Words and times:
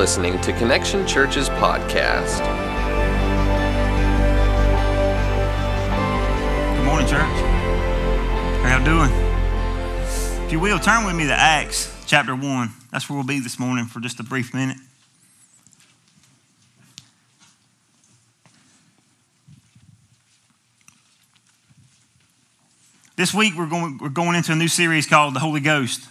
listening 0.00 0.40
to 0.40 0.50
Connection 0.54 1.06
Church's 1.06 1.50
podcast. 1.50 2.38
Good 6.74 6.84
morning, 6.86 7.06
church. 7.06 7.20
How 8.62 8.78
y'all 8.78 8.82
doing? 8.82 9.10
If 10.46 10.52
you 10.52 10.58
will, 10.58 10.78
turn 10.78 11.04
with 11.04 11.14
me 11.14 11.26
to 11.26 11.34
Acts 11.34 11.94
chapter 12.06 12.34
1. 12.34 12.70
That's 12.90 13.10
where 13.10 13.18
we'll 13.18 13.26
be 13.26 13.40
this 13.40 13.58
morning 13.58 13.84
for 13.84 14.00
just 14.00 14.18
a 14.20 14.22
brief 14.22 14.54
minute. 14.54 14.78
This 23.16 23.34
week, 23.34 23.52
we're 23.54 23.66
going, 23.66 23.98
we're 23.98 24.08
going 24.08 24.34
into 24.34 24.52
a 24.52 24.56
new 24.56 24.68
series 24.68 25.06
called 25.06 25.34
The 25.34 25.40
Holy 25.40 25.60
Ghost. 25.60 26.08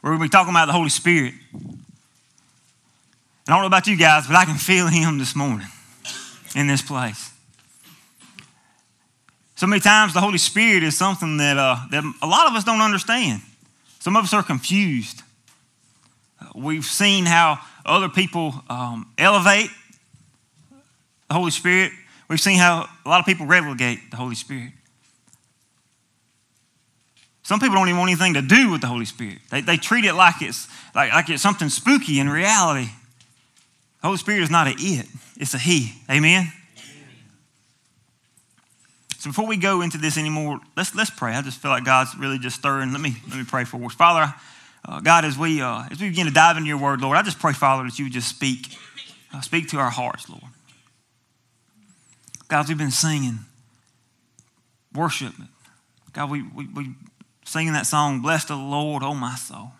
We're 0.00 0.10
going 0.10 0.20
to 0.20 0.24
be 0.26 0.28
talking 0.28 0.52
about 0.52 0.66
the 0.66 0.72
Holy 0.74 0.90
Spirit. 0.90 1.34
And 3.46 3.54
I 3.54 3.56
don't 3.56 3.62
know 3.62 3.66
about 3.68 3.86
you 3.86 3.96
guys, 3.96 4.26
but 4.26 4.34
I 4.34 4.44
can 4.44 4.56
feel 4.56 4.88
Him 4.88 5.18
this 5.18 5.36
morning 5.36 5.68
in 6.54 6.66
this 6.66 6.82
place. 6.82 7.30
So 9.54 9.66
many 9.66 9.80
times, 9.80 10.12
the 10.12 10.20
Holy 10.20 10.38
Spirit 10.38 10.82
is 10.82 10.98
something 10.98 11.36
that, 11.38 11.56
uh, 11.56 11.76
that 11.90 12.04
a 12.22 12.26
lot 12.26 12.48
of 12.48 12.54
us 12.54 12.64
don't 12.64 12.82
understand. 12.82 13.40
Some 14.00 14.16
of 14.16 14.24
us 14.24 14.34
are 14.34 14.42
confused. 14.42 15.22
We've 16.54 16.84
seen 16.84 17.24
how 17.24 17.58
other 17.84 18.08
people 18.08 18.54
um, 18.68 19.10
elevate 19.16 19.70
the 21.28 21.34
Holy 21.34 21.50
Spirit. 21.50 21.92
We've 22.28 22.40
seen 22.40 22.58
how 22.58 22.88
a 23.04 23.08
lot 23.08 23.20
of 23.20 23.26
people 23.26 23.46
relegate 23.46 24.10
the 24.10 24.16
Holy 24.16 24.34
Spirit. 24.34 24.72
Some 27.42 27.60
people 27.60 27.76
don't 27.76 27.88
even 27.88 27.98
want 27.98 28.10
anything 28.10 28.34
to 28.34 28.42
do 28.42 28.72
with 28.72 28.80
the 28.80 28.88
Holy 28.88 29.04
Spirit. 29.04 29.38
They, 29.50 29.60
they 29.60 29.76
treat 29.76 30.04
it 30.04 30.14
like 30.14 30.42
it's, 30.42 30.68
like, 30.94 31.12
like 31.12 31.30
it's 31.30 31.42
something 31.42 31.68
spooky 31.68 32.18
in 32.18 32.28
reality. 32.28 32.88
The 34.00 34.08
Holy 34.08 34.18
Spirit 34.18 34.42
is 34.42 34.50
not 34.50 34.66
a 34.66 34.74
it, 34.76 35.06
it's 35.36 35.54
a 35.54 35.58
He. 35.58 35.92
Amen? 36.10 36.52
So 39.18 39.30
before 39.30 39.46
we 39.46 39.56
go 39.56 39.80
into 39.80 39.98
this 39.98 40.18
anymore, 40.18 40.60
let's, 40.76 40.94
let's 40.94 41.10
pray. 41.10 41.34
I 41.34 41.42
just 41.42 41.58
feel 41.58 41.72
like 41.72 41.84
God's 41.84 42.16
really 42.16 42.38
just 42.38 42.56
stirring. 42.56 42.92
Let 42.92 43.00
me, 43.00 43.16
let 43.28 43.36
me 43.36 43.44
pray 43.44 43.64
for 43.64 43.82
us. 43.84 43.92
Father, 43.94 44.32
uh, 44.84 45.00
God, 45.00 45.24
as 45.24 45.36
we, 45.36 45.60
uh, 45.60 45.84
as 45.90 46.00
we 46.00 46.10
begin 46.10 46.26
to 46.26 46.32
dive 46.32 46.56
into 46.56 46.68
your 46.68 46.78
word, 46.78 47.00
Lord, 47.00 47.16
I 47.16 47.22
just 47.22 47.40
pray, 47.40 47.52
Father, 47.52 47.82
that 47.84 47.98
you 47.98 48.04
would 48.04 48.12
just 48.12 48.28
speak. 48.28 48.76
Uh, 49.34 49.40
speak 49.40 49.68
to 49.70 49.78
our 49.78 49.90
hearts, 49.90 50.28
Lord. 50.28 50.44
God, 52.46 52.68
we've 52.68 52.78
been 52.78 52.92
singing 52.92 53.40
worship. 54.94 55.32
God, 56.12 56.30
we, 56.30 56.42
we, 56.42 56.68
we 56.68 56.94
singing 57.44 57.72
that 57.72 57.86
song, 57.86 58.20
Bless 58.22 58.44
the 58.44 58.54
Lord, 58.54 59.02
oh 59.02 59.14
my 59.14 59.34
soul. 59.34 59.72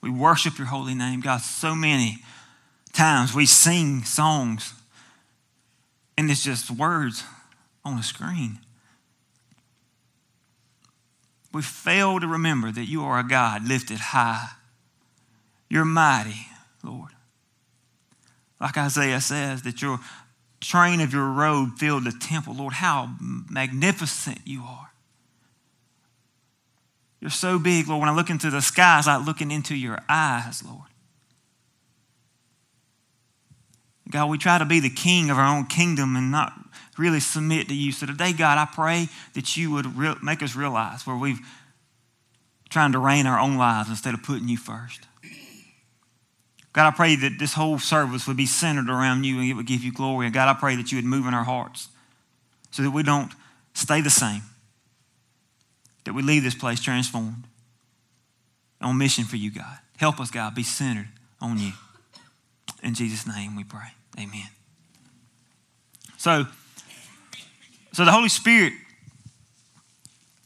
We 0.00 0.08
worship 0.08 0.56
your 0.56 0.68
holy 0.68 0.94
name. 0.94 1.20
God, 1.20 1.42
so 1.42 1.74
many 1.74 2.18
times 2.98 3.32
we 3.32 3.46
sing 3.46 4.02
songs 4.02 4.74
and 6.16 6.28
it's 6.30 6.42
just 6.42 6.68
words 6.68 7.22
on 7.84 7.96
a 7.96 8.02
screen. 8.02 8.58
We 11.52 11.62
fail 11.62 12.18
to 12.18 12.26
remember 12.26 12.72
that 12.72 12.86
you 12.86 13.04
are 13.04 13.20
a 13.20 13.26
God 13.26 13.66
lifted 13.66 13.98
high. 13.98 14.48
You're 15.70 15.84
mighty, 15.84 16.48
Lord. 16.82 17.12
Like 18.60 18.76
Isaiah 18.76 19.20
says, 19.20 19.62
that 19.62 19.80
your 19.80 20.00
train 20.60 21.00
of 21.00 21.12
your 21.12 21.30
robe 21.30 21.78
filled 21.78 22.04
the 22.04 22.12
temple. 22.12 22.56
Lord, 22.56 22.74
how 22.74 23.10
magnificent 23.20 24.40
you 24.44 24.62
are. 24.62 24.90
You're 27.20 27.30
so 27.30 27.60
big, 27.60 27.86
Lord. 27.86 28.00
When 28.00 28.08
I 28.08 28.14
look 28.14 28.28
into 28.28 28.50
the 28.50 28.60
sky, 28.60 28.98
it's 28.98 29.06
like 29.06 29.24
looking 29.24 29.52
into 29.52 29.76
your 29.76 30.00
eyes, 30.08 30.64
Lord. 30.64 30.88
God, 34.10 34.30
we 34.30 34.38
try 34.38 34.58
to 34.58 34.64
be 34.64 34.80
the 34.80 34.90
king 34.90 35.30
of 35.30 35.38
our 35.38 35.56
own 35.56 35.66
kingdom 35.66 36.16
and 36.16 36.30
not 36.30 36.52
really 36.96 37.20
submit 37.20 37.68
to 37.68 37.74
you. 37.74 37.92
So 37.92 38.06
today, 38.06 38.32
God, 38.32 38.58
I 38.58 38.64
pray 38.64 39.08
that 39.34 39.56
you 39.56 39.70
would 39.72 39.96
re- 39.96 40.16
make 40.22 40.42
us 40.42 40.56
realize 40.56 41.06
where 41.06 41.16
we've 41.16 41.40
trying 42.70 42.92
to 42.92 42.98
reign 42.98 43.26
our 43.26 43.38
own 43.38 43.56
lives 43.56 43.88
instead 43.88 44.14
of 44.14 44.22
putting 44.22 44.48
you 44.48 44.56
first. 44.56 45.00
God, 46.72 46.86
I 46.86 46.90
pray 46.94 47.16
that 47.16 47.38
this 47.38 47.54
whole 47.54 47.78
service 47.78 48.26
would 48.26 48.36
be 48.36 48.46
centered 48.46 48.90
around 48.90 49.24
you 49.24 49.40
and 49.40 49.50
it 49.50 49.54
would 49.54 49.66
give 49.66 49.82
you 49.82 49.92
glory. 49.92 50.26
And 50.26 50.34
God, 50.34 50.54
I 50.54 50.58
pray 50.58 50.76
that 50.76 50.92
you 50.92 50.98
would 50.98 51.04
move 51.04 51.26
in 51.26 51.34
our 51.34 51.44
hearts 51.44 51.88
so 52.70 52.82
that 52.82 52.90
we 52.90 53.02
don't 53.02 53.32
stay 53.72 54.00
the 54.00 54.10
same, 54.10 54.42
that 56.04 56.12
we 56.12 56.22
leave 56.22 56.42
this 56.42 56.54
place 56.54 56.80
transformed 56.80 57.44
on 58.80 58.98
mission 58.98 59.24
for 59.24 59.36
you, 59.36 59.50
God. 59.50 59.78
Help 59.96 60.20
us, 60.20 60.30
God, 60.30 60.54
be 60.54 60.62
centered 60.62 61.08
on 61.40 61.58
you. 61.58 61.72
In 62.82 62.94
Jesus' 62.94 63.26
name 63.26 63.56
we 63.56 63.64
pray. 63.64 63.97
Amen. 64.18 64.48
So, 66.16 66.46
so 67.92 68.04
the 68.04 68.10
Holy 68.10 68.28
Spirit, 68.28 68.72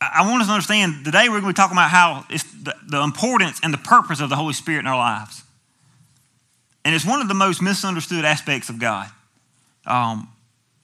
I 0.01 0.29
want 0.29 0.43
us 0.43 0.49
to 0.49 0.53
understand 0.53 1.05
today 1.05 1.29
we're 1.29 1.41
going 1.41 1.55
to 1.55 1.57
be 1.59 1.63
talking 1.63 1.77
about 1.77 1.91
how 1.91 2.27
it's 2.29 2.45
the, 2.45 2.75
the 2.87 3.01
importance 3.01 3.61
and 3.63 3.73
the 3.73 3.79
purpose 3.79 4.21
of 4.21 4.29
the 4.29 4.37
Holy 4.37 4.53
Spirit 4.53 4.81
in 4.81 4.87
our 4.87 4.99
lives. 4.99 5.43
And 6.85 6.95
it's 6.95 7.07
one 7.07 7.21
of 7.21 7.29
the 7.29 7.35
most 7.35 7.63
misunderstood 7.63 8.25
aspects 8.25 8.69
of 8.69 8.79
God. 8.79 9.09
Um, 9.87 10.29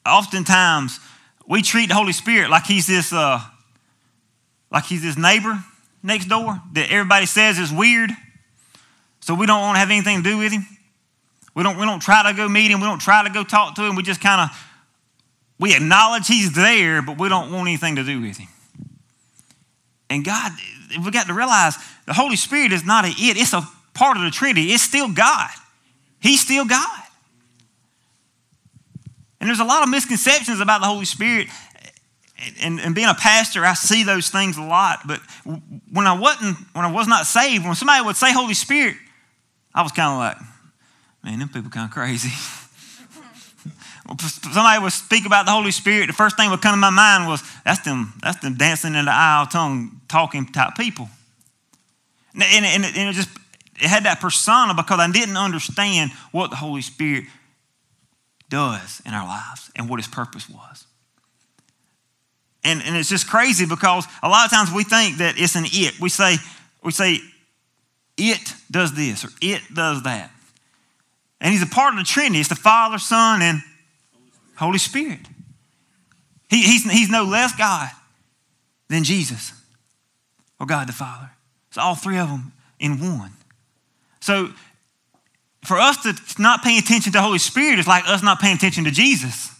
oftentimes, 0.06 1.00
we 1.46 1.60
treat 1.60 1.88
the 1.88 1.94
Holy 1.94 2.12
Spirit 2.12 2.48
like 2.48 2.64
he's 2.64 2.86
this, 2.86 3.12
uh, 3.12 3.40
like 4.70 4.84
he's 4.84 5.02
this 5.02 5.18
neighbor 5.18 5.62
next 6.02 6.26
door 6.26 6.60
that 6.72 6.90
everybody 6.90 7.26
says 7.26 7.58
is 7.58 7.72
weird. 7.72 8.10
So 9.20 9.34
we 9.34 9.44
don't 9.44 9.60
want 9.60 9.74
to 9.74 9.80
have 9.80 9.90
anything 9.90 10.22
to 10.22 10.30
do 10.30 10.38
with 10.38 10.52
him. 10.52 10.66
We 11.54 11.62
don't, 11.62 11.76
we 11.78 11.84
don't 11.84 12.00
try 12.00 12.30
to 12.30 12.36
go 12.36 12.48
meet 12.48 12.70
him. 12.70 12.80
We 12.80 12.86
don't 12.86 13.00
try 13.00 13.24
to 13.24 13.30
go 13.30 13.44
talk 13.44 13.74
to 13.76 13.82
him. 13.82 13.96
We 13.96 14.02
just 14.02 14.20
kind 14.20 14.48
of, 14.50 14.68
we 15.58 15.74
acknowledge 15.74 16.26
he's 16.26 16.52
there, 16.54 17.02
but 17.02 17.18
we 17.18 17.28
don't 17.28 17.52
want 17.52 17.68
anything 17.68 17.96
to 17.96 18.04
do 18.04 18.20
with 18.20 18.36
him. 18.36 18.48
And 20.10 20.24
God, 20.24 20.52
we 21.04 21.10
got 21.10 21.26
to 21.26 21.34
realize 21.34 21.76
the 22.06 22.14
Holy 22.14 22.36
Spirit 22.36 22.72
is 22.72 22.84
not 22.84 23.04
a 23.04 23.08
it. 23.08 23.36
It's 23.36 23.52
a 23.52 23.68
part 23.94 24.16
of 24.16 24.22
the 24.22 24.30
Trinity. 24.30 24.72
It's 24.72 24.82
still 24.82 25.12
God. 25.12 25.50
He's 26.20 26.40
still 26.40 26.64
God. 26.64 27.02
And 29.40 29.48
there's 29.48 29.60
a 29.60 29.64
lot 29.64 29.82
of 29.82 29.88
misconceptions 29.88 30.60
about 30.60 30.80
the 30.80 30.86
Holy 30.86 31.04
Spirit. 31.04 31.48
And, 32.62 32.80
and, 32.80 32.94
being 32.94 33.08
a 33.08 33.14
pastor, 33.14 33.64
I 33.64 33.74
see 33.74 34.04
those 34.04 34.28
things 34.28 34.56
a 34.56 34.62
lot. 34.62 35.00
But 35.06 35.20
when 35.92 36.06
I 36.06 36.16
wasn't, 36.16 36.56
when 36.72 36.84
I 36.84 36.90
was 36.90 37.08
not 37.08 37.26
saved, 37.26 37.64
when 37.64 37.74
somebody 37.74 38.04
would 38.04 38.14
say 38.14 38.32
Holy 38.32 38.54
Spirit, 38.54 38.94
I 39.74 39.82
was 39.82 39.90
kind 39.90 40.12
of 40.12 40.18
like, 40.18 40.48
man, 41.22 41.38
them 41.38 41.48
people 41.48 41.70
kind 41.70 41.86
of 41.86 41.92
crazy. 41.92 42.30
somebody 44.52 44.82
would 44.82 44.92
speak 44.92 45.26
about 45.26 45.46
the 45.46 45.52
Holy 45.52 45.70
Spirit, 45.70 46.06
the 46.06 46.12
first 46.12 46.36
thing 46.36 46.50
would 46.50 46.62
come 46.62 46.72
to 46.72 46.80
my 46.80 46.90
mind 46.90 47.28
was 47.28 47.42
that's 47.64 47.80
them, 47.80 48.14
that's 48.22 48.40
them 48.40 48.54
dancing 48.54 48.94
in 48.94 49.04
the 49.04 49.12
aisle, 49.12 49.46
tongue 49.46 50.00
talking 50.08 50.46
type 50.46 50.74
people. 50.76 51.08
And, 52.34 52.64
and, 52.64 52.84
and, 52.84 53.08
it 53.08 53.12
just 53.14 53.30
it 53.76 53.88
had 53.88 54.04
that 54.04 54.20
persona 54.20 54.74
because 54.74 55.00
I 55.00 55.10
didn't 55.10 55.36
understand 55.36 56.12
what 56.32 56.50
the 56.50 56.56
Holy 56.56 56.82
Spirit 56.82 57.24
does 58.48 59.02
in 59.04 59.12
our 59.12 59.26
lives 59.26 59.70
and 59.76 59.88
what 59.88 59.98
his 59.98 60.08
purpose 60.08 60.48
was. 60.48 60.86
And, 62.64 62.82
and 62.84 62.96
it's 62.96 63.08
just 63.08 63.28
crazy 63.28 63.66
because 63.66 64.06
a 64.22 64.28
lot 64.28 64.46
of 64.46 64.50
times 64.50 64.72
we 64.72 64.84
think 64.84 65.18
that 65.18 65.34
it's 65.38 65.54
an 65.54 65.64
it. 65.66 66.00
We 66.00 66.08
say, 66.08 66.36
we 66.82 66.92
say, 66.92 67.20
it 68.16 68.54
does 68.70 68.94
this 68.94 69.24
or 69.24 69.28
it 69.40 69.62
does 69.72 70.02
that. 70.02 70.30
And 71.40 71.52
he's 71.52 71.62
a 71.62 71.66
part 71.66 71.94
of 71.94 71.98
the 71.98 72.04
Trinity. 72.04 72.40
It's 72.40 72.48
the 72.48 72.56
Father, 72.56 72.98
Son, 72.98 73.42
and 73.42 73.62
Holy 74.56 74.78
Spirit. 74.78 75.20
He, 76.50 76.62
he's, 76.62 76.90
he's 76.90 77.10
no 77.10 77.24
less 77.24 77.54
God 77.54 77.90
than 78.88 79.04
Jesus 79.04 79.52
or 80.58 80.66
God 80.66 80.88
the 80.88 80.92
Father. 80.92 81.30
It's 81.68 81.78
all 81.78 81.94
three 81.94 82.18
of 82.18 82.28
them 82.28 82.52
in 82.80 82.98
one. 82.98 83.32
So 84.20 84.50
for 85.64 85.78
us 85.78 86.02
to 86.02 86.42
not 86.42 86.62
pay 86.62 86.78
attention 86.78 87.12
to 87.12 87.18
the 87.18 87.22
Holy 87.22 87.38
Spirit 87.38 87.78
is 87.78 87.86
like 87.86 88.08
us 88.08 88.22
not 88.22 88.40
paying 88.40 88.56
attention 88.56 88.84
to 88.84 88.90
Jesus. 88.90 89.54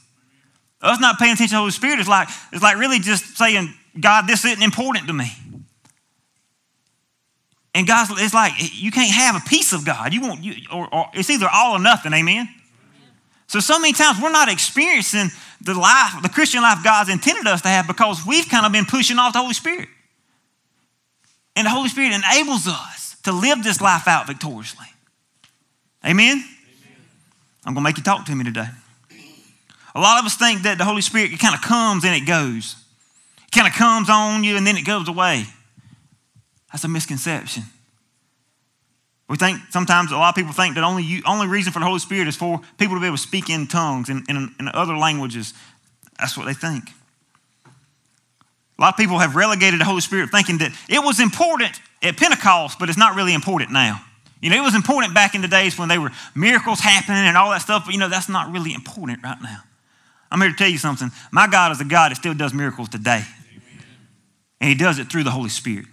Us 0.81 1.01
not 1.01 1.19
paying 1.19 1.33
attention 1.33 1.49
to 1.49 1.55
the 1.55 1.61
Holy 1.61 1.71
Spirit 1.71 2.01
is 2.01 2.09
like, 2.09 2.29
it's 2.53 2.63
like 2.63 2.79
really 2.79 2.99
just 2.99 3.37
saying, 3.37 3.73
God, 4.01 4.27
this 4.27 4.45
isn't 4.45 4.63
important 4.63 5.07
to 5.09 5.13
me. 5.13 5.31
And 7.75 7.87
God's, 7.87 8.11
it's 8.21 8.35
like 8.35 8.53
you 8.59 8.91
can't 8.91 9.13
have 9.13 9.37
a 9.37 9.49
piece 9.49 9.73
of 9.73 9.85
God. 9.85 10.13
You 10.13 10.23
want, 10.23 10.43
you, 10.43 10.55
or, 10.73 10.93
or 10.93 11.07
it's 11.15 11.31
either 11.31 11.49
all 11.53 11.77
or 11.77 11.79
nothing. 11.79 12.13
Amen. 12.13 12.49
So 13.47 13.61
so 13.61 13.79
many 13.79 13.93
times 13.93 14.21
we're 14.23 14.33
not 14.33 14.51
experiencing 14.51 15.31
the 15.61 15.75
life, 15.75 16.23
the 16.23 16.29
Christian 16.29 16.63
life 16.63 16.85
God's 16.85 17.11
intended 17.11 17.47
us 17.47 17.63
to 17.63 17.69
have 17.69 17.87
because 17.87 18.25
we've 18.27 18.49
kind 18.49 18.67
of 18.67 18.73
been 18.73 18.85
pushing 18.85 19.19
off 19.19 19.33
the 19.33 19.41
Holy 19.41 19.55
Spirit. 19.55 19.89
And 21.57 21.67
the 21.67 21.71
Holy 21.71 21.89
Spirit 21.89 22.13
enables 22.13 22.69
us 22.69 23.17
to 23.25 23.33
live 23.33 23.65
this 23.65 23.81
life 23.81 24.07
out 24.07 24.27
victoriously. 24.27 24.87
Amen? 26.05 26.37
Amen. 26.37 26.45
I'm 27.65 27.75
going 27.75 27.83
to 27.83 27.89
make 27.89 27.97
you 27.97 28.05
talk 28.05 28.25
to 28.27 28.35
me 28.35 28.45
today. 28.45 28.69
A 29.95 30.01
lot 30.01 30.21
of 30.21 30.27
us 30.27 30.37
think 30.37 30.63
that 30.63 30.79
the 30.79 30.85
Holy 30.85 31.03
Spirit 31.03 31.37
kind 31.41 31.55
of 31.55 31.63
comes 31.63 32.05
and 32.05 32.15
it 32.15 32.27
goes. 32.27 32.77
It 33.47 33.51
kind 33.51 33.67
of 33.67 33.73
comes 33.73 34.09
on 34.09 34.45
you 34.45 34.57
and 34.57 34.67
then 34.67 34.77
it 34.77 34.85
goes 34.85 35.09
away. 35.09 35.47
That's 36.73 36.85
a 36.85 36.89
misconception. 36.89 37.65
We 39.29 39.37
think 39.37 39.61
sometimes 39.71 40.11
a 40.11 40.17
lot 40.17 40.31
of 40.31 40.35
people 40.35 40.53
think 40.53 40.75
that 40.77 40.85
only 40.85 41.03
you, 41.03 41.23
only 41.27 41.47
reason 41.47 41.73
for 41.73 41.81
the 41.81 41.85
Holy 41.85 41.99
Spirit 41.99 42.29
is 42.29 42.37
for 42.37 42.61
people 42.79 42.97
to 42.97 43.01
be 43.01 43.07
able 43.07 43.17
to 43.17 43.23
speak 43.23 43.51
in 43.51 43.67
tongues 43.67 44.09
and 44.09 44.29
in, 44.29 44.55
in 44.59 44.69
other 44.69 44.97
languages. 44.97 45.53
That's 46.19 46.37
what 46.37 46.47
they 46.47 46.55
think. 46.55 46.91
A 48.79 48.83
lot 48.83 48.95
of 48.95 48.97
people 48.97 49.19
have 49.19 49.37
relegated 49.37 49.81
the 49.81 49.85
Holy 49.85 50.01
Spirit 50.01 50.31
thinking 50.31 50.59
that 50.59 50.73
it 50.89 51.05
was 51.05 51.21
important 51.21 51.79
at 52.03 52.17
Pentecost, 52.17 52.79
but 52.79 52.89
it's 52.89 52.99
not 52.99 53.17
really 53.17 53.35
important 53.35 53.71
now. 53.71 54.01
You 54.41 54.51
know, 54.51 54.57
it 54.57 54.63
was 54.63 54.75
important 54.75 55.15
back 55.15 55.35
in 55.35 55.43
the 55.43 55.49
days 55.49 55.77
when 55.77 55.89
they 55.89 55.99
were 55.99 56.13
miracles 56.35 56.79
happening 56.79 57.25
and 57.25 57.37
all 57.37 57.51
that 57.51 57.61
stuff, 57.61 57.85
but 57.85 57.93
you 57.93 58.01
know, 58.01 58.09
that's 58.09 58.29
not 58.29 58.53
really 58.53 58.73
important 58.73 59.23
right 59.23 59.41
now. 59.43 59.59
I'm 60.31 60.41
here 60.41 60.51
to 60.51 60.57
tell 60.57 60.69
you 60.69 60.79
something. 60.79 61.11
My 61.33 61.49
God 61.49 61.73
is 61.73 61.81
a 61.81 61.85
God 61.85 62.13
that 62.13 62.17
still 62.17 62.35
does 62.35 62.55
miracles 62.55 62.89
today. 62.89 63.25
Amen. 63.51 63.85
And 64.61 64.69
He 64.69 64.77
does 64.77 64.99
it 64.99 65.11
through 65.11 65.25
the 65.25 65.31
Holy 65.31 65.49
Spirit. 65.49 65.87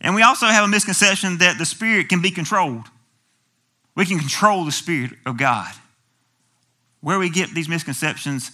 And 0.00 0.14
we 0.14 0.22
also 0.22 0.46
have 0.46 0.64
a 0.64 0.68
misconception 0.68 1.38
that 1.38 1.58
the 1.58 1.66
Spirit 1.66 2.08
can 2.08 2.22
be 2.22 2.30
controlled. 2.30 2.86
We 3.96 4.06
can 4.06 4.18
control 4.18 4.64
the 4.64 4.72
Spirit 4.72 5.12
of 5.26 5.36
God. 5.36 5.72
Where 7.00 7.18
we 7.18 7.30
get 7.30 7.54
these 7.54 7.68
misconceptions, 7.68 8.50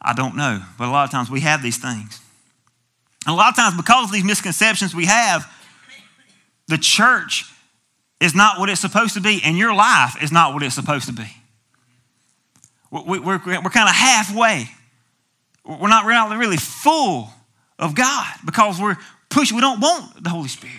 I 0.00 0.14
don't 0.14 0.36
know. 0.36 0.62
But 0.78 0.88
a 0.88 0.90
lot 0.90 1.04
of 1.04 1.10
times 1.10 1.30
we 1.30 1.40
have 1.40 1.62
these 1.62 1.78
things. 1.78 2.20
And 3.26 3.34
a 3.34 3.36
lot 3.36 3.50
of 3.50 3.56
times, 3.56 3.76
because 3.76 4.06
of 4.06 4.12
these 4.12 4.24
misconceptions 4.24 4.94
we 4.94 5.06
have, 5.06 5.46
the 6.68 6.78
church 6.78 7.44
is 8.20 8.34
not 8.34 8.58
what 8.58 8.68
it's 8.68 8.80
supposed 8.80 9.14
to 9.14 9.20
be, 9.20 9.40
and 9.44 9.56
your 9.56 9.74
life 9.74 10.22
is 10.22 10.30
not 10.30 10.54
what 10.54 10.62
it's 10.62 10.74
supposed 10.74 11.06
to 11.06 11.12
be. 11.12 11.28
We're, 12.90 13.20
we're, 13.20 13.40
we're 13.44 13.70
kind 13.70 13.88
of 13.88 13.94
halfway. 13.94 14.68
We're 15.64 15.88
not, 15.88 16.04
we're 16.04 16.12
not 16.12 16.36
really 16.36 16.56
full 16.56 17.30
of 17.78 17.94
God 17.94 18.26
because 18.44 18.80
we're 18.80 18.96
pushing, 19.30 19.56
we 19.56 19.60
don't 19.60 19.80
want 19.80 20.22
the 20.22 20.30
Holy 20.30 20.48
Spirit 20.48 20.76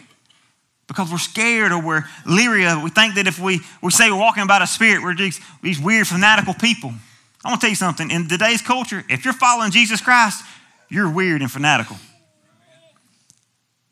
because 0.87 1.09
we're 1.09 1.17
scared 1.17 1.71
or 1.71 1.81
we're 1.81 2.03
leery 2.25 2.67
of 2.67 2.79
it. 2.79 2.83
We 2.83 2.89
think 2.89 3.15
that 3.15 3.25
if 3.25 3.39
we, 3.39 3.61
we 3.81 3.91
say 3.91 4.11
we're 4.11 4.19
walking 4.19 4.43
about 4.43 4.61
a 4.61 4.67
spirit, 4.67 5.01
we're 5.01 5.15
these, 5.15 5.39
these 5.63 5.79
weird, 5.79 6.05
fanatical 6.05 6.53
people. 6.53 6.93
I 7.43 7.49
want 7.49 7.61
to 7.61 7.65
tell 7.65 7.69
you 7.69 7.77
something. 7.77 8.11
In 8.11 8.27
today's 8.27 8.61
culture, 8.61 9.03
if 9.09 9.23
you're 9.23 9.33
following 9.33 9.71
Jesus 9.71 10.01
Christ, 10.01 10.43
you're 10.89 11.09
weird 11.09 11.41
and 11.41 11.49
fanatical. 11.49 11.95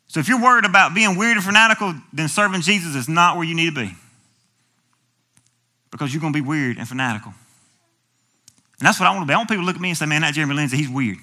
So 0.08 0.20
if 0.20 0.28
you're 0.28 0.42
worried 0.42 0.66
about 0.66 0.94
being 0.94 1.16
weird 1.16 1.36
and 1.36 1.44
fanatical, 1.44 1.94
then 2.12 2.28
serving 2.28 2.60
Jesus 2.60 2.94
is 2.94 3.08
not 3.08 3.36
where 3.36 3.46
you 3.46 3.54
need 3.54 3.74
to 3.74 3.80
be. 3.86 3.94
Because 5.90 6.12
you're 6.12 6.20
going 6.20 6.32
to 6.32 6.42
be 6.42 6.46
weird 6.46 6.76
and 6.76 6.86
fanatical. 6.86 7.32
And 8.78 8.86
that's 8.86 9.00
what 9.00 9.06
I 9.06 9.10
want 9.10 9.22
to 9.22 9.26
be. 9.26 9.32
I 9.32 9.36
want 9.38 9.48
people 9.48 9.62
to 9.62 9.66
look 9.66 9.76
at 9.76 9.80
me 9.80 9.90
and 9.90 9.98
say, 9.98 10.06
man, 10.06 10.20
that 10.20 10.34
Jeremy 10.34 10.54
Lindsay, 10.54 10.76
he's 10.76 10.90
weird. 10.90 11.18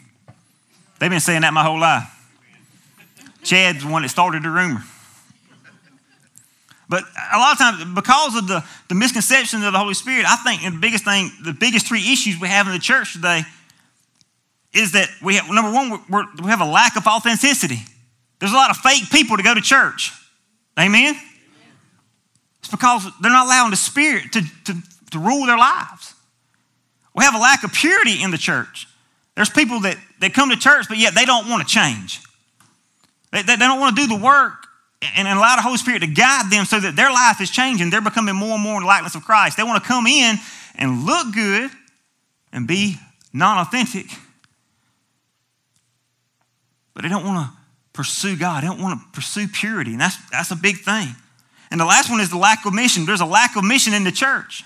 They've 1.00 1.10
been 1.10 1.19
saying 1.19 1.42
that 1.42 1.54
my 1.54 1.63
whole 1.63 1.80
life. 1.80 2.17
Chad's 3.47 3.83
the 3.83 3.89
one 3.89 4.01
that 4.01 4.09
started 4.09 4.44
the 4.44 4.49
rumor. 4.49 4.83
But 6.89 7.03
a 7.33 7.38
lot 7.38 7.53
of 7.53 7.57
times, 7.57 7.95
because 7.95 8.35
of 8.35 8.47
the, 8.47 8.63
the 8.88 8.95
misconception 8.95 9.63
of 9.63 9.73
the 9.73 9.79
Holy 9.79 9.94
Spirit, 9.94 10.25
I 10.25 10.38
think 10.38 10.61
the 10.61 10.79
biggest 10.79 11.03
thing, 11.03 11.31
the 11.44 11.53
biggest 11.53 11.88
three 11.88 12.13
issues 12.13 12.39
we 12.39 12.47
have 12.47 12.67
in 12.67 12.73
the 12.73 12.79
church 12.79 13.13
today 13.13 13.41
is 14.73 14.94
that 14.94 15.09
we 15.21 15.35
have, 15.35 15.49
number 15.49 15.71
one, 15.71 15.99
we 16.41 16.49
have 16.49 16.61
a 16.61 16.65
lack 16.65 16.95
of 16.95 17.05
authenticity. 17.05 17.79
There's 18.39 18.51
a 18.51 18.55
lot 18.55 18.69
of 18.69 18.77
fake 18.77 19.09
people 19.11 19.35
to 19.38 19.44
go 19.44 19.53
to 19.53 19.61
church. 19.61 20.13
Amen? 20.79 21.15
It's 22.59 22.69
because 22.69 23.05
they're 23.21 23.31
not 23.31 23.47
allowing 23.47 23.71
the 23.71 23.77
Spirit 23.77 24.31
to, 24.33 24.41
to, 24.65 24.73
to 25.11 25.19
rule 25.19 25.45
their 25.45 25.57
lives. 25.57 26.13
We 27.15 27.23
have 27.23 27.35
a 27.35 27.39
lack 27.39 27.63
of 27.63 27.73
purity 27.73 28.21
in 28.21 28.31
the 28.31 28.38
church. 28.38 28.88
There's 29.35 29.49
people 29.49 29.81
that, 29.81 29.97
that 30.19 30.33
come 30.33 30.51
to 30.51 30.57
church, 30.57 30.85
but 30.88 30.97
yet 30.97 31.15
they 31.15 31.25
don't 31.25 31.49
want 31.49 31.67
to 31.67 31.73
change. 31.73 32.21
They, 33.31 33.41
they, 33.41 33.56
don't 33.57 33.79
want 33.79 33.95
to 33.95 34.01
do 34.01 34.07
the 34.07 34.24
work 34.24 34.68
and 35.15 35.27
allow 35.27 35.56
the 35.56 35.62
Holy 35.62 35.77
Spirit 35.77 36.00
to 36.00 36.07
guide 36.07 36.50
them 36.50 36.65
so 36.65 36.79
that 36.79 36.95
their 36.95 37.12
life 37.12 37.41
is 37.41 37.50
changing. 37.50 37.89
They're 37.89 38.01
becoming 38.01 38.35
more 38.35 38.53
and 38.53 38.63
more 38.63 38.75
in 38.75 38.81
the 38.81 38.88
likeness 38.88 39.15
of 39.15 39.24
Christ. 39.25 39.57
They 39.57 39.63
want 39.63 39.81
to 39.83 39.88
come 39.88 40.07
in 40.07 40.38
and 40.75 41.06
look 41.06 41.33
good 41.33 41.69
and 42.51 42.68
be 42.68 42.95
non 43.33 43.57
authentic, 43.59 44.07
but 46.94 47.03
they 47.03 47.09
don't 47.09 47.25
want 47.25 47.47
to 47.47 47.57
pursue 47.94 48.38
God. 48.38 48.63
They 48.63 48.68
don't 48.68 48.81
want 48.81 49.00
to 49.00 49.07
pursue 49.12 49.47
purity, 49.47 49.91
and 49.91 50.01
that's, 50.01 50.18
that's 50.30 50.51
a 50.51 50.56
big 50.56 50.77
thing. 50.77 51.07
And 51.69 51.80
the 51.80 51.85
last 51.85 52.09
one 52.09 52.21
is 52.21 52.30
the 52.30 52.38
lack 52.38 52.65
of 52.65 52.73
mission. 52.73 53.06
There's 53.06 53.21
a 53.21 53.25
lack 53.25 53.56
of 53.56 53.63
mission 53.63 53.94
in 53.94 54.03
the 54.03 54.12
church 54.12 54.63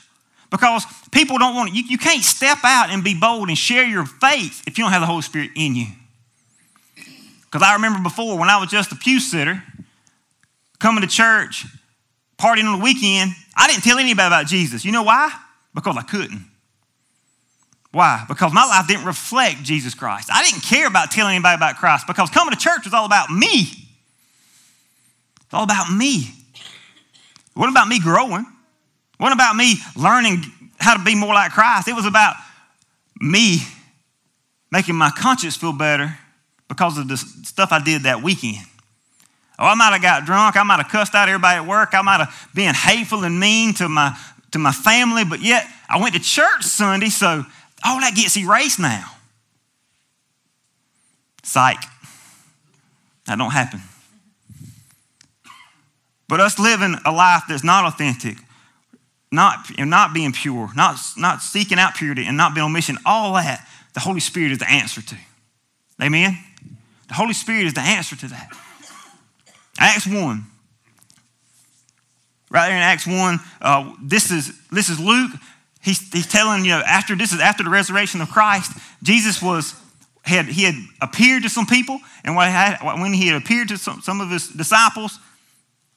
because 0.51 0.85
people 1.11 1.39
don't 1.39 1.55
want 1.55 1.73
you, 1.73 1.83
you 1.83 1.97
can't 1.97 2.21
step 2.23 2.59
out 2.63 2.89
and 2.89 3.03
be 3.03 3.15
bold 3.19 3.49
and 3.49 3.57
share 3.57 3.85
your 3.85 4.05
faith 4.05 4.63
if 4.67 4.77
you 4.77 4.83
don't 4.83 4.91
have 4.91 5.01
the 5.01 5.07
Holy 5.07 5.23
Spirit 5.23 5.51
in 5.55 5.75
you. 5.75 5.87
Because 7.51 7.68
I 7.68 7.74
remember 7.74 8.00
before 8.01 8.38
when 8.38 8.50
I 8.50 8.59
was 8.59 8.69
just 8.69 8.92
a 8.94 8.95
pew 8.95 9.19
sitter, 9.19 9.62
coming 10.80 11.01
to 11.01 11.07
church, 11.07 11.65
partying 12.38 12.63
on 12.63 12.80
the 12.80 12.83
weekend, 12.83 13.31
I 13.56 13.68
didn't 13.68 13.83
tell 13.83 14.00
anybody 14.00 14.27
about 14.27 14.48
Jesus. 14.48 14.86
You 14.86 14.94
know 14.94 15.03
why? 15.03 15.31
Because 15.74 15.98
I 15.98 16.03
couldn't. 16.03 16.45
Why? 17.92 18.24
Because 18.27 18.53
my 18.53 18.65
life 18.65 18.88
didn't 18.88 19.06
reflect 19.06 19.63
Jesus 19.63 19.94
Christ. 19.94 20.30
I 20.31 20.44
didn't 20.44 20.62
care 20.62 20.88
about 20.88 21.12
telling 21.12 21.36
anybody 21.36 21.56
about 21.56 21.75
Christ 21.75 22.07
because 22.07 22.30
coming 22.30 22.53
to 22.53 22.59
church 22.59 22.86
was 22.86 22.94
all 22.94 23.06
about 23.06 23.30
me. 23.30 23.63
It's 25.42 25.53
all 25.53 25.63
about 25.63 25.92
me. 25.92 26.31
What 27.53 27.69
about 27.69 27.89
me 27.89 28.00
growing? 28.00 28.45
What 29.18 29.33
about 29.33 29.57
me 29.57 29.75
learning 29.98 30.45
how 30.80 30.95
to 30.95 31.03
be 31.03 31.15
more 31.15 31.33
like 31.33 31.51
Christ? 31.51 31.89
It 31.89 31.95
was 31.95 32.06
about 32.06 32.36
me 33.19 33.57
making 34.71 34.95
my 34.95 35.12
conscience 35.12 35.57
feel 35.57 35.74
better 35.74 36.18
because 36.71 36.97
of 36.97 37.09
the 37.09 37.18
stuff 37.18 37.73
I 37.73 37.83
did 37.83 38.03
that 38.03 38.23
weekend. 38.23 38.65
Oh, 39.59 39.65
I 39.65 39.75
might 39.75 39.91
have 39.91 40.01
got 40.01 40.25
drunk. 40.25 40.56
I 40.56 40.63
might 40.63 40.77
have 40.77 40.88
cussed 40.88 41.13
out 41.13 41.27
everybody 41.27 41.57
at 41.57 41.68
work. 41.68 41.89
I 41.91 42.01
might 42.01 42.19
have 42.19 42.50
been 42.56 42.73
hateful 42.73 43.25
and 43.25 43.38
mean 43.38 43.73
to 43.73 43.89
my, 43.89 44.18
to 44.51 44.57
my 44.57 44.71
family, 44.71 45.25
but 45.25 45.41
yet 45.41 45.68
I 45.89 46.00
went 46.00 46.15
to 46.15 46.21
church 46.21 46.63
Sunday, 46.63 47.09
so 47.09 47.44
all 47.83 48.00
that 48.00 48.15
gets 48.15 48.38
erased 48.38 48.79
now. 48.79 49.03
Psych. 51.44 51.83
That 53.27 53.38
don't 53.38 53.51
happen. 53.51 53.81
But 56.29 56.39
us 56.39 56.57
living 56.57 56.95
a 57.06 57.12
life 57.12 57.44
that's 57.50 57.65
not 57.65 57.83
authentic, 57.83 58.38
not, 59.29 59.69
and 59.77 59.89
not 59.89 60.13
being 60.13 60.31
pure, 60.31 60.69
not, 60.74 60.95
not 61.17 61.41
seeking 61.41 61.79
out 61.79 61.95
purity, 61.95 62.25
and 62.25 62.38
not 62.38 62.56
being 62.56 62.63
on 62.63 62.71
mission, 62.71 62.97
all 63.06 63.33
that, 63.33 63.67
the 63.94 64.00
Holy 64.00 64.21
Spirit 64.21 64.53
is 64.53 64.59
the 64.59 64.71
answer 64.71 65.01
to. 65.01 65.17
Amen? 66.01 66.38
The 67.11 67.15
Holy 67.15 67.33
Spirit 67.33 67.67
is 67.67 67.73
the 67.73 67.81
answer 67.81 68.15
to 68.15 68.27
that. 68.29 68.57
Acts 69.77 70.07
1. 70.07 70.45
Right 72.50 72.67
there 72.69 72.77
in 72.77 72.81
Acts 72.81 73.05
1, 73.05 73.39
uh, 73.59 73.93
this, 74.01 74.31
is, 74.31 74.57
this 74.69 74.88
is 74.88 74.97
Luke. 74.97 75.31
He's, 75.81 76.09
he's 76.13 76.25
telling, 76.25 76.63
you 76.63 76.71
know, 76.71 76.81
after 76.88 77.17
this 77.17 77.33
is 77.33 77.41
after 77.41 77.65
the 77.65 77.69
resurrection 77.69 78.21
of 78.21 78.29
Christ, 78.29 78.71
Jesus 79.03 79.41
was 79.41 79.75
had 80.21 80.45
he 80.45 80.63
had 80.63 80.75
appeared 81.01 81.43
to 81.43 81.50
some 81.50 81.65
people, 81.65 82.00
and 82.24 82.33
when 82.38 83.12
he 83.12 83.27
had 83.27 83.41
appeared 83.41 83.67
to 83.67 83.77
some, 83.77 84.00
some 84.00 84.21
of 84.21 84.29
his 84.29 84.47
disciples, 84.47 85.19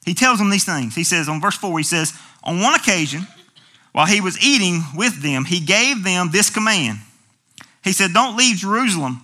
he 0.05 0.15
tells 0.15 0.41
them 0.41 0.51
these 0.51 0.65
things. 0.65 0.97
He 0.97 1.05
says 1.05 1.29
on 1.29 1.41
verse 1.41 1.57
4, 1.57 1.79
he 1.79 1.85
says, 1.85 2.13
On 2.43 2.59
one 2.61 2.75
occasion, 2.75 3.29
while 3.93 4.07
he 4.07 4.21
was 4.21 4.45
eating 4.45 4.83
with 4.97 5.23
them, 5.23 5.45
he 5.45 5.61
gave 5.61 6.03
them 6.03 6.31
this 6.33 6.51
command. 6.51 6.99
He 7.85 7.93
said, 7.93 8.13
Don't 8.13 8.37
leave 8.37 8.57
Jerusalem, 8.57 9.24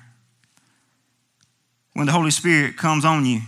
when 1.93 2.05
the 2.05 2.11
Holy 2.11 2.31
Spirit 2.31 2.77
comes 2.77 3.05
on 3.05 3.25
you 3.25 3.41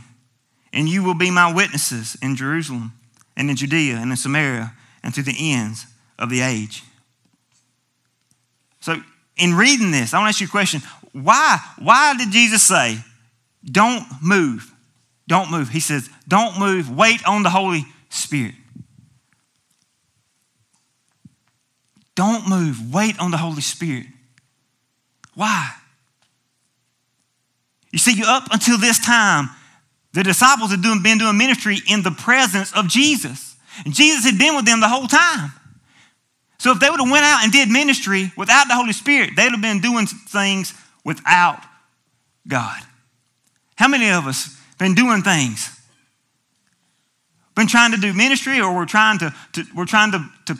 and 0.72 0.90
you 0.90 1.04
will 1.04 1.14
be 1.14 1.32
my 1.32 1.54
witnesses 1.54 2.18
in 2.22 2.36
Jerusalem 2.36 2.94
and 3.38 3.50
in 3.50 3.56
Judea 3.56 3.96
and 3.98 4.12
in 4.12 4.18
Samaria 4.18 4.74
and 5.04 5.14
to 5.14 5.22
the 5.22 5.36
ends 5.38 5.86
of 6.18 6.30
the 6.30 6.42
age. 6.42 6.84
So, 8.80 8.96
in 9.38 9.54
reading 9.56 9.92
this, 9.92 10.14
I 10.14 10.20
want 10.20 10.28
to 10.28 10.30
ask 10.30 10.42
you 10.42 10.48
a 10.48 10.50
question. 10.50 10.82
Why, 11.12 11.58
why 11.80 12.16
did 12.18 12.32
Jesus 12.32 12.64
say, 12.64 12.98
don't 13.64 14.06
move? 14.22 14.72
Don't 15.28 15.50
move. 15.50 15.70
He 15.70 15.80
says, 15.80 16.10
don't 16.28 16.60
move. 16.60 16.90
Wait 16.96 17.26
on 17.28 17.44
the 17.44 17.50
Holy 17.50 17.86
Spirit. 18.10 18.56
Don't 22.16 22.48
move. 22.48 22.94
Wait 22.94 23.20
on 23.20 23.32
the 23.32 23.38
Holy 23.38 23.62
Spirit. 23.62 24.06
Why? 25.34 25.72
You 27.94 28.00
see, 28.00 28.24
up 28.26 28.48
until 28.52 28.80
this 28.80 28.98
time, 28.98 29.50
the 30.14 30.24
disciples 30.24 30.72
had 30.72 30.82
been 30.82 31.20
doing 31.20 31.38
ministry 31.38 31.78
in 31.88 32.02
the 32.02 32.10
presence 32.10 32.74
of 32.74 32.88
Jesus. 32.88 33.56
And 33.86 33.94
Jesus 33.94 34.26
had 34.26 34.40
been 34.40 34.56
with 34.56 34.66
them 34.66 34.82
the 34.82 34.90
whole 34.90 35.08
time. 35.08 35.52
So 36.58 36.72
if 36.72 36.80
they 36.80 36.90
would 36.90 37.00
have 37.00 37.10
went 37.10 37.24
out 37.24 37.44
and 37.44 37.52
did 37.52 37.70
ministry 37.70 38.32
without 38.36 38.68
the 38.68 38.74
Holy 38.74 38.94
Spirit, 38.94 39.32
they'd 39.36 39.52
have 39.52 39.62
been 39.62 39.80
doing 39.80 40.08
things 40.08 40.74
without 41.06 41.62
God. 42.48 42.82
How 43.76 43.88
many 43.88 44.10
of 44.10 44.26
us 44.26 44.60
been 44.80 44.96
doing 44.96 45.22
things? 45.22 45.70
Been 47.56 47.68
trying 47.68 47.92
to 47.92 47.98
do 47.98 48.12
ministry 48.14 48.60
or 48.60 48.76
we're 48.76 48.86
trying 48.86 49.20
to, 49.20 49.34
to 49.54 49.66
we're 49.76 49.86
trying 49.86 50.14
to, 50.14 50.26
to 50.46 50.56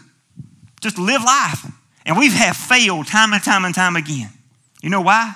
just 0.82 1.00
live 1.00 1.24
life. 1.24 1.66
And 2.06 2.16
we 2.18 2.30
have 2.30 2.56
failed 2.56 3.08
time 3.08 3.34
and 3.34 3.44
time 3.44 3.66
and 3.66 3.74
time 3.74 3.96
again. 3.96 4.30
You 4.84 4.92
know 4.92 5.02
why? 5.02 5.34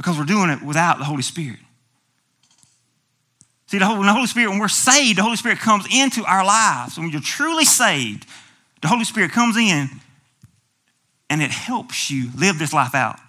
Because 0.00 0.16
we're 0.16 0.24
doing 0.24 0.48
it 0.48 0.62
without 0.62 0.96
the 0.96 1.04
Holy 1.04 1.20
Spirit. 1.20 1.58
See, 3.66 3.76
the 3.76 3.84
Holy, 3.84 4.02
the 4.06 4.14
Holy 4.14 4.26
Spirit, 4.26 4.48
when 4.48 4.58
we're 4.58 4.68
saved, 4.68 5.18
the 5.18 5.22
Holy 5.22 5.36
Spirit 5.36 5.58
comes 5.58 5.84
into 5.94 6.24
our 6.24 6.42
lives. 6.42 6.98
When 6.98 7.10
you're 7.10 7.20
truly 7.20 7.66
saved, 7.66 8.26
the 8.80 8.88
Holy 8.88 9.04
Spirit 9.04 9.30
comes 9.30 9.58
in 9.58 9.90
and 11.28 11.42
it 11.42 11.50
helps 11.50 12.10
you 12.10 12.30
live 12.34 12.58
this 12.58 12.72
life 12.72 12.94
out 12.94 13.20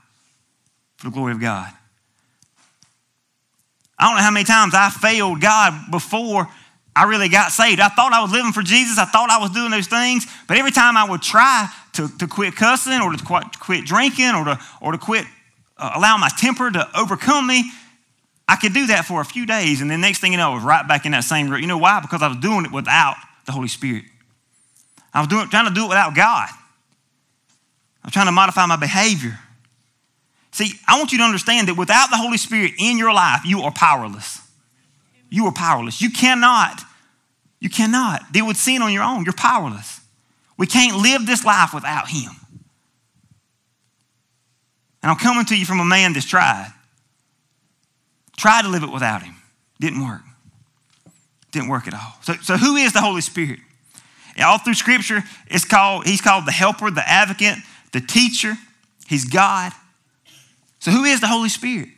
for 0.96 1.10
the 1.10 1.14
glory 1.14 1.34
of 1.34 1.42
God. 1.42 1.74
I 4.00 4.06
don't 4.06 4.16
know 4.16 4.24
how 4.24 4.32
many 4.32 4.46
times 4.46 4.74
I 4.74 4.90
failed 4.92 5.42
God 5.42 5.92
before 5.92 6.48
I 6.96 7.04
really 7.04 7.28
got 7.28 7.52
saved. 7.52 7.82
I 7.82 7.90
thought 7.90 8.14
I 8.14 8.22
was 8.22 8.32
living 8.32 8.54
for 8.54 8.64
Jesus. 8.64 8.98
I 8.98 9.04
thought 9.04 9.30
I 9.30 9.40
was 9.40 9.52
doing 9.52 9.72
those 9.72 9.88
things. 9.88 10.26
But 10.48 10.56
every 10.56 10.72
time 10.72 10.96
I 10.96 11.04
would 11.04 11.22
try 11.22 11.68
to, 11.96 12.08
to 12.20 12.28
quit 12.28 12.56
cussing 12.56 13.02
or 13.02 13.12
to 13.12 13.46
quit 13.60 13.84
drinking 13.84 14.36
or 14.36 14.46
to, 14.46 14.60
or 14.80 14.94
to 14.94 14.98
quit 14.98 15.26
uh, 15.82 15.94
allowing 15.96 16.22
my 16.22 16.30
temper 16.30 16.70
to 16.72 16.88
overcome 16.98 17.48
me, 17.48 17.70
I 18.48 18.56
could 18.56 18.74
do 18.74 18.88
that 18.88 19.06
for 19.06 19.20
a 19.20 19.26
few 19.26 19.46
days. 19.46 19.82
And 19.82 19.90
then 19.90 20.00
next 20.02 20.20
thing 20.20 20.32
you 20.32 20.38
know, 20.38 20.52
I 20.52 20.54
was 20.54 20.64
right 20.64 20.88
back 20.88 21.06
in 21.06 21.14
that 21.14 21.24
same 21.24 21.50
route. 21.50 21.62
You 21.62 21.68
know 21.68 21.78
why? 21.78 22.00
Because 22.02 22.22
I 22.22 22.28
was 22.28 22.38
doing 22.38 22.66
it 22.66 22.72
without 22.72 23.16
the 23.46 23.52
Holy 23.52 23.68
Spirit. 23.68 24.04
I 25.14 25.20
was 25.20 25.28
doing, 25.28 25.50
trying 25.50 25.68
to 25.68 25.74
do 25.74 25.86
it 25.86 25.90
without 25.90 26.16
God. 26.16 26.50
I 28.04 28.08
was 28.08 28.14
trying 28.14 28.28
to 28.28 28.32
modify 28.32 28.66
my 28.66 28.78
behavior. 28.78 29.40
See, 30.52 30.74
I 30.88 30.98
want 31.00 31.12
you 31.12 31.18
to 31.20 31.24
understand 31.24 31.68
that 31.68 31.78
without 31.78 32.10
the 32.10 32.18
Holy 32.18 32.38
Spirit 32.38 32.74
in 32.78 32.98
your 32.98 33.14
life, 33.14 33.42
you 33.46 33.62
are 33.62 33.72
powerless. 33.72 34.42
You 35.30 35.46
are 35.46 35.54
powerless. 35.54 36.02
You 36.02 36.12
cannot, 36.12 36.82
you 37.60 37.70
cannot 37.70 38.32
deal 38.32 38.46
with 38.46 38.58
sin 38.58 38.82
on 38.82 38.92
your 38.92 39.04
own. 39.04 39.24
You're 39.24 39.34
powerless. 39.34 40.02
We 40.58 40.68
can't 40.68 41.02
live 41.02 41.26
this 41.26 41.46
life 41.46 41.74
without 41.74 42.10
Him. 42.10 42.32
And 45.02 45.10
I'm 45.10 45.18
coming 45.18 45.46
to 45.46 45.58
you 45.58 45.66
from 45.66 45.80
a 45.80 45.86
man 45.86 46.14
that's 46.14 46.26
tried. 46.26 46.72
Tried 48.38 48.64
to 48.64 48.70
live 48.70 48.84
it 48.84 48.92
without 48.92 49.24
Him. 49.24 49.36
Didn't 49.80 50.04
work. 50.04 50.22
Didn't 51.52 51.70
work 51.70 51.88
at 51.88 51.94
all. 51.94 52.18
So, 52.22 52.34
so 52.42 52.58
who 52.58 52.76
is 52.76 52.94
the 52.94 53.02
Holy 53.02 53.22
Spirit? 53.22 53.60
All 54.44 54.58
through 54.58 54.76
Scripture, 54.76 55.24
it's 55.48 55.66
called, 55.66 56.06
He's 56.06 56.22
called 56.22 56.46
the 56.46 56.52
helper, 56.52 56.90
the 56.90 57.08
advocate, 57.08 57.58
the 57.92 58.02
teacher. 58.02 58.54
He's 59.08 59.26
God. 59.26 59.74
So 60.80 60.90
who 60.92 61.04
is 61.04 61.20
the 61.20 61.28
Holy 61.28 61.50
Spirit? 61.50 61.90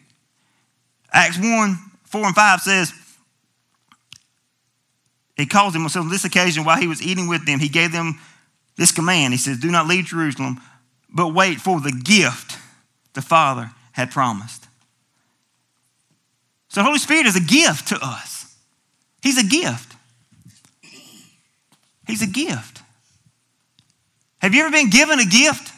Acts 1.12 1.38
1, 1.38 1.78
4 2.06 2.26
and 2.26 2.36
5 2.36 2.60
says, 2.62 2.94
he 5.36 5.46
calls 5.46 5.74
them. 5.74 5.86
On 5.86 6.10
this 6.10 6.26
occasion, 6.26 6.64
while 6.64 6.78
he 6.78 6.88
was 6.88 7.02
eating 7.02 7.28
with 7.28 7.46
them, 7.46 7.60
he 7.60 7.70
gave 7.70 7.92
them 7.92 8.20
this 8.78 8.92
command. 8.92 9.34
He 9.34 9.38
says, 9.38 9.60
Do 9.60 9.72
not 9.72 9.88
leave 9.88 10.06
Jerusalem, 10.06 10.62
but 11.10 11.34
wait 11.34 11.60
for 11.60 11.80
the 11.80 11.92
gift 11.92 12.53
the 13.14 13.22
Father 13.22 13.72
had 13.94 14.12
promised. 14.12 14.68
So 16.70 16.82
the 16.82 16.86
Holy 16.86 16.98
Spirit 16.98 17.28
is 17.28 17.36
a 17.36 17.42
gift 17.42 17.90
to 17.90 18.00
us. 18.02 18.56
He's 19.22 19.38
a 19.38 19.48
gift. 19.48 19.96
He's 22.08 22.22
a 22.22 22.28
gift. 22.28 22.82
Have 24.40 24.54
you 24.54 24.62
ever 24.62 24.72
been 24.72 24.90
given 24.90 25.20
a 25.20 25.26
gift 25.26 25.72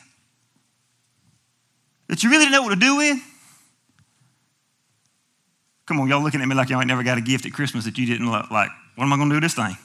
that 2.07 2.23
you 2.23 2.29
really 2.29 2.45
didn't 2.45 2.53
know 2.53 2.63
what 2.63 2.69
to 2.69 2.75
do 2.75 2.95
with? 2.95 3.19
Come 5.85 5.99
on, 5.99 6.07
y'all 6.07 6.23
looking 6.23 6.41
at 6.41 6.47
me 6.47 6.55
like 6.55 6.69
y'all 6.69 6.79
ain't 6.79 6.87
never 6.87 7.03
got 7.03 7.17
a 7.17 7.21
gift 7.21 7.45
at 7.45 7.53
Christmas 7.53 7.85
that 7.85 7.97
you 7.97 8.07
didn't 8.07 8.31
like. 8.31 8.49
What 8.49 9.03
am 9.03 9.13
I 9.13 9.17
going 9.17 9.29
to 9.29 9.33
do 9.33 9.35
with 9.35 9.43
this 9.43 9.53
thing? 9.53 9.77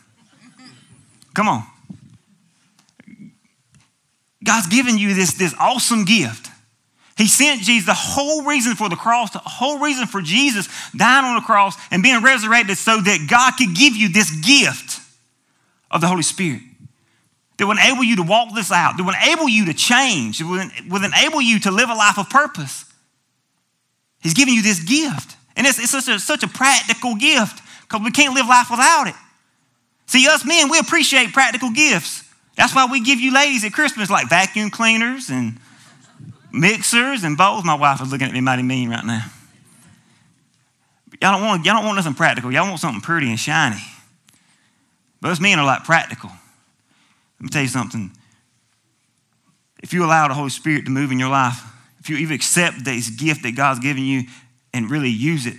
Come 1.34 1.48
on. 1.48 1.64
God's 4.42 4.68
given 4.68 4.96
you 4.96 5.12
this, 5.12 5.34
this 5.34 5.54
awesome 5.60 6.04
gift. 6.04 6.49
He 7.16 7.26
sent 7.26 7.62
Jesus, 7.62 7.86
the 7.86 7.94
whole 7.94 8.44
reason 8.44 8.76
for 8.76 8.88
the 8.88 8.96
cross, 8.96 9.30
the 9.30 9.40
whole 9.40 9.78
reason 9.78 10.06
for 10.06 10.22
Jesus 10.22 10.68
dying 10.96 11.24
on 11.24 11.34
the 11.34 11.42
cross 11.42 11.76
and 11.90 12.02
being 12.02 12.22
resurrected 12.22 12.78
so 12.78 13.00
that 13.00 13.26
God 13.28 13.52
could 13.58 13.76
give 13.76 13.94
you 13.94 14.08
this 14.08 14.30
gift 14.30 15.00
of 15.90 16.00
the 16.00 16.06
Holy 16.06 16.22
Spirit 16.22 16.62
that 17.58 17.66
would 17.66 17.76
enable 17.76 18.02
you 18.02 18.16
to 18.16 18.22
walk 18.22 18.54
this 18.54 18.72
out, 18.72 18.96
that 18.96 19.04
would 19.04 19.14
enable 19.22 19.48
you 19.48 19.66
to 19.66 19.74
change, 19.74 20.38
that 20.38 20.70
would 20.88 21.04
enable 21.04 21.42
you 21.42 21.60
to 21.60 21.70
live 21.70 21.90
a 21.90 21.94
life 21.94 22.18
of 22.18 22.30
purpose. 22.30 22.86
He's 24.20 24.32
giving 24.32 24.54
you 24.54 24.62
this 24.62 24.82
gift. 24.82 25.36
And 25.56 25.66
it's, 25.66 25.78
it's 25.78 25.90
such, 25.90 26.08
a, 26.08 26.18
such 26.18 26.42
a 26.42 26.48
practical 26.48 27.16
gift 27.16 27.60
because 27.82 28.02
we 28.02 28.10
can't 28.12 28.34
live 28.34 28.46
life 28.46 28.68
without 28.70 29.08
it. 29.08 29.14
See, 30.06 30.26
us 30.26 30.44
men, 30.44 30.70
we 30.70 30.78
appreciate 30.78 31.32
practical 31.34 31.70
gifts. 31.70 32.24
That's 32.56 32.74
why 32.74 32.86
we 32.90 33.00
give 33.00 33.20
you 33.20 33.32
ladies 33.32 33.62
at 33.64 33.72
Christmas 33.72 34.08
like 34.10 34.28
vacuum 34.28 34.70
cleaners 34.70 35.28
and 35.28 35.58
mixers 36.52 37.24
and 37.24 37.36
bowls. 37.36 37.64
My 37.64 37.74
wife 37.74 38.00
is 38.00 38.10
looking 38.10 38.28
at 38.28 38.32
me 38.32 38.40
mighty 38.40 38.62
mean 38.62 38.90
right 38.90 39.04
now. 39.04 39.24
Y'all 41.20 41.32
don't 41.38 41.46
want, 41.46 41.64
y'all 41.64 41.74
don't 41.74 41.84
want 41.84 41.96
nothing 41.96 42.14
practical. 42.14 42.50
Y'all 42.50 42.66
want 42.66 42.80
something 42.80 43.02
pretty 43.02 43.28
and 43.28 43.38
shiny. 43.38 43.80
But 45.20 45.32
us 45.32 45.40
men 45.40 45.58
are 45.58 45.66
like 45.66 45.84
practical. 45.84 46.30
Let 46.30 47.44
me 47.44 47.48
tell 47.48 47.62
you 47.62 47.68
something. 47.68 48.10
If 49.82 49.92
you 49.92 50.04
allow 50.04 50.28
the 50.28 50.34
Holy 50.34 50.50
Spirit 50.50 50.84
to 50.86 50.90
move 50.90 51.10
in 51.10 51.18
your 51.18 51.28
life, 51.28 51.62
if 51.98 52.08
you 52.08 52.16
even 52.16 52.34
accept 52.34 52.84
this 52.84 53.10
gift 53.10 53.42
that 53.42 53.54
God's 53.54 53.80
given 53.80 54.04
you 54.04 54.22
and 54.72 54.90
really 54.90 55.10
use 55.10 55.46
it, 55.46 55.56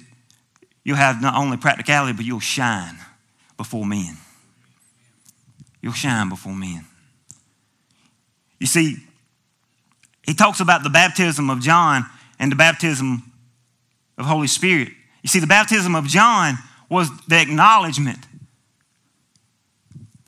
you'll 0.83 0.97
have 0.97 1.21
not 1.21 1.35
only 1.35 1.57
practicality, 1.57 2.13
but 2.13 2.25
you'll 2.25 2.39
shine 2.39 2.97
before 3.57 3.85
men. 3.85 4.17
You'll 5.81 5.93
shine 5.93 6.29
before 6.29 6.53
men. 6.53 6.85
You 8.59 8.67
see, 8.67 8.97
he 10.23 10.33
talks 10.33 10.59
about 10.59 10.83
the 10.83 10.89
baptism 10.89 11.49
of 11.49 11.61
John 11.61 12.05
and 12.39 12.51
the 12.51 12.55
baptism 12.55 13.23
of 14.17 14.25
Holy 14.25 14.47
Spirit. 14.47 14.89
You 15.23 15.29
see, 15.29 15.39
the 15.39 15.47
baptism 15.47 15.95
of 15.95 16.05
John 16.05 16.55
was 16.89 17.09
the 17.27 17.41
acknowledgement 17.41 18.19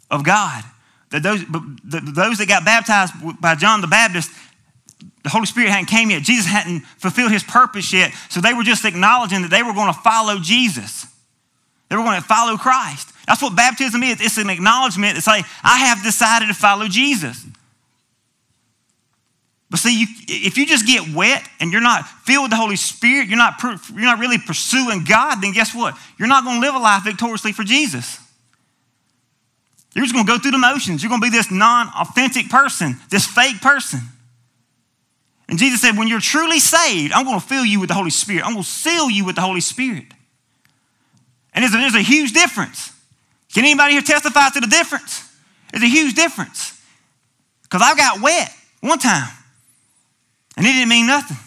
of 0.09 0.23
God. 0.23 0.63
That 1.11 1.21
those, 1.23 1.43
those 1.83 2.37
that 2.37 2.47
got 2.47 2.65
baptized 2.65 3.13
by 3.39 3.55
John 3.55 3.81
the 3.81 3.87
Baptist, 3.87 4.31
the 5.23 5.29
Holy 5.29 5.45
Spirit 5.45 5.69
hadn't 5.69 5.85
came 5.85 6.09
yet. 6.09 6.23
Jesus 6.23 6.45
hadn't 6.45 6.81
fulfilled 6.97 7.31
his 7.31 7.43
purpose 7.43 7.93
yet. 7.93 8.13
So 8.29 8.41
they 8.41 8.53
were 8.53 8.63
just 8.63 8.85
acknowledging 8.85 9.43
that 9.43 9.51
they 9.51 9.63
were 9.63 9.73
going 9.73 9.93
to 9.93 9.99
follow 9.99 10.39
Jesus. 10.39 11.05
They 11.89 11.95
were 11.95 12.03
going 12.03 12.19
to 12.19 12.27
follow 12.27 12.57
Christ. 12.57 13.11
That's 13.27 13.41
what 13.41 13.55
baptism 13.55 14.01
is. 14.03 14.19
It's 14.19 14.37
an 14.37 14.49
acknowledgement 14.49 15.17
It's 15.17 15.27
like, 15.27 15.45
I 15.63 15.79
have 15.85 16.03
decided 16.03 16.47
to 16.47 16.53
follow 16.53 16.87
Jesus. 16.87 17.45
But 19.73 19.79
see, 19.79 20.01
you, 20.01 20.07
if 20.27 20.55
you 20.55 20.67
just 20.67 20.85
get 20.85 21.15
wet 21.15 21.49
and 21.59 21.71
you're 21.71 21.81
not 21.81 22.07
filled 22.07 22.43
with 22.43 22.51
the 22.51 22.57
Holy 22.57 22.75
Spirit, 22.75 23.27
you're 23.27 23.39
not, 23.39 23.55
you're 23.63 24.01
not 24.01 24.19
really 24.19 24.37
pursuing 24.37 25.03
God, 25.03 25.41
then 25.41 25.51
guess 25.51 25.73
what? 25.73 25.97
You're 26.19 26.27
not 26.27 26.43
going 26.43 26.61
to 26.61 26.61
live 26.61 26.75
a 26.75 26.77
life 26.77 27.05
victoriously 27.05 27.53
for 27.53 27.63
Jesus. 27.63 28.19
You're 29.95 30.05
just 30.05 30.13
going 30.13 30.27
to 30.27 30.31
go 30.31 30.37
through 30.37 30.51
the 30.51 30.59
motions. 30.59 31.01
You're 31.01 31.09
going 31.09 31.21
to 31.21 31.25
be 31.25 31.35
this 31.35 31.49
non 31.49 31.87
authentic 31.99 32.49
person, 32.49 32.97
this 33.09 33.25
fake 33.25 33.61
person. 33.61 34.01
And 35.49 35.57
Jesus 35.57 35.81
said, 35.81 35.97
when 35.97 36.07
you're 36.07 36.19
truly 36.19 36.59
saved, 36.59 37.11
I'm 37.11 37.25
going 37.25 37.39
to 37.39 37.45
fill 37.45 37.65
you 37.65 37.79
with 37.79 37.89
the 37.89 37.95
Holy 37.95 38.11
Spirit. 38.11 38.45
I'm 38.45 38.53
going 38.53 38.63
to 38.63 38.69
seal 38.69 39.09
you 39.09 39.25
with 39.25 39.37
the 39.37 39.41
Holy 39.41 39.59
Spirit. 39.59 40.05
And 41.55 41.63
there's 41.63 41.73
a, 41.73 41.77
there's 41.77 41.95
a 41.95 42.01
huge 42.01 42.31
difference. 42.31 42.91
Can 43.55 43.65
anybody 43.65 43.93
here 43.93 44.03
testify 44.03 44.49
to 44.49 44.59
the 44.59 44.67
difference? 44.67 45.35
There's 45.71 45.83
a 45.83 45.87
huge 45.87 46.13
difference. 46.13 46.79
Because 47.63 47.81
I 47.81 47.95
got 47.95 48.21
wet 48.21 48.55
one 48.81 48.99
time, 48.99 49.31
and 50.57 50.65
it 50.65 50.73
didn't 50.73 50.89
mean 50.89 51.07
nothing. 51.07 51.37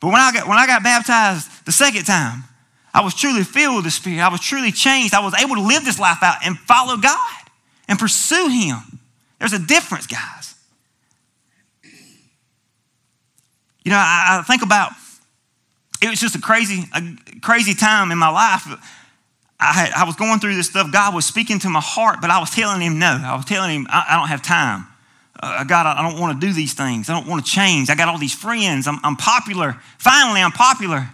But 0.00 0.08
when 0.08 0.20
I, 0.20 0.32
got, 0.32 0.48
when 0.48 0.58
I 0.58 0.66
got 0.66 0.82
baptized 0.82 1.64
the 1.64 1.72
second 1.72 2.04
time, 2.04 2.44
I 2.92 3.02
was 3.02 3.14
truly 3.14 3.44
filled 3.44 3.76
with 3.76 3.84
the 3.84 3.90
Spirit. 3.90 4.20
I 4.20 4.28
was 4.28 4.40
truly 4.40 4.72
changed. 4.72 5.14
I 5.14 5.20
was 5.20 5.34
able 5.34 5.56
to 5.56 5.62
live 5.62 5.84
this 5.84 5.98
life 5.98 6.22
out 6.22 6.36
and 6.44 6.58
follow 6.58 6.96
God 6.96 7.42
and 7.88 7.98
pursue 7.98 8.48
Him. 8.48 9.00
There's 9.38 9.52
a 9.52 9.58
difference, 9.58 10.06
guys. 10.06 10.54
You 13.84 13.90
know, 13.90 13.98
I, 13.98 14.38
I 14.40 14.42
think 14.42 14.62
about 14.62 14.92
it 16.02 16.10
was 16.10 16.20
just 16.20 16.34
a 16.34 16.40
crazy, 16.40 16.84
a 16.94 17.40
crazy 17.40 17.74
time 17.74 18.10
in 18.10 18.18
my 18.18 18.28
life. 18.28 18.66
I, 19.58 19.72
had, 19.72 19.92
I 19.92 20.04
was 20.04 20.16
going 20.16 20.40
through 20.40 20.56
this 20.56 20.68
stuff. 20.68 20.92
God 20.92 21.14
was 21.14 21.24
speaking 21.24 21.58
to 21.60 21.68
my 21.68 21.80
heart, 21.80 22.18
but 22.20 22.30
I 22.30 22.38
was 22.38 22.50
telling 22.50 22.80
him 22.80 22.98
no. 22.98 23.20
I 23.24 23.36
was 23.36 23.44
telling 23.44 23.70
him, 23.70 23.86
I, 23.88 24.06
I 24.10 24.16
don't 24.16 24.28
have 24.28 24.42
time. 24.42 24.86
Uh, 25.38 25.64
God, 25.64 25.86
I 25.86 26.08
don't 26.08 26.18
want 26.18 26.40
to 26.40 26.46
do 26.46 26.52
these 26.52 26.74
things. 26.74 27.10
I 27.10 27.12
don't 27.12 27.28
want 27.28 27.44
to 27.44 27.50
change. 27.50 27.90
I 27.90 27.94
got 27.94 28.08
all 28.08 28.18
these 28.18 28.34
friends. 28.34 28.86
I'm, 28.86 28.98
I'm 29.02 29.16
popular. 29.16 29.76
Finally, 29.98 30.40
I'm 30.40 30.52
popular. 30.52 31.08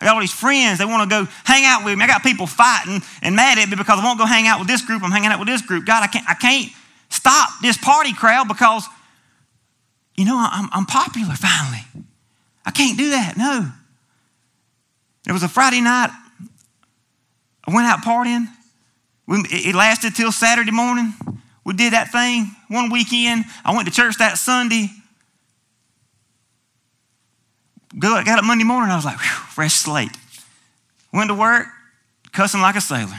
I 0.00 0.04
got 0.04 0.14
all 0.14 0.20
these 0.20 0.32
friends. 0.32 0.78
They 0.78 0.84
want 0.84 1.08
to 1.08 1.24
go 1.24 1.30
hang 1.44 1.64
out 1.64 1.84
with 1.84 1.96
me. 1.96 2.04
I 2.04 2.06
got 2.06 2.22
people 2.22 2.46
fighting 2.46 3.02
and 3.22 3.34
mad 3.34 3.58
at 3.58 3.68
me 3.68 3.76
because 3.76 3.98
I 3.98 4.04
won't 4.04 4.18
go 4.18 4.26
hang 4.26 4.46
out 4.46 4.58
with 4.58 4.68
this 4.68 4.82
group. 4.82 5.02
I'm 5.02 5.10
hanging 5.10 5.30
out 5.30 5.38
with 5.38 5.48
this 5.48 5.62
group. 5.62 5.86
God, 5.86 6.02
I 6.02 6.06
can't, 6.06 6.28
I 6.28 6.34
can't 6.34 6.70
stop 7.08 7.50
this 7.62 7.78
party 7.78 8.12
crowd 8.12 8.48
because, 8.48 8.84
you 10.16 10.24
know, 10.24 10.36
I'm, 10.38 10.68
I'm 10.72 10.86
popular 10.86 11.34
finally. 11.34 11.82
I 12.66 12.70
can't 12.70 12.98
do 12.98 13.10
that. 13.10 13.36
No. 13.36 13.72
It 15.26 15.32
was 15.32 15.42
a 15.42 15.48
Friday 15.48 15.80
night. 15.80 16.10
I 17.66 17.74
went 17.74 17.86
out 17.86 18.00
partying. 18.00 18.46
It 19.28 19.74
lasted 19.74 20.14
till 20.14 20.32
Saturday 20.32 20.70
morning. 20.70 21.12
We 21.68 21.74
did 21.74 21.92
that 21.92 22.10
thing 22.10 22.50
one 22.68 22.90
weekend. 22.90 23.44
I 23.62 23.74
went 23.74 23.86
to 23.88 23.92
church 23.92 24.16
that 24.20 24.38
Sunday. 24.38 24.88
Good. 27.98 28.10
I 28.10 28.24
Got 28.24 28.38
up 28.38 28.46
Monday 28.46 28.64
morning. 28.64 28.90
I 28.90 28.96
was 28.96 29.04
like, 29.04 29.18
fresh 29.18 29.74
slate. 29.74 30.16
Went 31.12 31.28
to 31.28 31.34
work, 31.34 31.66
cussing 32.32 32.62
like 32.62 32.74
a 32.76 32.80
sailor. 32.80 33.18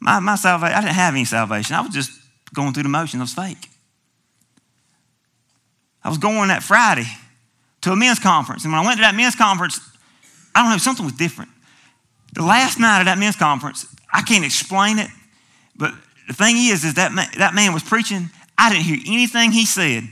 My, 0.00 0.20
my 0.20 0.36
salvation, 0.36 0.74
I 0.74 0.80
didn't 0.80 0.94
have 0.94 1.12
any 1.12 1.26
salvation. 1.26 1.76
I 1.76 1.82
was 1.82 1.92
just 1.92 2.12
going 2.54 2.72
through 2.72 2.84
the 2.84 2.88
motions. 2.88 3.20
It 3.20 3.24
was 3.24 3.34
fake. 3.34 3.68
I 6.02 6.08
was 6.08 6.16
going 6.16 6.48
that 6.48 6.62
Friday 6.62 7.08
to 7.82 7.92
a 7.92 7.96
men's 7.96 8.20
conference. 8.20 8.64
And 8.64 8.72
when 8.72 8.82
I 8.82 8.86
went 8.86 8.96
to 8.96 9.02
that 9.02 9.14
men's 9.14 9.34
conference, 9.34 9.80
I 10.54 10.62
don't 10.62 10.70
know, 10.70 10.78
something 10.78 11.04
was 11.04 11.14
different. 11.14 11.50
The 12.32 12.42
last 12.42 12.80
night 12.80 13.00
of 13.00 13.04
that 13.04 13.18
men's 13.18 13.36
conference, 13.36 13.84
I 14.10 14.22
can't 14.22 14.46
explain 14.46 14.98
it, 14.98 15.10
but 15.76 15.92
the 16.26 16.32
thing 16.32 16.56
is, 16.56 16.84
is 16.84 16.94
that 16.94 17.12
man, 17.12 17.28
that 17.38 17.54
man 17.54 17.72
was 17.72 17.82
preaching. 17.82 18.30
I 18.56 18.70
didn't 18.70 18.84
hear 18.84 18.98
anything 19.06 19.52
he 19.52 19.66
said 19.66 20.04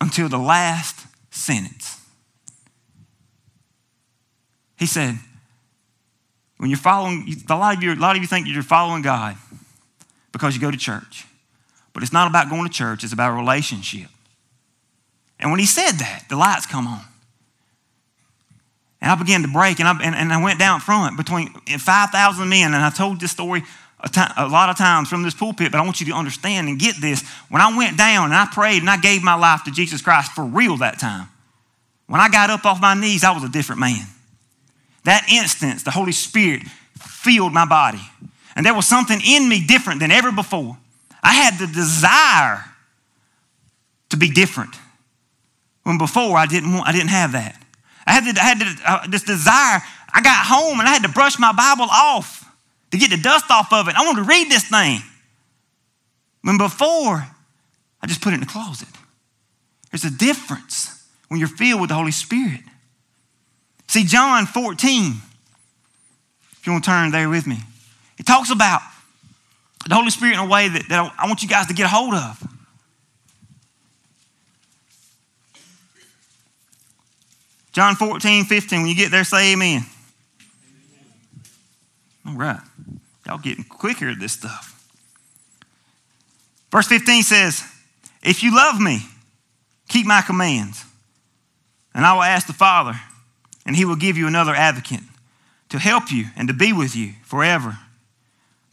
until 0.00 0.28
the 0.28 0.38
last 0.38 1.06
sentence. 1.30 2.00
He 4.78 4.86
said, 4.86 5.18
when 6.58 6.70
you're 6.70 6.78
following, 6.78 7.32
a 7.48 7.56
lot 7.56 7.76
of 7.76 7.82
you, 7.82 7.92
a 7.92 7.94
lot 7.94 8.16
of 8.16 8.22
you 8.22 8.28
think 8.28 8.46
you're 8.48 8.62
following 8.62 9.02
God 9.02 9.36
because 10.32 10.54
you 10.54 10.60
go 10.60 10.70
to 10.70 10.76
church. 10.76 11.24
But 11.92 12.02
it's 12.02 12.12
not 12.12 12.28
about 12.28 12.50
going 12.50 12.64
to 12.64 12.72
church, 12.72 13.04
it's 13.04 13.12
about 13.12 13.32
a 13.32 13.34
relationship. 13.34 14.08
And 15.40 15.50
when 15.50 15.60
he 15.60 15.66
said 15.66 15.92
that, 15.92 16.24
the 16.28 16.36
lights 16.36 16.66
come 16.66 16.86
on. 16.86 17.00
And 19.00 19.10
I 19.10 19.14
began 19.14 19.42
to 19.42 19.48
break, 19.48 19.78
and 19.78 19.88
I, 19.88 19.92
and, 20.02 20.14
and 20.14 20.32
I 20.32 20.42
went 20.42 20.58
down 20.58 20.80
front 20.80 21.16
between 21.16 21.48
5,000 21.50 22.48
men, 22.48 22.74
and 22.74 22.84
I 22.84 22.90
told 22.90 23.20
this 23.20 23.30
story 23.30 23.62
a, 24.00 24.46
lot 24.48 24.70
of 24.70 24.76
times 24.76 25.08
from 25.08 25.22
this 25.22 25.34
pulpit, 25.34 25.72
but 25.72 25.78
I 25.78 25.84
want 25.84 26.00
you 26.00 26.06
to 26.06 26.12
understand 26.12 26.68
and 26.68 26.78
get 26.78 27.00
this. 27.00 27.26
When 27.48 27.60
I 27.60 27.76
went 27.76 27.98
down 27.98 28.26
and 28.26 28.34
I 28.34 28.46
prayed 28.52 28.80
and 28.80 28.88
I 28.88 28.96
gave 28.96 29.22
my 29.22 29.34
life 29.34 29.64
to 29.64 29.72
Jesus 29.72 30.02
Christ 30.02 30.32
for 30.32 30.44
real 30.44 30.76
that 30.78 31.00
time, 31.00 31.28
when 32.06 32.20
I 32.20 32.28
got 32.28 32.50
up 32.50 32.64
off 32.64 32.80
my 32.80 32.94
knees, 32.94 33.24
I 33.24 33.32
was 33.32 33.42
a 33.42 33.48
different 33.48 33.80
man. 33.80 34.06
That 35.04 35.26
instance, 35.30 35.82
the 35.82 35.90
Holy 35.90 36.12
Spirit 36.12 36.62
filled 36.96 37.52
my 37.52 37.66
body. 37.66 38.00
And 38.54 38.64
there 38.64 38.74
was 38.74 38.86
something 38.86 39.20
in 39.20 39.48
me 39.48 39.64
different 39.66 40.00
than 40.00 40.10
ever 40.10 40.32
before. 40.32 40.76
I 41.22 41.34
had 41.34 41.58
the 41.58 41.66
desire 41.66 42.64
to 44.10 44.16
be 44.16 44.30
different. 44.30 44.74
When 45.82 45.98
before 45.98 46.36
I 46.36 46.46
didn't 46.46 46.72
want, 46.72 46.88
I 46.88 46.92
didn't 46.92 47.10
have 47.10 47.32
that. 47.32 47.60
I 48.06 48.12
had, 48.12 48.24
the, 48.24 48.40
I 48.40 48.44
had 48.44 48.58
the, 48.58 48.82
uh, 48.86 49.06
this 49.08 49.22
desire. 49.22 49.82
I 50.12 50.22
got 50.22 50.46
home 50.46 50.80
and 50.80 50.88
I 50.88 50.92
had 50.92 51.02
to 51.02 51.08
brush 51.08 51.38
my 51.38 51.52
Bible 51.52 51.86
off 51.90 52.47
to 52.90 52.98
get 52.98 53.10
the 53.10 53.16
dust 53.16 53.46
off 53.50 53.72
of 53.72 53.88
it. 53.88 53.94
I 53.94 54.04
wanted 54.04 54.22
to 54.22 54.28
read 54.28 54.50
this 54.50 54.64
thing. 54.64 55.00
When 56.42 56.58
before, 56.58 57.26
I 58.00 58.06
just 58.06 58.22
put 58.22 58.32
it 58.32 58.34
in 58.34 58.40
the 58.40 58.46
closet. 58.46 58.88
There's 59.90 60.04
a 60.04 60.10
difference 60.10 61.04
when 61.28 61.40
you're 61.40 61.48
filled 61.48 61.80
with 61.80 61.88
the 61.88 61.94
Holy 61.94 62.12
Spirit. 62.12 62.60
See, 63.88 64.04
John 64.04 64.46
14, 64.46 65.12
if 66.52 66.66
you 66.66 66.72
want 66.72 66.84
to 66.84 66.90
turn 66.90 67.10
there 67.10 67.28
with 67.28 67.46
me, 67.46 67.58
it 68.18 68.26
talks 68.26 68.50
about 68.50 68.80
the 69.88 69.94
Holy 69.94 70.10
Spirit 70.10 70.34
in 70.34 70.40
a 70.40 70.46
way 70.46 70.68
that, 70.68 70.88
that 70.88 71.14
I 71.18 71.26
want 71.26 71.42
you 71.42 71.48
guys 71.48 71.66
to 71.66 71.74
get 71.74 71.86
a 71.86 71.88
hold 71.88 72.14
of. 72.14 72.42
John 77.72 77.94
14, 77.94 78.44
15, 78.44 78.80
when 78.80 78.88
you 78.88 78.96
get 78.96 79.10
there, 79.10 79.24
say 79.24 79.52
amen. 79.52 79.82
All 82.28 82.34
right. 82.34 82.60
Y'all 83.26 83.38
getting 83.38 83.64
quicker 83.64 84.08
at 84.08 84.18
this 84.18 84.32
stuff. 84.32 84.74
Verse 86.70 86.86
15 86.86 87.22
says, 87.22 87.62
If 88.22 88.42
you 88.42 88.54
love 88.54 88.80
me, 88.80 89.00
keep 89.88 90.06
my 90.06 90.20
commands, 90.20 90.84
and 91.94 92.04
I 92.04 92.12
will 92.12 92.22
ask 92.22 92.46
the 92.46 92.52
Father, 92.52 92.98
and 93.64 93.74
he 93.74 93.84
will 93.84 93.96
give 93.96 94.16
you 94.16 94.26
another 94.26 94.54
advocate 94.54 95.00
to 95.70 95.78
help 95.78 96.10
you 96.10 96.26
and 96.36 96.48
to 96.48 96.54
be 96.54 96.72
with 96.72 96.94
you 96.94 97.12
forever. 97.24 97.78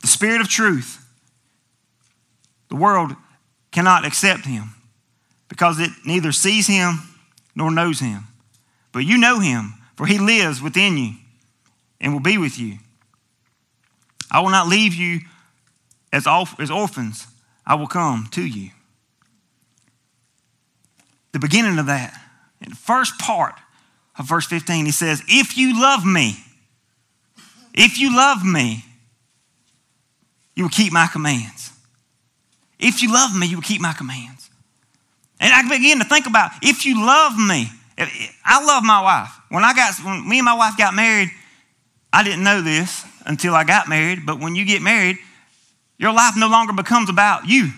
The 0.01 0.07
Spirit 0.07 0.41
of 0.41 0.49
truth. 0.49 1.01
The 2.69 2.75
world 2.75 3.15
cannot 3.71 4.05
accept 4.05 4.45
him 4.45 4.71
because 5.47 5.79
it 5.79 5.91
neither 6.05 6.31
sees 6.31 6.67
him 6.67 6.99
nor 7.55 7.71
knows 7.71 7.99
him. 7.99 8.23
But 8.91 9.05
you 9.05 9.17
know 9.17 9.39
him, 9.39 9.75
for 9.95 10.05
he 10.05 10.17
lives 10.17 10.61
within 10.61 10.97
you 10.97 11.13
and 12.01 12.11
will 12.11 12.21
be 12.21 12.37
with 12.37 12.59
you. 12.59 12.79
I 14.31 14.41
will 14.41 14.49
not 14.49 14.67
leave 14.67 14.93
you 14.93 15.21
as, 16.11 16.27
as 16.59 16.71
orphans, 16.71 17.27
I 17.65 17.75
will 17.75 17.88
come 17.88 18.27
to 18.31 18.45
you. 18.45 18.71
The 21.33 21.39
beginning 21.39 21.77
of 21.79 21.88
that, 21.88 22.17
in 22.61 22.69
the 22.69 22.75
first 22.75 23.19
part 23.19 23.55
of 24.17 24.27
verse 24.27 24.45
15, 24.45 24.85
he 24.85 24.91
says, 24.91 25.21
If 25.27 25.57
you 25.57 25.79
love 25.79 26.05
me, 26.05 26.38
if 27.73 27.99
you 27.99 28.15
love 28.15 28.45
me, 28.45 28.85
you 30.55 30.63
will 30.63 30.69
keep 30.69 30.93
my 30.93 31.07
commands. 31.07 31.71
If 32.79 33.01
you 33.01 33.11
love 33.11 33.35
me, 33.35 33.47
you 33.47 33.57
will 33.57 33.63
keep 33.63 33.81
my 33.81 33.91
commands. 33.91 34.49
And 35.41 35.53
I 35.53 35.67
begin 35.67 35.99
to 35.99 36.05
think 36.05 36.27
about 36.27 36.51
if 36.61 36.85
you 36.85 37.05
love 37.05 37.38
me, 37.38 37.67
I 37.97 38.63
love 38.63 38.83
my 38.83 39.01
wife. 39.01 39.31
When 39.49 39.65
I 39.65 39.73
got 39.73 39.95
when 40.05 40.27
me 40.27 40.39
and 40.39 40.45
my 40.45 40.53
wife 40.53 40.77
got 40.77 40.93
married, 40.93 41.29
I 42.13 42.23
didn't 42.23 42.43
know 42.43 42.61
this 42.61 43.05
until 43.25 43.55
I 43.55 43.63
got 43.63 43.89
married, 43.89 44.25
but 44.25 44.39
when 44.39 44.55
you 44.55 44.65
get 44.65 44.81
married, 44.81 45.17
your 45.97 46.13
life 46.13 46.35
no 46.38 46.47
longer 46.47 46.73
becomes 46.73 47.09
about 47.09 47.47
you. 47.47 47.71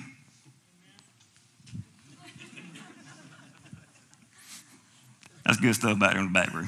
That's 5.45 5.59
good 5.59 5.75
stuff 5.75 5.97
back 5.97 6.15
in 6.15 6.25
the 6.25 6.31
back 6.31 6.53
room. 6.53 6.67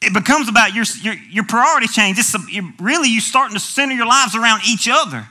It 0.00 0.14
becomes 0.14 0.48
about 0.48 0.74
your, 0.74 0.84
your, 1.02 1.14
your 1.28 1.44
priority 1.44 1.88
change. 1.88 2.18
It's 2.18 2.34
really 2.80 3.08
you 3.08 3.20
starting 3.20 3.54
to 3.54 3.60
center 3.60 3.94
your 3.94 4.06
lives 4.06 4.34
around 4.34 4.62
each 4.66 4.88
other. 4.90 5.28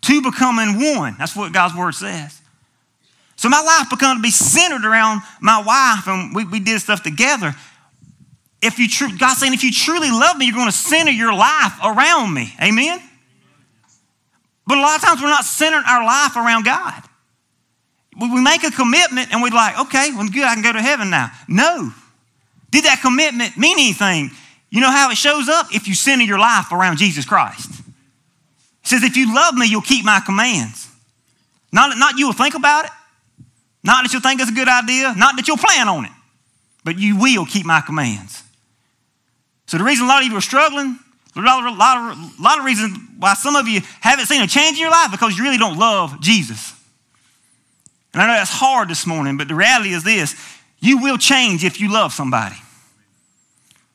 Two 0.00 0.20
becoming 0.20 0.96
one. 0.96 1.14
That's 1.18 1.36
what 1.36 1.52
God's 1.52 1.76
word 1.76 1.94
says. 1.94 2.40
So 3.36 3.48
my 3.48 3.62
life 3.62 3.88
began 3.88 4.16
to 4.16 4.22
be 4.22 4.30
centered 4.30 4.84
around 4.84 5.22
my 5.40 5.62
wife, 5.62 6.06
and 6.06 6.34
we, 6.34 6.44
we 6.44 6.60
did 6.60 6.80
stuff 6.80 7.02
together. 7.02 7.54
If 8.62 8.78
you 8.78 8.88
tr- 8.88 9.16
God's 9.18 9.40
saying, 9.40 9.54
if 9.54 9.64
you 9.64 9.72
truly 9.72 10.10
love 10.10 10.38
me, 10.38 10.46
you're 10.46 10.54
going 10.54 10.68
to 10.68 10.72
center 10.72 11.10
your 11.10 11.34
life 11.34 11.72
around 11.84 12.32
me. 12.32 12.54
Amen? 12.62 13.00
But 14.66 14.78
a 14.78 14.80
lot 14.80 14.96
of 14.96 15.02
times 15.02 15.20
we're 15.20 15.28
not 15.28 15.44
centering 15.44 15.84
our 15.86 16.04
life 16.04 16.36
around 16.36 16.64
God. 16.64 17.02
We 18.20 18.40
make 18.40 18.62
a 18.62 18.70
commitment 18.70 19.32
and 19.32 19.42
we're 19.42 19.50
like, 19.50 19.78
okay, 19.80 20.10
well, 20.14 20.28
good, 20.28 20.44
I 20.44 20.54
can 20.54 20.62
go 20.62 20.72
to 20.72 20.80
heaven 20.80 21.10
now. 21.10 21.30
No. 21.48 21.92
Did 22.70 22.84
that 22.84 23.00
commitment 23.02 23.56
mean 23.56 23.78
anything? 23.78 24.30
You 24.70 24.80
know 24.80 24.90
how 24.90 25.10
it 25.10 25.16
shows 25.16 25.48
up? 25.48 25.74
If 25.74 25.88
you 25.88 25.94
center 25.94 26.24
your 26.24 26.38
life 26.38 26.72
around 26.72 26.98
Jesus 26.98 27.24
Christ. 27.24 27.70
He 27.70 28.88
says, 28.88 29.02
if 29.02 29.16
you 29.16 29.34
love 29.34 29.54
me, 29.54 29.66
you'll 29.66 29.80
keep 29.80 30.04
my 30.04 30.20
commands. 30.24 30.88
Not, 31.72 31.96
not 31.98 32.18
you 32.18 32.26
will 32.26 32.32
think 32.32 32.54
about 32.54 32.84
it, 32.84 32.90
not 33.82 34.04
that 34.04 34.12
you'll 34.12 34.22
think 34.22 34.40
it's 34.40 34.50
a 34.50 34.54
good 34.54 34.68
idea, 34.68 35.14
not 35.16 35.36
that 35.36 35.48
you'll 35.48 35.56
plan 35.56 35.88
on 35.88 36.04
it, 36.04 36.12
but 36.84 36.98
you 36.98 37.16
will 37.16 37.46
keep 37.46 37.66
my 37.66 37.80
commands. 37.80 38.41
So 39.72 39.78
the 39.78 39.84
reason 39.84 40.04
a 40.04 40.08
lot 40.08 40.22
of 40.22 40.28
you 40.28 40.36
are 40.36 40.42
struggling, 40.42 40.98
a 41.34 41.40
lot 41.40 41.66
of, 41.66 41.78
lot 41.78 42.12
of, 42.12 42.38
lot 42.38 42.58
of 42.58 42.66
reasons 42.66 42.94
why 43.18 43.32
some 43.32 43.56
of 43.56 43.66
you 43.66 43.80
haven't 44.02 44.26
seen 44.26 44.42
a 44.42 44.46
change 44.46 44.76
in 44.76 44.82
your 44.82 44.90
life 44.90 45.10
because 45.10 45.34
you 45.34 45.42
really 45.42 45.56
don't 45.56 45.78
love 45.78 46.20
Jesus. 46.20 46.74
And 48.12 48.20
I 48.22 48.26
know 48.26 48.34
that's 48.34 48.50
hard 48.52 48.90
this 48.90 49.06
morning, 49.06 49.38
but 49.38 49.48
the 49.48 49.54
reality 49.54 49.94
is 49.94 50.04
this 50.04 50.36
you 50.78 50.98
will 50.98 51.16
change 51.16 51.64
if 51.64 51.80
you 51.80 51.90
love 51.90 52.12
somebody. 52.12 52.56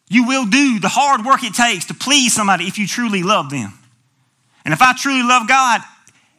You 0.10 0.26
will 0.26 0.48
do 0.48 0.80
the 0.80 0.90
hard 0.90 1.24
work 1.24 1.44
it 1.44 1.54
takes 1.54 1.86
to 1.86 1.94
please 1.94 2.34
somebody 2.34 2.66
if 2.66 2.80
you 2.80 2.88
truly 2.88 3.22
love 3.22 3.52
them. 3.52 3.72
And 4.66 4.74
if 4.74 4.82
I 4.82 4.94
truly 4.98 5.22
love 5.22 5.48
God, 5.48 5.82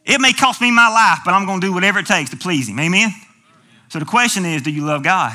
it 0.03 0.19
may 0.19 0.33
cost 0.33 0.59
me 0.59 0.69
my 0.69 0.89
life, 0.89 1.19
but 1.23 1.33
I'm 1.33 1.45
going 1.45 1.61
to 1.61 1.67
do 1.67 1.73
whatever 1.73 1.99
it 1.99 2.07
takes 2.07 2.31
to 2.31 2.35
please 2.35 2.67
Him. 2.67 2.77
Amen? 2.77 3.13
So 3.87 3.99
the 3.99 4.05
question 4.05 4.43
is 4.43 4.63
do 4.63 4.69
you 4.69 4.85
love 4.85 5.01
God? 5.01 5.31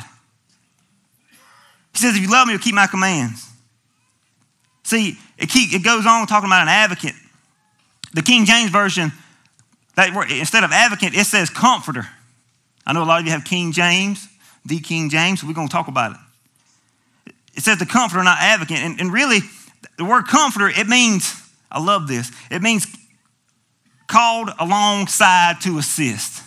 He 1.94 2.00
says, 2.00 2.16
if 2.16 2.20
you 2.20 2.30
love 2.30 2.48
me, 2.48 2.52
you'll 2.52 2.60
keep 2.60 2.74
my 2.74 2.86
commands. 2.86 3.53
See, 4.84 5.18
it, 5.38 5.48
keep, 5.48 5.72
it 5.72 5.82
goes 5.82 6.06
on 6.06 6.26
talking 6.26 6.48
about 6.48 6.62
an 6.62 6.68
advocate. 6.68 7.14
The 8.12 8.22
King 8.22 8.44
James 8.44 8.70
Version, 8.70 9.12
that 9.96 10.10
instead 10.30 10.62
of 10.62 10.72
advocate, 10.72 11.14
it 11.14 11.24
says 11.24 11.50
comforter. 11.50 12.06
I 12.86 12.92
know 12.92 13.02
a 13.02 13.04
lot 13.04 13.20
of 13.20 13.26
you 13.26 13.32
have 13.32 13.44
King 13.44 13.72
James, 13.72 14.28
the 14.64 14.78
King 14.78 15.10
James, 15.10 15.40
so 15.40 15.46
we're 15.46 15.54
going 15.54 15.68
to 15.68 15.72
talk 15.72 15.88
about 15.88 16.12
it. 16.12 17.32
it 17.56 17.62
says 17.62 17.78
the 17.78 17.86
comforter, 17.86 18.22
not 18.22 18.38
advocate. 18.40 18.78
And, 18.78 19.00
and 19.00 19.12
really, 19.12 19.40
the 19.96 20.04
word 20.04 20.26
comforter, 20.26 20.68
it 20.68 20.86
means, 20.86 21.34
I 21.70 21.82
love 21.82 22.06
this, 22.06 22.30
it 22.50 22.62
means 22.62 22.86
called 24.06 24.50
alongside 24.60 25.60
to 25.62 25.78
assist, 25.78 26.42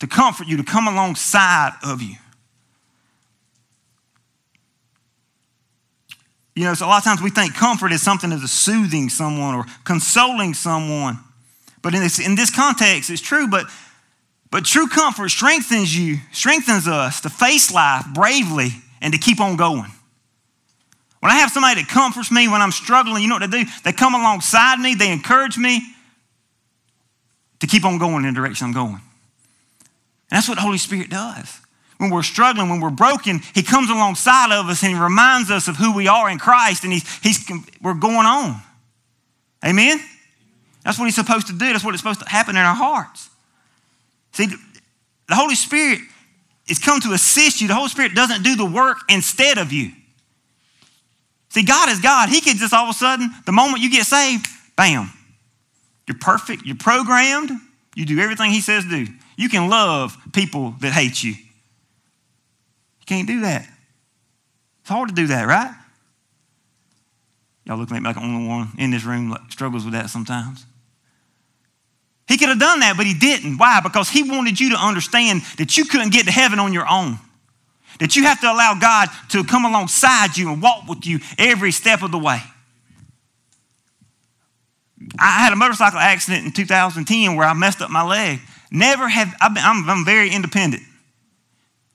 to 0.00 0.06
comfort 0.06 0.46
you, 0.46 0.56
to 0.56 0.64
come 0.64 0.88
alongside 0.88 1.72
of 1.84 2.00
you. 2.00 2.16
You 6.58 6.64
know, 6.64 6.74
so 6.74 6.86
a 6.86 6.88
lot 6.88 6.98
of 6.98 7.04
times 7.04 7.22
we 7.22 7.30
think 7.30 7.54
comfort 7.54 7.92
is 7.92 8.02
something 8.02 8.32
as 8.32 8.50
soothing 8.50 9.10
someone 9.10 9.54
or 9.54 9.64
consoling 9.84 10.54
someone. 10.54 11.20
But 11.82 11.94
in 11.94 12.00
this, 12.00 12.18
in 12.18 12.34
this 12.34 12.50
context, 12.50 13.10
it's 13.10 13.22
true, 13.22 13.46
but, 13.46 13.66
but 14.50 14.64
true 14.64 14.88
comfort 14.88 15.28
strengthens 15.28 15.96
you, 15.96 16.16
strengthens 16.32 16.88
us 16.88 17.20
to 17.20 17.30
face 17.30 17.72
life 17.72 18.04
bravely 18.12 18.70
and 19.00 19.14
to 19.14 19.20
keep 19.20 19.40
on 19.40 19.54
going. 19.54 19.88
When 21.20 21.30
I 21.30 21.36
have 21.36 21.52
somebody 21.52 21.80
that 21.80 21.88
comforts 21.88 22.32
me 22.32 22.48
when 22.48 22.60
I'm 22.60 22.72
struggling, 22.72 23.22
you 23.22 23.28
know 23.28 23.36
what 23.36 23.48
they 23.48 23.62
do? 23.62 23.70
They 23.84 23.92
come 23.92 24.16
alongside 24.16 24.80
me, 24.80 24.96
they 24.96 25.12
encourage 25.12 25.56
me 25.56 25.80
to 27.60 27.68
keep 27.68 27.84
on 27.84 27.98
going 27.98 28.24
in 28.24 28.34
the 28.34 28.40
direction 28.40 28.66
I'm 28.66 28.72
going. 28.72 28.94
And 28.94 29.00
that's 30.32 30.48
what 30.48 30.56
the 30.56 30.62
Holy 30.62 30.78
Spirit 30.78 31.08
does. 31.08 31.60
When 31.98 32.10
we're 32.10 32.22
struggling, 32.22 32.68
when 32.68 32.80
we're 32.80 32.90
broken, 32.90 33.40
He 33.54 33.62
comes 33.62 33.90
alongside 33.90 34.52
of 34.52 34.66
us 34.68 34.82
and 34.82 34.94
He 34.94 35.00
reminds 35.00 35.50
us 35.50 35.68
of 35.68 35.76
who 35.76 35.94
we 35.94 36.08
are 36.08 36.30
in 36.30 36.38
Christ 36.38 36.84
and 36.84 36.92
he's, 36.92 37.18
he's, 37.18 37.50
we're 37.82 37.94
going 37.94 38.26
on. 38.26 38.60
Amen? 39.64 40.00
That's 40.84 40.98
what 40.98 41.06
He's 41.06 41.16
supposed 41.16 41.48
to 41.48 41.52
do. 41.52 41.72
That's 41.72 41.84
what 41.84 41.94
it's 41.94 42.02
supposed 42.02 42.20
to 42.20 42.28
happen 42.28 42.56
in 42.56 42.62
our 42.62 42.74
hearts. 42.74 43.28
See, 44.32 44.46
the 44.46 45.34
Holy 45.34 45.56
Spirit 45.56 46.00
is 46.68 46.78
come 46.78 47.00
to 47.00 47.12
assist 47.12 47.60
you. 47.60 47.66
The 47.66 47.74
Holy 47.74 47.88
Spirit 47.88 48.14
doesn't 48.14 48.42
do 48.42 48.54
the 48.54 48.64
work 48.64 48.98
instead 49.08 49.58
of 49.58 49.72
you. 49.72 49.90
See, 51.50 51.64
God 51.64 51.88
is 51.88 51.98
God. 52.00 52.28
He 52.28 52.40
could 52.40 52.56
just 52.56 52.72
all 52.72 52.84
of 52.84 52.90
a 52.90 52.92
sudden, 52.92 53.30
the 53.46 53.52
moment 53.52 53.82
you 53.82 53.90
get 53.90 54.06
saved, 54.06 54.46
bam, 54.76 55.10
you're 56.06 56.18
perfect, 56.18 56.64
you're 56.64 56.76
programmed, 56.76 57.50
you 57.96 58.06
do 58.06 58.20
everything 58.20 58.52
He 58.52 58.60
says 58.60 58.84
do. 58.84 59.06
You 59.36 59.48
can 59.48 59.68
love 59.68 60.16
people 60.32 60.74
that 60.80 60.92
hate 60.92 61.22
you. 61.22 61.34
Can't 63.08 63.26
do 63.26 63.40
that. 63.40 63.66
It's 64.82 64.90
hard 64.90 65.08
to 65.08 65.14
do 65.14 65.28
that, 65.28 65.46
right? 65.46 65.74
Y'all 67.64 67.78
look 67.78 67.90
at 67.90 67.94
me 67.94 68.00
like 68.00 68.16
the 68.16 68.22
only 68.22 68.46
one 68.46 68.68
in 68.76 68.90
this 68.90 69.02
room 69.02 69.30
that 69.30 69.40
struggles 69.50 69.84
with 69.84 69.94
that 69.94 70.10
sometimes. 70.10 70.66
He 72.28 72.36
could 72.36 72.50
have 72.50 72.58
done 72.58 72.80
that, 72.80 72.98
but 72.98 73.06
he 73.06 73.14
didn't. 73.14 73.56
Why? 73.56 73.80
Because 73.82 74.10
he 74.10 74.22
wanted 74.22 74.60
you 74.60 74.70
to 74.70 74.76
understand 74.76 75.40
that 75.56 75.78
you 75.78 75.86
couldn't 75.86 76.12
get 76.12 76.26
to 76.26 76.32
heaven 76.32 76.58
on 76.58 76.74
your 76.74 76.86
own. 76.86 77.18
That 77.98 78.14
you 78.14 78.24
have 78.24 78.42
to 78.42 78.52
allow 78.52 78.76
God 78.78 79.08
to 79.30 79.42
come 79.42 79.64
alongside 79.64 80.36
you 80.36 80.52
and 80.52 80.60
walk 80.60 80.86
with 80.86 81.06
you 81.06 81.20
every 81.38 81.72
step 81.72 82.02
of 82.02 82.12
the 82.12 82.18
way. 82.18 82.42
I 85.18 85.40
had 85.40 85.54
a 85.54 85.56
motorcycle 85.56 85.98
accident 85.98 86.44
in 86.44 86.52
2010 86.52 87.36
where 87.36 87.46
I 87.46 87.54
messed 87.54 87.80
up 87.80 87.88
my 87.88 88.06
leg. 88.06 88.40
Never 88.70 89.08
have, 89.08 89.34
i 89.40 89.46
am 89.46 89.88
I'm 89.88 90.04
very 90.04 90.30
independent. 90.30 90.82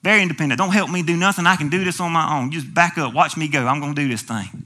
Very 0.03 0.21
independent. 0.21 0.59
Don't 0.59 0.73
help 0.73 0.89
me 0.89 1.01
do 1.01 1.15
nothing. 1.15 1.47
I 1.47 1.55
can 1.55 1.69
do 1.69 1.83
this 1.83 1.99
on 2.01 2.11
my 2.11 2.37
own. 2.37 2.51
Just 2.51 2.71
back 2.73 2.97
up. 2.97 3.13
Watch 3.13 3.37
me 3.37 3.47
go. 3.47 3.65
I'm 3.65 3.79
going 3.79 3.95
to 3.95 4.01
do 4.01 4.07
this 4.09 4.21
thing. 4.21 4.65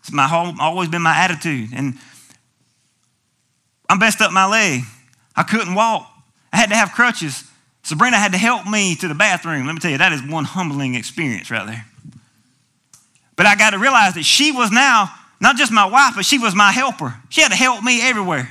It's 0.00 0.12
my 0.12 0.26
whole, 0.26 0.52
always 0.60 0.88
been 0.88 1.02
my 1.02 1.16
attitude. 1.16 1.70
And 1.72 1.94
I 3.88 3.96
messed 3.96 4.20
up 4.20 4.32
my 4.32 4.46
leg. 4.46 4.82
I 5.36 5.44
couldn't 5.44 5.74
walk. 5.74 6.10
I 6.52 6.56
had 6.56 6.70
to 6.70 6.76
have 6.76 6.92
crutches. 6.92 7.44
Sabrina 7.84 8.16
had 8.16 8.32
to 8.32 8.38
help 8.38 8.66
me 8.66 8.96
to 8.96 9.06
the 9.06 9.14
bathroom. 9.14 9.66
Let 9.66 9.72
me 9.72 9.78
tell 9.78 9.92
you, 9.92 9.98
that 9.98 10.12
is 10.12 10.22
one 10.22 10.44
humbling 10.44 10.96
experience 10.96 11.50
right 11.50 11.66
there. 11.66 11.86
But 13.36 13.46
I 13.46 13.54
got 13.54 13.70
to 13.70 13.78
realize 13.78 14.14
that 14.14 14.24
she 14.24 14.50
was 14.50 14.72
now 14.72 15.12
not 15.40 15.56
just 15.56 15.70
my 15.70 15.86
wife, 15.86 16.14
but 16.16 16.24
she 16.24 16.38
was 16.38 16.54
my 16.54 16.72
helper. 16.72 17.14
She 17.28 17.42
had 17.42 17.50
to 17.50 17.56
help 17.56 17.84
me 17.84 18.02
everywhere. 18.02 18.50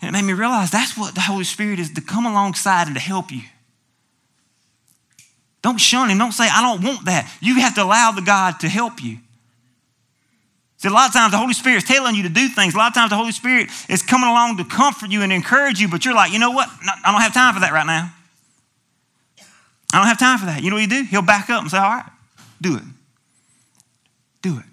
And 0.00 0.08
it 0.08 0.12
made 0.18 0.26
me 0.26 0.32
realize 0.32 0.70
that's 0.70 0.96
what 0.96 1.14
the 1.14 1.20
Holy 1.20 1.44
Spirit 1.44 1.78
is 1.78 1.92
to 1.92 2.00
come 2.00 2.26
alongside 2.26 2.86
and 2.86 2.96
to 2.96 3.02
help 3.02 3.30
you. 3.30 3.42
Don't 5.62 5.78
shun 5.78 6.08
him. 6.08 6.18
Don't 6.18 6.32
say, 6.32 6.48
I 6.50 6.62
don't 6.62 6.82
want 6.82 7.04
that. 7.04 7.30
You 7.40 7.56
have 7.60 7.74
to 7.74 7.82
allow 7.82 8.12
the 8.12 8.22
God 8.22 8.60
to 8.60 8.68
help 8.68 9.02
you. 9.02 9.18
See, 10.78 10.88
a 10.88 10.90
lot 10.90 11.08
of 11.08 11.12
times 11.12 11.32
the 11.32 11.38
Holy 11.38 11.52
Spirit 11.52 11.76
is 11.76 11.84
telling 11.84 12.14
you 12.14 12.22
to 12.22 12.30
do 12.30 12.48
things. 12.48 12.74
A 12.74 12.78
lot 12.78 12.88
of 12.88 12.94
times 12.94 13.10
the 13.10 13.16
Holy 13.16 13.32
Spirit 13.32 13.68
is 13.90 14.02
coming 14.02 14.30
along 14.30 14.56
to 14.56 14.64
comfort 14.64 15.10
you 15.10 15.20
and 15.20 15.30
encourage 15.30 15.78
you, 15.78 15.88
but 15.88 16.06
you're 16.06 16.14
like, 16.14 16.32
you 16.32 16.38
know 16.38 16.52
what? 16.52 16.70
I 17.04 17.12
don't 17.12 17.20
have 17.20 17.34
time 17.34 17.52
for 17.52 17.60
that 17.60 17.72
right 17.72 17.86
now. 17.86 18.10
I 19.92 19.98
don't 19.98 20.06
have 20.06 20.18
time 20.18 20.38
for 20.38 20.46
that. 20.46 20.62
You 20.62 20.70
know 20.70 20.76
what 20.76 20.82
you 20.82 20.88
do? 20.88 21.02
He'll 21.02 21.20
back 21.20 21.50
up 21.50 21.60
and 21.60 21.70
say, 21.70 21.76
all 21.76 21.82
right, 21.82 22.06
do 22.62 22.76
it. 22.76 22.82
Do 24.40 24.58
it. 24.58 24.64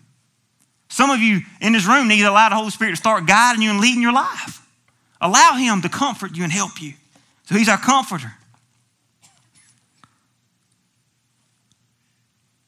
Some 0.88 1.10
of 1.10 1.20
you 1.20 1.42
in 1.60 1.74
this 1.74 1.86
room 1.86 2.08
need 2.08 2.22
to 2.22 2.30
allow 2.30 2.48
the 2.48 2.56
Holy 2.56 2.70
Spirit 2.70 2.92
to 2.92 2.98
start 2.98 3.26
guiding 3.26 3.62
you 3.62 3.70
and 3.72 3.82
leading 3.82 4.02
your 4.02 4.14
life. 4.14 4.66
Allow 5.22 5.56
Him 5.56 5.82
to 5.82 5.90
comfort 5.90 6.36
you 6.36 6.44
and 6.44 6.52
help 6.52 6.82
you. 6.82 6.94
So 7.46 7.56
He's 7.56 7.70
our 7.70 7.78
comforter. 7.78 8.34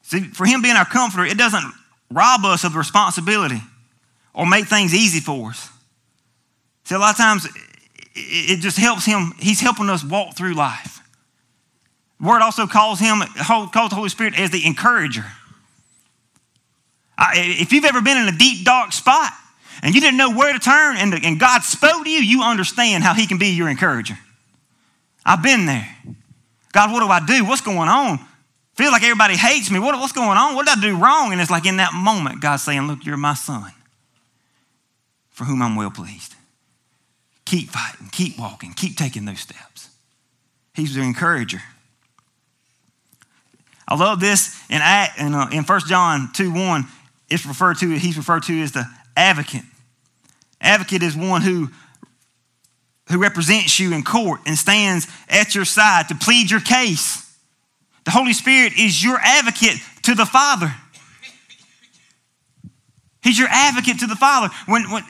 See, 0.02 0.20
for 0.20 0.46
Him 0.46 0.62
being 0.62 0.76
our 0.76 0.84
comforter, 0.84 1.24
it 1.24 1.38
doesn't 1.38 1.64
rob 2.10 2.44
us 2.44 2.64
of 2.64 2.74
responsibility 2.74 3.60
or 4.34 4.46
make 4.46 4.66
things 4.66 4.94
easy 4.94 5.20
for 5.20 5.50
us. 5.50 5.70
See, 6.84 6.94
a 6.94 6.98
lot 6.98 7.12
of 7.12 7.16
times 7.16 7.46
it 8.14 8.60
just 8.60 8.76
helps 8.76 9.04
him, 9.04 9.32
he's 9.38 9.60
helping 9.60 9.88
us 9.88 10.04
walk 10.04 10.36
through 10.36 10.54
life. 10.54 11.00
The 12.20 12.26
word 12.26 12.42
also 12.42 12.66
calls 12.66 12.98
him, 12.98 13.20
calls 13.36 13.70
the 13.70 13.94
Holy 13.94 14.08
Spirit 14.08 14.38
as 14.38 14.50
the 14.50 14.66
encourager. 14.66 15.24
If 17.18 17.72
you've 17.72 17.84
ever 17.84 18.00
been 18.00 18.16
in 18.16 18.28
a 18.28 18.36
deep, 18.36 18.64
dark 18.64 18.92
spot 18.92 19.32
and 19.82 19.94
you 19.94 20.00
didn't 20.00 20.16
know 20.16 20.30
where 20.30 20.52
to 20.52 20.58
turn 20.58 20.96
and, 20.96 21.14
and 21.24 21.40
God 21.40 21.62
spoke 21.62 22.04
to 22.04 22.10
you, 22.10 22.20
you 22.20 22.42
understand 22.42 23.02
how 23.02 23.14
he 23.14 23.26
can 23.26 23.38
be 23.38 23.48
your 23.48 23.68
encourager. 23.68 24.18
I've 25.24 25.42
been 25.42 25.66
there. 25.66 25.88
God, 26.72 26.92
what 26.92 27.00
do 27.00 27.06
I 27.06 27.24
do? 27.24 27.44
What's 27.44 27.60
going 27.60 27.88
on? 27.88 28.18
Feel 28.74 28.92
like 28.92 29.02
everybody 29.02 29.36
hates 29.36 29.70
me. 29.70 29.78
What, 29.78 29.94
what's 29.98 30.12
going 30.12 30.38
on? 30.38 30.54
What 30.54 30.66
did 30.66 30.78
I 30.78 30.80
do 30.80 30.96
wrong? 30.96 31.32
And 31.32 31.40
it's 31.40 31.50
like 31.50 31.66
in 31.66 31.76
that 31.76 31.92
moment, 31.92 32.40
God's 32.40 32.62
saying, 32.62 32.82
Look, 32.82 33.04
you're 33.04 33.16
my 33.16 33.34
son 33.34 33.72
for 35.30 35.44
whom 35.44 35.62
I'm 35.62 35.76
well 35.76 35.90
pleased. 35.90 36.34
Keep 37.44 37.70
fighting, 37.70 38.08
keep 38.12 38.38
walking, 38.38 38.72
keep 38.74 38.96
taking 38.96 39.24
those 39.24 39.40
steps. 39.40 39.88
He's 40.74 40.94
the 40.94 41.02
encourager. 41.02 41.60
I 43.88 43.96
love 43.96 44.20
this 44.20 44.56
in, 44.70 44.76
in, 44.76 45.34
uh, 45.34 45.48
in 45.50 45.64
1 45.64 45.80
John 45.86 46.30
2 46.32 46.52
1. 46.52 46.84
It's 47.28 47.44
referred 47.44 47.78
to, 47.78 47.90
he's 47.90 48.16
referred 48.16 48.44
to 48.44 48.60
as 48.62 48.72
the 48.72 48.86
advocate. 49.20 49.62
Advocate 50.60 51.02
is 51.02 51.16
one 51.16 51.42
who, 51.42 51.68
who 53.08 53.18
represents 53.18 53.78
you 53.78 53.94
in 53.94 54.02
court 54.02 54.40
and 54.46 54.56
stands 54.56 55.06
at 55.28 55.54
your 55.54 55.64
side 55.64 56.08
to 56.08 56.14
plead 56.14 56.50
your 56.50 56.60
case. 56.60 57.26
The 58.04 58.10
Holy 58.10 58.32
Spirit 58.32 58.72
is 58.78 59.02
your 59.02 59.18
advocate 59.20 59.76
to 60.02 60.14
the 60.14 60.26
Father. 60.26 60.74
He's 63.22 63.38
your 63.38 63.48
advocate 63.50 64.00
to 64.00 64.06
the 64.06 64.16
Father. 64.16 64.52
When, 64.66 64.90
when, 64.90 65.02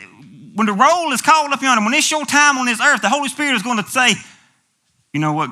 when 0.54 0.66
the 0.66 0.72
roll 0.72 1.12
is 1.12 1.22
called 1.22 1.52
up 1.52 1.62
yonder, 1.62 1.84
when 1.84 1.94
it's 1.94 2.10
your 2.10 2.24
time 2.24 2.58
on 2.58 2.66
this 2.66 2.80
earth, 2.80 3.02
the 3.02 3.08
Holy 3.08 3.28
Spirit 3.28 3.54
is 3.54 3.62
going 3.62 3.82
to 3.82 3.88
say, 3.88 4.14
you 5.12 5.20
know 5.20 5.32
what? 5.32 5.50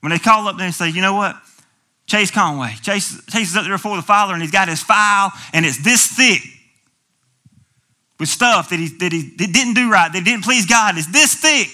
When 0.00 0.10
they 0.10 0.18
call 0.18 0.46
up 0.48 0.56
there 0.56 0.66
and 0.66 0.74
say, 0.74 0.90
you 0.90 1.02
know 1.02 1.14
what? 1.14 1.36
Chase 2.06 2.30
Conway. 2.30 2.74
Chase, 2.82 3.20
Chase 3.26 3.50
is 3.50 3.56
up 3.56 3.64
there 3.64 3.74
before 3.74 3.96
the 3.96 4.02
Father 4.02 4.32
and 4.32 4.42
he's 4.42 4.52
got 4.52 4.68
his 4.68 4.82
file 4.82 5.32
and 5.52 5.66
it's 5.66 5.82
this 5.82 6.06
thick 6.06 6.42
with 8.22 8.28
stuff 8.28 8.70
that 8.70 8.78
he, 8.78 8.86
that 8.86 9.10
he 9.10 9.34
that 9.36 9.52
didn't 9.52 9.74
do 9.74 9.90
right, 9.90 10.12
that 10.12 10.24
didn't 10.24 10.44
please 10.44 10.64
God. 10.64 10.96
It's 10.96 11.08
this 11.08 11.34
thick. 11.34 11.66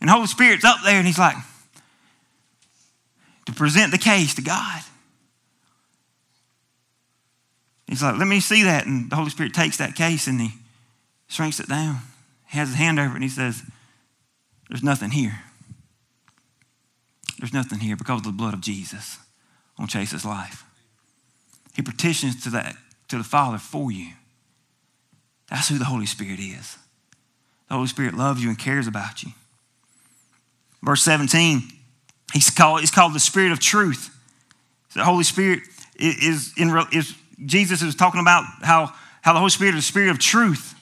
And 0.00 0.10
Holy 0.10 0.26
Spirit's 0.26 0.64
up 0.64 0.78
there 0.82 0.98
and 0.98 1.06
he's 1.06 1.20
like, 1.20 1.36
to 3.44 3.52
present 3.52 3.92
the 3.92 3.98
case 3.98 4.34
to 4.34 4.42
God. 4.42 4.82
He's 7.86 8.02
like, 8.02 8.18
let 8.18 8.26
me 8.26 8.40
see 8.40 8.64
that. 8.64 8.86
And 8.86 9.08
the 9.08 9.14
Holy 9.14 9.30
Spirit 9.30 9.54
takes 9.54 9.76
that 9.76 9.94
case 9.94 10.26
and 10.26 10.40
he 10.40 10.50
shrinks 11.28 11.60
it 11.60 11.68
down. 11.68 11.98
He 12.48 12.58
has 12.58 12.70
his 12.70 12.76
hand 12.76 12.98
over 12.98 13.10
it 13.10 13.14
and 13.14 13.22
he 13.22 13.28
says, 13.28 13.62
There's 14.68 14.82
nothing 14.82 15.12
here. 15.12 15.42
There's 17.38 17.52
nothing 17.52 17.78
here 17.78 17.94
because 17.94 18.18
of 18.18 18.24
the 18.24 18.32
blood 18.32 18.52
of 18.52 18.62
Jesus 18.62 19.18
on 19.78 19.86
Chase's 19.86 20.24
life. 20.24 20.64
He 21.76 21.82
petitions 21.82 22.42
to 22.42 22.50
that 22.50 22.74
to 23.06 23.16
the 23.18 23.22
Father 23.22 23.58
for 23.58 23.92
you. 23.92 24.08
That's 25.48 25.68
who 25.68 25.78
the 25.78 25.84
Holy 25.84 26.06
Spirit 26.06 26.40
is. 26.40 26.76
The 27.68 27.74
Holy 27.74 27.86
Spirit 27.86 28.14
loves 28.14 28.42
you 28.42 28.48
and 28.48 28.58
cares 28.58 28.86
about 28.86 29.22
you. 29.22 29.30
Verse 30.82 31.02
17 31.02 31.62
He's 32.32 32.50
called, 32.50 32.80
he's 32.80 32.90
called 32.90 33.14
the 33.14 33.20
Spirit 33.20 33.52
of 33.52 33.60
Truth. 33.60 34.10
So 34.88 35.00
the 35.00 35.04
Holy 35.04 35.24
Spirit 35.24 35.60
is, 35.98 36.52
in, 36.56 36.76
is 36.92 37.14
Jesus 37.44 37.82
is 37.82 37.94
talking 37.94 38.20
about 38.20 38.44
how, 38.62 38.92
how 39.22 39.32
the 39.32 39.38
Holy 39.38 39.50
Spirit 39.50 39.74
is 39.76 39.86
the 39.86 39.92
Spirit 39.92 40.10
of 40.10 40.18
truth. 40.18 40.74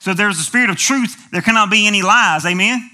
So 0.00 0.10
if 0.10 0.16
there's 0.16 0.38
a 0.38 0.42
Spirit 0.42 0.68
of 0.68 0.76
truth, 0.76 1.30
there 1.30 1.42
cannot 1.42 1.70
be 1.70 1.86
any 1.86 2.02
lies. 2.02 2.44
Amen? 2.44 2.90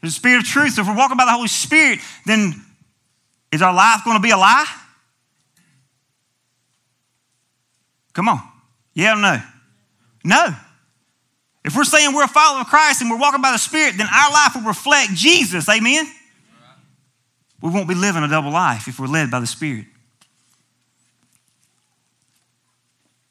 There's 0.00 0.12
a 0.12 0.16
Spirit 0.16 0.42
of 0.42 0.44
truth. 0.44 0.74
So 0.74 0.82
if 0.82 0.88
we're 0.88 0.96
walking 0.96 1.16
by 1.16 1.24
the 1.24 1.32
Holy 1.32 1.48
Spirit, 1.48 1.98
then 2.26 2.54
Is 3.52 3.62
our 3.62 3.74
life 3.74 4.02
going 4.04 4.16
to 4.16 4.22
be 4.22 4.30
a 4.30 4.36
lie? 4.36 4.66
Come 8.12 8.28
on. 8.28 8.40
Yeah 8.94 9.14
or 9.14 9.20
no? 9.20 9.42
No. 10.26 10.54
If 11.64 11.76
we're 11.76 11.84
saying 11.84 12.12
we're 12.12 12.24
a 12.24 12.28
follower 12.28 12.62
of 12.62 12.66
Christ 12.66 13.00
and 13.00 13.08
we're 13.08 13.18
walking 13.18 13.40
by 13.40 13.52
the 13.52 13.58
Spirit, 13.58 13.94
then 13.96 14.08
our 14.12 14.32
life 14.32 14.56
will 14.56 14.62
reflect 14.62 15.14
Jesus. 15.14 15.68
Amen? 15.68 16.04
We 17.62 17.70
won't 17.70 17.88
be 17.88 17.94
living 17.94 18.24
a 18.24 18.28
double 18.28 18.50
life 18.50 18.88
if 18.88 18.98
we're 18.98 19.06
led 19.06 19.30
by 19.30 19.38
the 19.38 19.46
Spirit. 19.46 19.86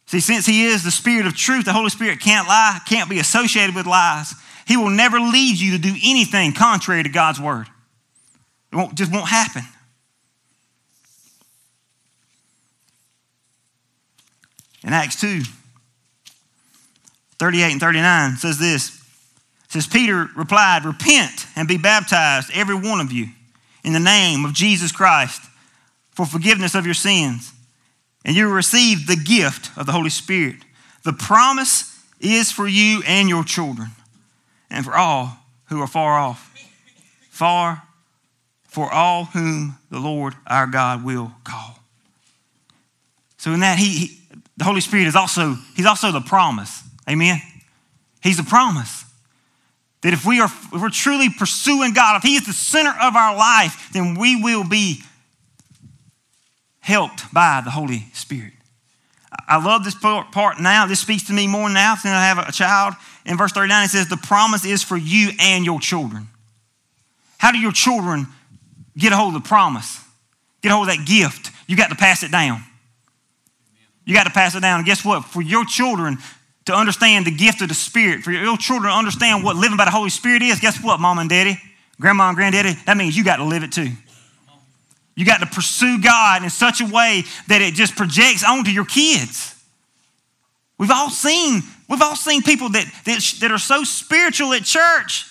See, 0.08 0.22
since 0.22 0.46
He 0.46 0.66
is 0.66 0.84
the 0.84 0.92
Spirit 0.92 1.26
of 1.26 1.36
truth, 1.36 1.66
the 1.66 1.74
Holy 1.74 1.90
Spirit 1.90 2.22
can't 2.22 2.48
lie, 2.48 2.80
can't 2.88 3.10
be 3.10 3.20
associated 3.20 3.76
with 3.76 3.86
lies. 3.86 4.34
He 4.66 4.78
will 4.78 4.90
never 4.90 5.20
lead 5.20 5.60
you 5.60 5.72
to 5.72 5.78
do 5.78 5.94
anything 6.06 6.54
contrary 6.54 7.04
to 7.04 7.10
God's 7.10 7.42
Word. 7.42 7.68
It 8.72 8.76
won't, 8.78 8.96
just 8.96 9.12
won't 9.12 9.28
happen. 9.28 9.64
In 14.84 14.94
Acts 14.94 15.20
2, 15.20 15.42
38 17.40 17.72
and 17.72 17.82
39 17.82 18.38
says 18.38 18.58
this. 18.60 19.02
Says, 19.68 19.88
Peter 19.88 20.28
replied, 20.36 20.86
Repent 20.86 21.48
and 21.56 21.68
be 21.68 21.78
baptized, 21.78 22.52
every 22.54 22.76
one 22.76 23.02
of 23.02 23.12
you, 23.12 23.28
in 23.84 23.94
the 23.94 24.00
name 24.00 24.46
of 24.46 24.54
Jesus 24.54 24.92
Christ 24.92 25.42
for 26.16 26.26
forgiveness 26.26 26.74
of 26.76 26.86
your 26.86 26.96
sins, 26.96 27.52
and 28.24 28.36
you 28.36 28.48
will 28.48 28.54
receive 28.54 29.06
the 29.06 29.18
gift 29.18 29.70
of 29.78 29.86
the 29.86 29.92
Holy 29.92 30.10
Spirit. 30.10 30.56
The 31.04 31.14
promise 31.14 32.02
is 32.20 32.52
for 32.52 32.68
you 32.68 33.04
and 33.06 33.28
your 33.30 33.44
children, 33.44 33.90
and 34.70 34.86
for 34.86 34.96
all 34.96 35.38
who 35.66 35.82
are 35.82 35.88
far 35.88 36.18
off. 36.18 36.52
Far 37.30 37.84
for 38.64 38.92
all 38.92 39.26
whom 39.26 39.78
the 39.92 40.00
Lord 40.00 40.36
our 40.48 40.68
God 40.68 41.04
will 41.04 41.34
call. 41.44 41.80
So 43.38 43.52
in 43.52 43.60
that 43.60 43.78
he, 43.78 44.08
he 44.08 44.20
the 44.58 44.64
Holy 44.64 44.82
Spirit 44.82 45.08
is 45.08 45.18
also, 45.18 45.56
he's 45.76 45.86
also 45.86 46.14
the 46.14 46.22
promise. 46.22 46.82
Amen. 47.10 47.42
He's 48.22 48.40
a 48.40 48.44
promise. 48.44 49.06
That 50.02 50.14
if 50.14 50.26
we 50.26 50.40
are 50.40 50.46
if 50.46 50.82
we're 50.82 50.90
truly 50.90 51.30
pursuing 51.30 51.94
God, 51.94 52.18
if 52.18 52.24
He 52.24 52.36
is 52.36 52.46
the 52.46 52.54
center 52.54 52.94
of 53.02 53.16
our 53.16 53.36
life, 53.36 53.90
then 53.92 54.16
we 54.16 54.42
will 54.42 54.68
be 54.68 55.02
helped 56.80 57.34
by 57.34 57.62
the 57.64 57.72
Holy 57.72 58.06
Spirit. 58.14 58.54
I 59.48 59.64
love 59.64 59.84
this 59.84 59.96
part 59.96 60.60
now. 60.60 60.86
This 60.86 61.00
speaks 61.00 61.24
to 61.24 61.34
me 61.34 61.48
more 61.48 61.70
now 61.70 61.96
than 61.96 62.14
I 62.14 62.26
have 62.26 62.38
a 62.38 62.52
child. 62.52 62.94
In 63.26 63.38
verse 63.38 63.52
39, 63.52 63.86
it 63.86 63.90
says, 63.90 64.08
The 64.08 64.18
promise 64.18 64.66
is 64.66 64.84
for 64.84 64.98
you 64.98 65.32
and 65.40 65.66
your 65.66 65.80
children. 65.80 66.28
How 67.38 67.52
do 67.52 67.58
your 67.58 67.72
children 67.72 68.28
get 68.98 69.12
a 69.12 69.16
hold 69.16 69.36
of 69.36 69.44
the 69.44 69.48
promise? 69.48 70.00
Get 70.62 70.72
a 70.72 70.76
hold 70.76 70.90
of 70.90 70.96
that 70.96 71.06
gift? 71.06 71.52
You 71.68 71.76
got 71.76 71.90
to 71.90 71.96
pass 71.96 72.24
it 72.24 72.32
down. 72.32 72.64
You 74.06 74.14
got 74.14 74.26
to 74.26 74.32
pass 74.32 74.56
it 74.56 74.62
down. 74.62 74.80
And 74.80 74.86
guess 74.86 75.04
what? 75.04 75.26
For 75.26 75.42
your 75.42 75.66
children 75.66 76.18
to 76.66 76.74
understand 76.74 77.26
the 77.26 77.32
gift 77.32 77.62
of 77.62 77.70
the 77.70 77.76
Spirit, 77.76 78.24
for 78.24 78.32
your 78.32 78.42
little 78.42 78.58
children 78.58 78.92
to 78.92 78.98
understand 78.98 79.44
what 79.44 79.56
living 79.56 79.78
by 79.78 79.86
the 79.86 79.92
Holy 79.92 80.10
Spirit 80.10 80.42
is, 80.42 80.60
guess 80.60 80.84
what, 80.84 81.00
mom 81.00 81.20
and 81.20 81.30
daddy, 81.30 81.60
grandma 82.00 82.30
and 82.30 82.36
granddaddy? 82.36 82.74
That 82.86 82.98
means 82.98 83.16
you 83.16 83.24
got 83.24 83.38
to 83.38 83.44
live 83.44 83.64
it 83.64 83.72
too. 83.72 83.90
You 85.16 85.26
got 85.26 85.40
to 85.40 85.46
pursue 85.46 86.02
God 86.02 86.44
in 86.44 86.50
such 86.50 86.82
a 86.82 86.86
way 86.86 87.24
that 87.48 87.62
it 87.62 87.74
just 87.74 87.96
projects 87.96 88.44
onto 88.44 88.72
your 88.72 88.86
kids. 88.86 89.56
We've 90.78 90.92
all 90.92 91.10
seen, 91.10 91.62
we've 91.88 92.02
all 92.02 92.18
seen 92.18 92.42
people 92.42 92.70
that, 92.70 92.86
that, 93.06 93.36
that 93.40 93.52
are 93.52 93.58
so 93.58 93.84
spiritual 93.84 94.54
at 94.54 94.64
church 94.64 95.26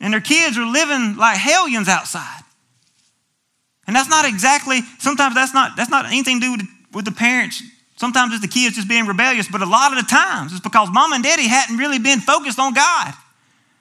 and 0.00 0.12
their 0.12 0.20
kids 0.20 0.58
are 0.58 0.66
living 0.66 1.16
like 1.16 1.38
hellions 1.38 1.88
outside. 1.88 2.42
And 3.86 3.96
that's 3.96 4.10
not 4.10 4.26
exactly, 4.26 4.80
sometimes 4.98 5.34
that's 5.34 5.54
not, 5.54 5.76
that's 5.76 5.90
not 5.90 6.06
anything 6.06 6.40
to 6.40 6.46
do 6.46 6.52
with, 6.52 6.68
with 6.92 7.04
the 7.06 7.12
parents 7.12 7.62
Sometimes 8.00 8.32
it's 8.32 8.40
the 8.40 8.48
kids 8.48 8.76
just 8.76 8.88
being 8.88 9.04
rebellious, 9.04 9.46
but 9.46 9.60
a 9.60 9.66
lot 9.66 9.92
of 9.92 9.98
the 10.02 10.08
times 10.08 10.52
it's 10.52 10.62
because 10.62 10.88
mom 10.90 11.12
and 11.12 11.22
daddy 11.22 11.46
hadn't 11.46 11.76
really 11.76 11.98
been 11.98 12.18
focused 12.18 12.58
on 12.58 12.72
God. 12.72 13.12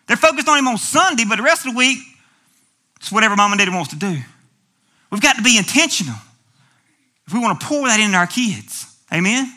They're 0.07 0.17
focused 0.17 0.49
on 0.49 0.57
Him 0.57 0.67
on 0.67 0.77
Sunday, 0.77 1.23
but 1.23 1.37
the 1.37 1.43
rest 1.43 1.65
of 1.65 1.71
the 1.71 1.77
week, 1.77 1.99
it's 2.99 3.13
whatever 3.13 3.37
mom 3.37 3.53
and 3.53 3.59
daddy 3.59 3.71
wants 3.71 3.91
to 3.91 3.95
do. 3.95 4.17
We've 5.09 5.21
got 5.21 5.37
to 5.37 5.41
be 5.41 5.57
intentional 5.57 6.17
if 7.27 7.33
we 7.33 7.39
want 7.39 7.61
to 7.61 7.65
pour 7.65 7.87
that 7.87 8.01
into 8.01 8.17
our 8.17 8.27
kids. 8.27 8.93
Amen? 9.09 9.49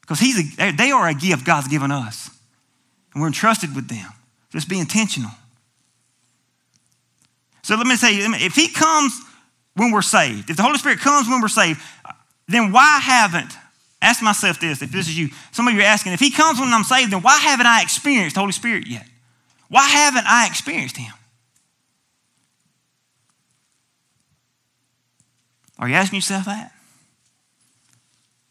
Because 0.00 0.18
he's 0.18 0.58
a, 0.58 0.72
they 0.72 0.90
are 0.90 1.06
a 1.06 1.14
gift 1.14 1.46
God's 1.46 1.68
given 1.68 1.92
us, 1.92 2.30
and 3.14 3.22
we're 3.22 3.28
entrusted 3.28 3.76
with 3.76 3.86
them. 3.86 4.10
Just 4.50 4.68
be 4.68 4.80
intentional. 4.80 5.30
So 7.62 7.76
let 7.76 7.86
me 7.86 7.94
say, 7.94 8.16
if 8.16 8.56
He 8.56 8.66
comes 8.66 9.12
when 9.76 9.92
we're 9.92 10.02
saved, 10.02 10.50
if 10.50 10.56
the 10.56 10.64
Holy 10.64 10.78
Spirit 10.78 10.98
comes 10.98 11.28
when 11.28 11.40
we're 11.40 11.46
saved, 11.46 11.80
then 12.50 12.72
why 12.72 12.98
haven't, 13.00 13.52
ask 14.02 14.22
myself 14.22 14.60
this, 14.60 14.82
if 14.82 14.90
this 14.90 15.08
is 15.08 15.18
you, 15.18 15.28
some 15.52 15.68
of 15.68 15.74
you 15.74 15.80
are 15.80 15.84
asking, 15.84 16.12
if 16.12 16.20
he 16.20 16.30
comes 16.30 16.58
when 16.58 16.72
I'm 16.72 16.84
saved, 16.84 17.12
then 17.12 17.22
why 17.22 17.38
haven't 17.38 17.66
I 17.66 17.82
experienced 17.82 18.34
the 18.34 18.40
Holy 18.40 18.52
Spirit 18.52 18.86
yet? 18.86 19.06
Why 19.68 19.86
haven't 19.86 20.26
I 20.26 20.46
experienced 20.46 20.96
him? 20.96 21.12
Are 25.78 25.88
you 25.88 25.94
asking 25.94 26.18
yourself 26.18 26.46
that? 26.46 26.72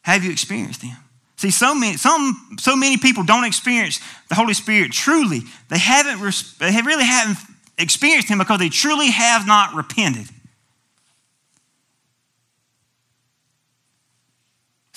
Have 0.01 0.23
you 0.23 0.31
experienced 0.31 0.81
him? 0.81 0.97
See, 1.35 1.51
so 1.51 1.75
many, 1.75 1.95
some, 1.97 2.57
so 2.59 2.75
many 2.75 2.97
people 2.97 3.23
don't 3.23 3.45
experience 3.45 3.99
the 4.27 4.35
Holy 4.35 4.53
Spirit 4.53 4.91
truly. 4.91 5.41
They 5.69 5.77
haven't, 5.77 6.19
they 6.59 6.71
really 6.81 7.05
haven't 7.05 7.37
experienced 7.77 8.29
him 8.29 8.39
because 8.39 8.59
they 8.59 8.69
truly 8.69 9.09
have 9.11 9.47
not 9.47 9.75
repented. 9.75 10.27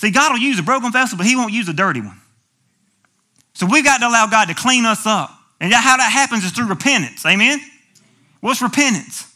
See, 0.02 0.10
God 0.10 0.32
will 0.32 0.40
use 0.40 0.58
a 0.58 0.64
broken 0.64 0.90
vessel, 0.90 1.16
but 1.16 1.28
He 1.28 1.36
won't 1.36 1.52
use 1.52 1.68
a 1.68 1.72
dirty 1.72 2.00
one. 2.00 2.20
So 3.54 3.66
we've 3.66 3.84
got 3.84 3.98
to 3.98 4.08
allow 4.08 4.26
God 4.26 4.48
to 4.48 4.54
clean 4.54 4.84
us 4.84 5.06
up. 5.06 5.30
And 5.60 5.72
how 5.72 5.96
that 5.96 6.10
happens 6.10 6.42
is 6.42 6.50
through 6.50 6.66
repentance. 6.66 7.24
Amen? 7.24 7.60
What's 8.40 8.60
repentance? 8.60 9.32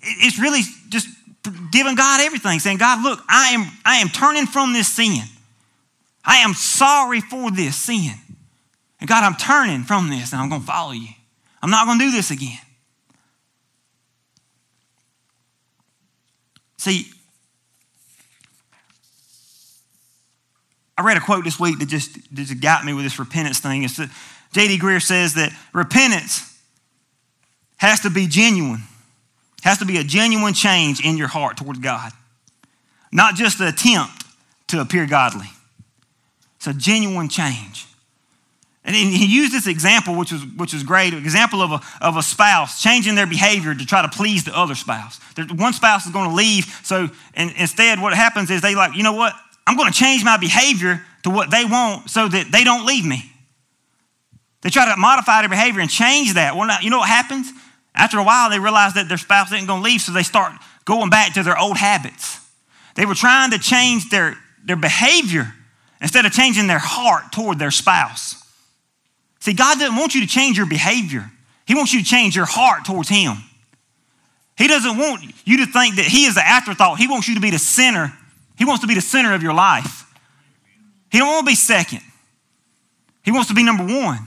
It's 0.00 0.38
really 0.38 0.60
just 0.90 1.08
giving 1.72 1.96
God 1.96 2.20
everything, 2.20 2.60
saying, 2.60 2.76
God, 2.76 3.02
look, 3.02 3.20
I 3.28 3.48
am, 3.48 3.66
I 3.84 3.96
am 3.96 4.10
turning 4.10 4.46
from 4.46 4.72
this 4.72 4.86
sin. 4.86 5.24
I 6.24 6.36
am 6.36 6.54
sorry 6.54 7.20
for 7.20 7.50
this 7.50 7.74
sin. 7.74 8.12
And 9.00 9.08
God, 9.08 9.24
I'm 9.24 9.34
turning 9.34 9.82
from 9.82 10.08
this 10.08 10.32
and 10.32 10.40
I'm 10.40 10.48
going 10.48 10.60
to 10.60 10.66
follow 10.68 10.92
you. 10.92 11.08
I'm 11.60 11.70
not 11.70 11.86
going 11.86 11.98
to 11.98 12.04
do 12.04 12.12
this 12.12 12.30
again. 12.30 12.60
See, 16.76 17.06
I 20.98 21.02
read 21.02 21.16
a 21.16 21.20
quote 21.20 21.44
this 21.44 21.60
week 21.60 21.78
that 21.78 21.88
just, 21.88 22.14
that 22.14 22.46
just 22.46 22.60
got 22.60 22.84
me 22.84 22.92
with 22.92 23.04
this 23.04 23.18
repentance 23.18 23.58
thing. 23.58 23.82
It's 23.82 23.98
uh, 23.98 24.06
that 24.06 24.12
J.D. 24.52 24.78
Greear 24.78 25.02
says 25.02 25.34
that 25.34 25.52
repentance 25.74 26.58
has 27.76 28.00
to 28.00 28.10
be 28.10 28.26
genuine, 28.26 28.82
has 29.62 29.78
to 29.78 29.84
be 29.84 29.98
a 29.98 30.04
genuine 30.04 30.54
change 30.54 31.04
in 31.04 31.18
your 31.18 31.28
heart 31.28 31.58
towards 31.58 31.78
God, 31.80 32.12
not 33.12 33.34
just 33.34 33.60
an 33.60 33.66
attempt 33.66 34.24
to 34.68 34.80
appear 34.80 35.06
godly. 35.06 35.50
It's 36.56 36.66
a 36.66 36.72
genuine 36.72 37.28
change. 37.28 37.86
And 38.86 38.94
he 38.94 39.26
used 39.26 39.52
this 39.52 39.66
example, 39.66 40.14
which 40.14 40.30
was, 40.30 40.44
which 40.56 40.72
was 40.72 40.84
great, 40.84 41.12
an 41.12 41.18
example 41.18 41.60
of 41.60 41.72
a, 41.72 41.80
of 42.00 42.16
a 42.16 42.22
spouse 42.22 42.80
changing 42.80 43.16
their 43.16 43.26
behavior 43.26 43.74
to 43.74 43.84
try 43.84 44.00
to 44.00 44.08
please 44.08 44.44
the 44.44 44.56
other 44.56 44.76
spouse. 44.76 45.18
One 45.56 45.72
spouse 45.72 46.06
is 46.06 46.12
going 46.12 46.30
to 46.30 46.34
leave, 46.36 46.66
so 46.84 47.08
and 47.34 47.52
instead 47.58 48.00
what 48.00 48.14
happens 48.14 48.48
is 48.48 48.60
they 48.60 48.76
like, 48.76 48.96
you 48.96 49.02
know 49.02 49.12
what? 49.12 49.34
I'm 49.66 49.76
going 49.76 49.92
to 49.92 49.98
change 49.98 50.24
my 50.24 50.36
behavior 50.36 51.02
to 51.24 51.30
what 51.30 51.50
they 51.50 51.64
want 51.64 52.08
so 52.08 52.28
that 52.28 52.52
they 52.52 52.62
don't 52.62 52.86
leave 52.86 53.04
me. 53.04 53.30
They 54.62 54.70
try 54.70 54.92
to 54.92 54.96
modify 54.96 55.42
their 55.42 55.48
behavior 55.48 55.80
and 55.80 55.90
change 55.90 56.34
that. 56.34 56.56
Well, 56.56 56.66
now, 56.66 56.78
you 56.80 56.90
know 56.90 56.98
what 56.98 57.08
happens? 57.08 57.50
After 57.94 58.18
a 58.18 58.24
while, 58.24 58.50
they 58.50 58.58
realize 58.58 58.94
that 58.94 59.08
their 59.08 59.18
spouse 59.18 59.52
isn't 59.52 59.66
going 59.66 59.82
to 59.82 59.84
leave, 59.84 60.00
so 60.00 60.12
they 60.12 60.22
start 60.22 60.52
going 60.84 61.10
back 61.10 61.34
to 61.34 61.42
their 61.42 61.58
old 61.58 61.76
habits. 61.76 62.40
They 62.94 63.06
were 63.06 63.14
trying 63.14 63.50
to 63.50 63.58
change 63.58 64.08
their, 64.08 64.36
their 64.64 64.76
behavior 64.76 65.52
instead 66.00 66.26
of 66.26 66.32
changing 66.32 66.66
their 66.66 66.80
heart 66.80 67.32
toward 67.32 67.58
their 67.58 67.70
spouse. 67.70 68.42
See, 69.40 69.52
God 69.52 69.78
doesn't 69.78 69.96
want 69.96 70.14
you 70.14 70.20
to 70.22 70.26
change 70.26 70.56
your 70.56 70.66
behavior, 70.66 71.30
He 71.66 71.74
wants 71.74 71.92
you 71.92 72.00
to 72.00 72.06
change 72.06 72.36
your 72.36 72.46
heart 72.46 72.84
towards 72.84 73.08
Him. 73.08 73.36
He 74.56 74.68
doesn't 74.68 74.96
want 74.96 75.22
you 75.44 75.58
to 75.58 75.66
think 75.70 75.96
that 75.96 76.06
He 76.06 76.24
is 76.24 76.34
the 76.34 76.46
afterthought, 76.46 76.98
He 76.98 77.08
wants 77.08 77.28
you 77.28 77.34
to 77.34 77.40
be 77.40 77.50
the 77.50 77.58
center 77.58 78.12
he 78.56 78.64
wants 78.64 78.80
to 78.82 78.86
be 78.86 78.94
the 78.94 79.00
center 79.00 79.34
of 79.34 79.42
your 79.42 79.54
life. 79.54 80.04
He 81.10 81.18
don't 81.18 81.28
want 81.28 81.46
to 81.46 81.50
be 81.50 81.54
second. 81.54 82.00
He 83.22 83.30
wants 83.32 83.48
to 83.48 83.54
be 83.54 83.62
number 83.62 83.84
one. 83.84 84.18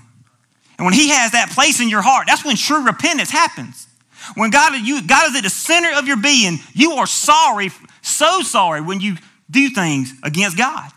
And 0.78 0.86
when 0.86 0.94
he 0.94 1.10
has 1.10 1.32
that 1.32 1.52
place 1.52 1.82
in 1.82 1.90
your 1.90 2.02
heart, 2.02 2.28
that's 2.28 2.46
when 2.46 2.56
true 2.56 2.86
repentance 2.86 3.30
happens. 3.30 3.88
When 4.36 4.50
God, 4.50 4.74
you, 4.76 5.06
God 5.06 5.30
is 5.30 5.36
at 5.36 5.44
the 5.44 5.50
center 5.50 5.98
of 5.98 6.08
your 6.08 6.18
being, 6.18 6.60
you 6.74 6.94
are 6.94 7.08
sorry, 7.08 7.70
so 8.02 8.42
sorry 8.42 8.82
when 8.82 9.00
you 9.00 9.18
do 9.50 9.70
things 9.70 10.14
against 10.24 10.58
God. 10.58 10.90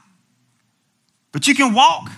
But 1.33 1.49
you 1.49 1.55
can 1.55 1.73
walk 1.75 2.11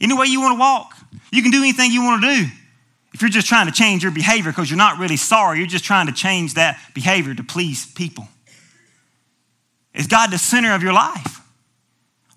any 0.00 0.16
way 0.16 0.26
you 0.26 0.40
want 0.40 0.56
to 0.56 0.60
walk. 0.60 0.94
You 1.30 1.42
can 1.42 1.50
do 1.50 1.58
anything 1.58 1.90
you 1.90 2.02
want 2.02 2.22
to 2.22 2.34
do. 2.34 2.46
if 3.14 3.22
you're 3.22 3.30
just 3.30 3.46
trying 3.46 3.66
to 3.66 3.72
change 3.72 4.02
your 4.02 4.12
behavior 4.12 4.50
because 4.50 4.70
you're 4.70 4.78
not 4.78 4.98
really 4.98 5.16
sorry, 5.16 5.58
you're 5.58 5.66
just 5.66 5.84
trying 5.84 6.06
to 6.06 6.12
change 6.12 6.54
that 6.54 6.80
behavior 6.94 7.34
to 7.34 7.42
please 7.42 7.86
people. 7.92 8.28
Is 9.94 10.06
God 10.06 10.30
the 10.30 10.38
center 10.38 10.74
of 10.74 10.82
your 10.82 10.92
life? 10.92 11.40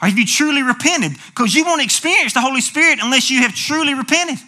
Or 0.02 0.08
have 0.08 0.18
you 0.18 0.26
truly 0.26 0.64
repented? 0.64 1.12
Because 1.28 1.54
you 1.54 1.64
won't 1.64 1.82
experience 1.82 2.34
the 2.34 2.42
Holy 2.42 2.62
Spirit 2.62 3.00
unless 3.02 3.30
you 3.30 3.42
have 3.42 3.54
truly 3.54 3.94
repented, 3.94 4.40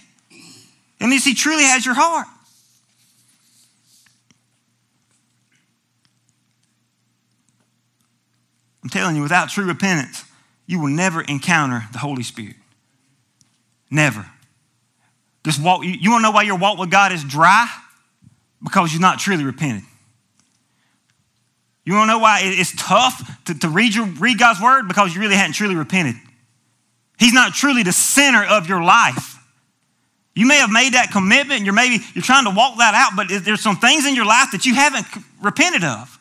unless 0.99 1.23
He 1.23 1.35
truly 1.35 1.63
has 1.63 1.85
your 1.85 1.95
heart. 1.95 2.27
I'm 8.83 8.89
telling 8.89 9.15
you, 9.15 9.21
without 9.21 9.49
true 9.49 9.65
repentance, 9.65 10.25
you 10.65 10.79
will 10.79 10.89
never 10.89 11.21
encounter 11.21 11.83
the 11.93 11.99
Holy 11.99 12.23
Spirit. 12.23 12.55
Never. 13.89 14.25
Just 15.45 15.61
walk. 15.61 15.83
You, 15.83 15.91
you 15.91 16.09
want 16.09 16.21
to 16.21 16.23
know 16.23 16.31
why 16.31 16.43
your 16.43 16.57
walk 16.57 16.79
with 16.79 16.89
God 16.89 17.11
is 17.11 17.23
dry? 17.23 17.67
Because 18.61 18.91
you're 18.91 19.01
not 19.01 19.19
truly 19.19 19.43
repented. 19.43 19.83
You 21.85 21.93
want 21.93 22.07
to 22.07 22.13
know 22.13 22.19
why 22.19 22.41
it's 22.43 22.73
tough 22.75 23.43
to, 23.45 23.59
to 23.59 23.69
read, 23.69 23.93
your, 23.93 24.05
read 24.05 24.39
God's 24.39 24.61
word? 24.61 24.87
Because 24.87 25.13
you 25.13 25.19
really 25.19 25.35
hadn't 25.35 25.53
truly 25.53 25.75
repented. 25.75 26.15
He's 27.19 27.33
not 27.33 27.53
truly 27.53 27.83
the 27.83 27.91
center 27.91 28.43
of 28.43 28.67
your 28.67 28.83
life. 28.83 29.37
You 30.35 30.47
may 30.47 30.57
have 30.57 30.71
made 30.71 30.93
that 30.93 31.11
commitment 31.11 31.63
you're 31.63 31.73
maybe 31.73 32.03
you're 32.15 32.23
trying 32.23 32.45
to 32.45 32.51
walk 32.51 32.77
that 32.77 32.95
out, 32.95 33.15
but 33.15 33.27
there's 33.43 33.61
some 33.61 33.75
things 33.75 34.05
in 34.05 34.15
your 34.15 34.25
life 34.25 34.51
that 34.51 34.65
you 34.65 34.73
haven't 34.73 35.05
repented 35.41 35.83
of. 35.83 36.19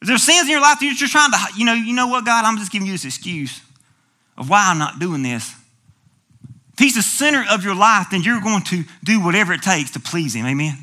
There's 0.00 0.22
sins 0.22 0.44
in 0.44 0.50
your 0.50 0.60
life 0.60 0.78
that 0.78 0.86
you're 0.86 0.94
just 0.94 1.12
trying 1.12 1.32
to, 1.32 1.38
you 1.56 1.64
know, 1.64 1.74
you 1.74 1.92
know 1.92 2.06
what, 2.06 2.24
God, 2.24 2.44
I'm 2.44 2.56
just 2.56 2.72
giving 2.72 2.86
you 2.86 2.92
this 2.92 3.04
excuse 3.04 3.60
of 4.38 4.48
why 4.48 4.68
I'm 4.68 4.78
not 4.78 4.98
doing 4.98 5.22
this. 5.22 5.52
If 6.72 6.78
he's 6.78 6.94
the 6.94 7.02
center 7.02 7.44
of 7.50 7.64
your 7.64 7.74
life, 7.74 8.06
then 8.10 8.22
you're 8.22 8.40
going 8.40 8.62
to 8.64 8.84
do 9.02 9.22
whatever 9.22 9.52
it 9.52 9.62
takes 9.62 9.90
to 9.92 10.00
please 10.00 10.34
him. 10.34 10.46
Amen. 10.46 10.78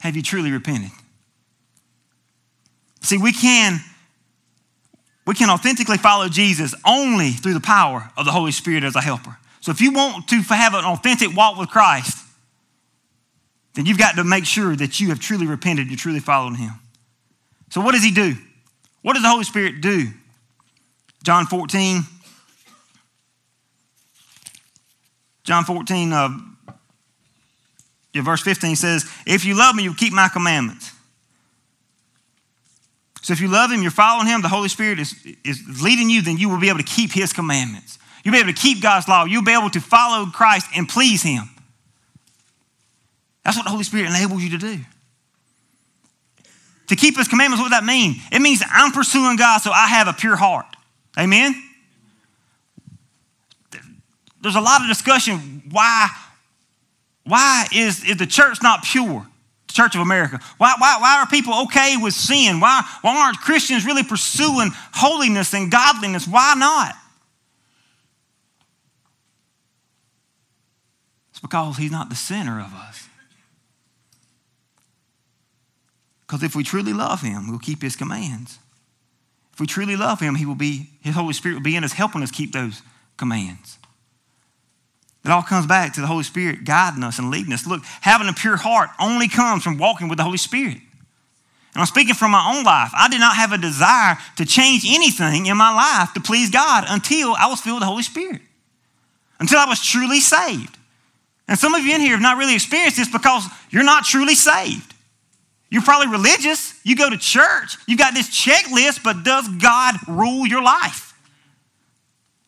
Have 0.00 0.16
you 0.16 0.22
truly 0.22 0.50
repented? 0.50 0.90
See, 3.00 3.18
we 3.18 3.32
can 3.32 3.80
we 5.26 5.34
can 5.34 5.50
authentically 5.50 5.98
follow 5.98 6.28
Jesus 6.28 6.74
only 6.86 7.32
through 7.32 7.54
the 7.54 7.60
power 7.60 8.10
of 8.16 8.24
the 8.24 8.32
Holy 8.32 8.50
Spirit 8.50 8.82
as 8.82 8.96
a 8.96 9.00
helper. 9.00 9.36
So 9.60 9.70
if 9.70 9.80
you 9.80 9.92
want 9.92 10.28
to 10.28 10.36
have 10.36 10.72
an 10.72 10.84
authentic 10.86 11.36
walk 11.36 11.58
with 11.58 11.68
Christ, 11.68 12.24
then 13.74 13.84
you've 13.84 13.98
got 13.98 14.16
to 14.16 14.24
make 14.24 14.46
sure 14.46 14.74
that 14.74 15.00
you 15.00 15.08
have 15.10 15.20
truly 15.20 15.46
repented, 15.46 15.88
You're 15.88 15.98
truly 15.98 16.20
followed 16.20 16.56
him. 16.56 16.72
So 17.70 17.80
what 17.80 17.92
does 17.92 18.02
he 18.02 18.10
do? 18.10 18.36
What 19.02 19.12
does 19.14 19.22
the 19.22 19.28
Holy 19.28 19.44
Spirit 19.44 19.80
do? 19.80 20.08
John 21.22 21.46
14. 21.46 22.02
John 25.44 25.64
14, 25.64 26.12
uh, 26.12 26.28
yeah, 28.12 28.22
verse 28.22 28.42
15 28.42 28.76
says, 28.76 29.10
If 29.26 29.44
you 29.44 29.54
love 29.54 29.74
me, 29.74 29.84
you'll 29.84 29.94
keep 29.94 30.12
my 30.12 30.28
commandments. 30.28 30.92
So 33.28 33.34
if 33.34 33.42
you 33.42 33.48
love 33.48 33.70
him, 33.70 33.82
you're 33.82 33.90
following 33.90 34.26
him, 34.26 34.40
the 34.40 34.48
Holy 34.48 34.70
Spirit 34.70 34.98
is, 34.98 35.14
is 35.44 35.82
leading 35.82 36.08
you, 36.08 36.22
then 36.22 36.38
you 36.38 36.48
will 36.48 36.58
be 36.58 36.70
able 36.70 36.78
to 36.78 36.84
keep 36.84 37.12
his 37.12 37.30
commandments. 37.30 37.98
You'll 38.24 38.32
be 38.32 38.38
able 38.38 38.54
to 38.54 38.58
keep 38.58 38.80
God's 38.80 39.06
law. 39.06 39.26
You'll 39.26 39.44
be 39.44 39.52
able 39.52 39.68
to 39.68 39.82
follow 39.82 40.24
Christ 40.30 40.68
and 40.74 40.88
please 40.88 41.22
him. 41.22 41.50
That's 43.44 43.54
what 43.54 43.64
the 43.64 43.70
Holy 43.70 43.84
Spirit 43.84 44.08
enables 44.08 44.42
you 44.42 44.48
to 44.52 44.56
do. 44.56 44.78
To 46.86 46.96
keep 46.96 47.18
his 47.18 47.28
commandments, 47.28 47.60
what 47.60 47.68
does 47.68 47.78
that 47.78 47.84
mean? 47.84 48.14
It 48.32 48.40
means 48.40 48.62
I'm 48.66 48.92
pursuing 48.92 49.36
God 49.36 49.58
so 49.58 49.72
I 49.72 49.88
have 49.88 50.08
a 50.08 50.14
pure 50.14 50.36
heart. 50.36 50.64
Amen? 51.18 51.54
There's 54.40 54.56
a 54.56 54.60
lot 54.62 54.80
of 54.80 54.88
discussion 54.88 55.64
why, 55.70 56.08
why 57.24 57.66
is, 57.74 58.02
is 58.04 58.16
the 58.16 58.26
church 58.26 58.62
not 58.62 58.84
pure? 58.84 59.26
Church 59.72 59.94
of 59.94 60.00
America. 60.00 60.40
Why, 60.56 60.74
why, 60.78 60.96
why 61.00 61.20
are 61.20 61.26
people 61.26 61.62
okay 61.62 61.96
with 61.96 62.14
sin? 62.14 62.60
Why, 62.60 62.82
why 63.02 63.26
aren't 63.26 63.38
Christians 63.38 63.84
really 63.84 64.02
pursuing 64.02 64.70
holiness 64.92 65.54
and 65.54 65.70
godliness? 65.70 66.26
Why 66.26 66.54
not? 66.56 66.94
It's 71.30 71.40
because 71.40 71.76
he's 71.76 71.92
not 71.92 72.10
the 72.10 72.16
center 72.16 72.58
of 72.58 72.74
us. 72.74 73.08
Because 76.26 76.42
if 76.42 76.56
we 76.56 76.64
truly 76.64 76.92
love 76.92 77.22
him, 77.22 77.48
we'll 77.48 77.58
keep 77.58 77.80
his 77.80 77.96
commands. 77.96 78.58
If 79.52 79.60
we 79.60 79.66
truly 79.66 79.96
love 79.96 80.20
him, 80.20 80.34
he 80.34 80.44
will 80.44 80.54
be, 80.54 80.90
his 81.00 81.14
Holy 81.14 81.32
Spirit 81.32 81.54
will 81.54 81.62
be 81.62 81.76
in 81.76 81.84
us, 81.84 81.92
helping 81.92 82.22
us 82.22 82.30
keep 82.30 82.52
those 82.52 82.82
commands. 83.16 83.77
It 85.24 85.30
all 85.30 85.42
comes 85.42 85.66
back 85.66 85.94
to 85.94 86.00
the 86.00 86.06
Holy 86.06 86.22
Spirit 86.22 86.64
guiding 86.64 87.02
us 87.02 87.18
and 87.18 87.30
leading 87.30 87.52
us. 87.52 87.66
Look, 87.66 87.82
having 88.00 88.28
a 88.28 88.32
pure 88.32 88.56
heart 88.56 88.90
only 89.00 89.28
comes 89.28 89.62
from 89.62 89.78
walking 89.78 90.08
with 90.08 90.18
the 90.18 90.24
Holy 90.24 90.38
Spirit. 90.38 90.78
And 91.74 91.82
I'm 91.82 91.86
speaking 91.86 92.14
from 92.14 92.30
my 92.30 92.54
own 92.56 92.64
life. 92.64 92.90
I 92.96 93.08
did 93.08 93.20
not 93.20 93.36
have 93.36 93.52
a 93.52 93.58
desire 93.58 94.16
to 94.36 94.44
change 94.44 94.84
anything 94.86 95.46
in 95.46 95.56
my 95.56 95.74
life 95.74 96.12
to 96.14 96.20
please 96.20 96.50
God 96.50 96.84
until 96.88 97.34
I 97.38 97.46
was 97.46 97.60
filled 97.60 97.76
with 97.76 97.82
the 97.82 97.86
Holy 97.86 98.02
Spirit, 98.02 98.40
until 99.38 99.58
I 99.58 99.66
was 99.66 99.84
truly 99.84 100.20
saved. 100.20 100.76
And 101.46 101.58
some 101.58 101.74
of 101.74 101.84
you 101.84 101.94
in 101.94 102.00
here 102.00 102.12
have 102.12 102.20
not 102.20 102.36
really 102.36 102.54
experienced 102.54 102.96
this 102.96 103.10
because 103.10 103.44
you're 103.70 103.84
not 103.84 104.04
truly 104.04 104.34
saved. 104.34 104.94
You're 105.70 105.82
probably 105.82 106.08
religious. 106.08 106.78
You 106.84 106.96
go 106.96 107.10
to 107.10 107.18
church. 107.18 107.76
You've 107.86 107.98
got 107.98 108.14
this 108.14 108.28
checklist, 108.28 109.02
but 109.02 109.22
does 109.22 109.48
God 109.48 109.96
rule 110.06 110.46
your 110.46 110.62
life? 110.62 111.07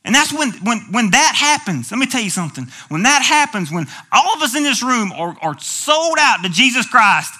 And 0.04 0.14
that's 0.14 0.32
when, 0.32 0.52
when, 0.64 0.78
when 0.90 1.10
that 1.10 1.34
happens. 1.36 1.90
Let 1.90 1.98
me 1.98 2.06
tell 2.06 2.22
you 2.22 2.30
something. 2.30 2.66
When 2.88 3.02
that 3.02 3.22
happens, 3.22 3.70
when 3.70 3.86
all 4.10 4.34
of 4.34 4.42
us 4.42 4.56
in 4.56 4.62
this 4.62 4.82
room 4.82 5.12
are, 5.12 5.36
are 5.42 5.58
sold 5.58 6.16
out 6.18 6.42
to 6.42 6.48
Jesus 6.48 6.86
Christ, 6.86 7.34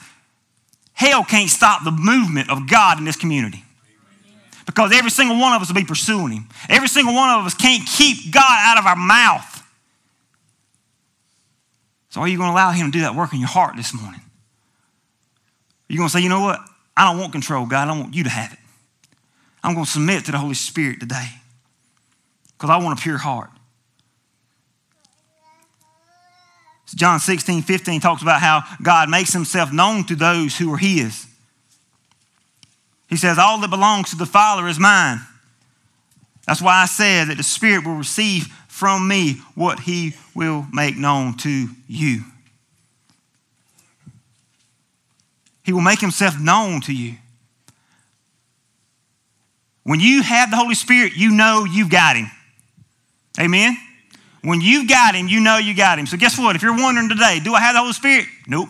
hell 0.93 1.25
can't 1.25 1.49
stop 1.49 1.85
the 1.85 1.91
movement 1.91 2.51
of 2.51 2.69
God 2.69 2.99
in 2.99 3.05
this 3.05 3.17
community. 3.17 3.65
Because 4.67 4.93
every 4.93 5.11
single 5.11 5.41
one 5.41 5.55
of 5.55 5.63
us 5.63 5.69
will 5.69 5.81
be 5.81 5.87
pursuing 5.87 6.33
Him. 6.33 6.49
Every 6.69 6.87
single 6.87 7.15
one 7.15 7.31
of 7.41 7.47
us 7.47 7.55
can't 7.55 7.89
keep 7.89 8.33
God 8.33 8.45
out 8.47 8.79
of 8.79 8.87
our 8.87 8.95
mouth. 8.95 9.57
So, 12.11 12.21
are 12.21 12.29
you 12.29 12.37
going 12.37 12.51
to 12.51 12.53
allow 12.53 12.71
Him 12.71 12.93
to 12.93 12.99
do 12.99 13.01
that 13.01 13.15
work 13.15 13.33
in 13.33 13.41
your 13.41 13.49
heart 13.49 13.75
this 13.77 13.95
morning? 13.95 14.21
You're 15.89 15.99
going 15.99 16.09
to 16.09 16.13
say, 16.13 16.21
you 16.21 16.29
know 16.29 16.43
what? 16.43 16.61
I 16.97 17.11
don't 17.11 17.19
want 17.19 17.33
control, 17.33 17.67
God. 17.67 17.89
I 17.89 17.99
want 17.99 18.15
you 18.15 18.25
to 18.25 18.31
have 18.31 18.53
it. 18.53 18.59
I'm 19.65 19.75
going 19.75 19.87
to 19.87 19.91
submit 19.91 20.27
to 20.27 20.33
the 20.33 20.39
Holy 20.39 20.55
Spirit 20.55 21.01
today 21.01 21.40
because 22.61 22.69
I 22.69 22.77
want 22.77 22.99
a 22.99 23.03
pure 23.03 23.17
heart. 23.17 23.49
John 26.95 27.21
16, 27.21 27.63
15 27.63 28.01
talks 28.01 28.21
about 28.21 28.41
how 28.43 28.63
God 28.83 29.09
makes 29.09 29.33
himself 29.33 29.73
known 29.73 30.05
to 30.07 30.17
those 30.17 30.59
who 30.59 30.75
are 30.75 30.77
his. 30.77 31.27
He 33.09 33.17
says, 33.17 33.39
All 33.39 33.59
that 33.61 33.71
belongs 33.71 34.11
to 34.11 34.17
the 34.17 34.27
Father 34.27 34.69
is 34.69 34.79
mine. 34.79 35.21
That's 36.47 36.61
why 36.61 36.83
I 36.83 36.87
said 36.87 37.29
that 37.29 37.39
the 37.39 37.43
Spirit 37.43 37.87
will 37.87 37.95
receive 37.95 38.49
from 38.69 39.09
me 39.09 39.41
what 39.55 39.81
he 39.81 40.15
will 40.35 40.67
make 40.71 40.99
known 40.99 41.37
to 41.39 41.69
you. 41.89 42.25
He 45.63 45.73
will 45.73 45.81
make 45.81 46.01
himself 46.01 46.39
known 46.39 46.83
to 46.83 46.93
you. 46.93 47.15
When 49.85 50.01
you 50.01 50.23
have 50.23 50.51
the 50.51 50.57
Holy 50.57 50.75
Spirit, 50.75 51.15
you 51.17 51.31
know 51.31 51.65
you've 51.65 51.89
got 51.89 52.17
him. 52.17 52.31
Amen? 53.39 53.77
When 54.43 54.61
you've 54.61 54.89
got 54.89 55.15
him, 55.15 55.29
you 55.29 55.41
know 55.41 55.59
you 55.59 55.75
got 55.75 55.99
him. 55.99 56.07
So 56.07 56.17
guess 56.17 56.39
what? 56.39 56.57
If 56.57 56.63
you're 56.63 56.77
wondering 56.77 57.09
today, 57.09 57.41
do 57.43 57.55
I 57.55 57.61
have 57.61 57.75
the 57.75 57.81
Holy 57.81 57.93
Spirit? 57.93 58.27
Nope. 58.47 58.69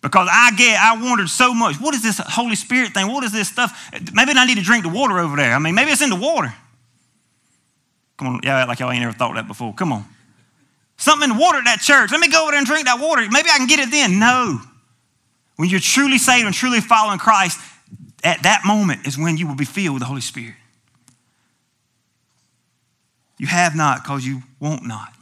Because 0.00 0.28
I 0.30 0.52
get, 0.56 0.80
I 0.80 1.00
wondered 1.02 1.28
so 1.28 1.52
much. 1.54 1.76
What 1.80 1.94
is 1.94 2.02
this 2.02 2.18
Holy 2.18 2.54
Spirit 2.54 2.94
thing? 2.94 3.08
What 3.08 3.24
is 3.24 3.32
this 3.32 3.48
stuff? 3.48 3.90
Maybe 4.12 4.32
I 4.34 4.46
need 4.46 4.56
to 4.56 4.64
drink 4.64 4.84
the 4.84 4.90
water 4.90 5.18
over 5.18 5.36
there. 5.36 5.54
I 5.54 5.58
mean, 5.58 5.74
maybe 5.74 5.90
it's 5.90 6.02
in 6.02 6.10
the 6.10 6.16
water. 6.16 6.52
Come 8.16 8.28
on, 8.28 8.40
yeah, 8.42 8.64
like 8.64 8.80
y'all 8.80 8.90
ain't 8.90 9.02
ever 9.02 9.12
thought 9.12 9.34
that 9.34 9.46
before. 9.46 9.72
Come 9.74 9.92
on. 9.92 10.04
Something 10.96 11.30
in 11.30 11.36
the 11.36 11.40
water 11.40 11.58
at 11.58 11.64
that 11.64 11.80
church. 11.80 12.10
Let 12.10 12.20
me 12.20 12.28
go 12.28 12.42
over 12.42 12.50
there 12.50 12.58
and 12.58 12.66
drink 12.66 12.86
that 12.86 13.00
water. 13.00 13.22
Maybe 13.30 13.48
I 13.52 13.58
can 13.58 13.68
get 13.68 13.78
it 13.78 13.90
then. 13.90 14.18
No. 14.18 14.60
When 15.56 15.68
you're 15.68 15.80
truly 15.80 16.18
saved 16.18 16.46
and 16.46 16.54
truly 16.54 16.80
following 16.80 17.18
Christ, 17.18 17.60
at 18.24 18.42
that 18.42 18.62
moment 18.64 19.06
is 19.06 19.16
when 19.16 19.36
you 19.36 19.46
will 19.46 19.54
be 19.54 19.64
filled 19.64 19.94
with 19.94 20.02
the 20.02 20.06
Holy 20.06 20.20
Spirit. 20.20 20.54
You 23.38 23.46
have 23.46 23.74
not 23.74 24.02
because 24.02 24.26
you 24.26 24.42
won't 24.60 24.86
not. 24.86 25.14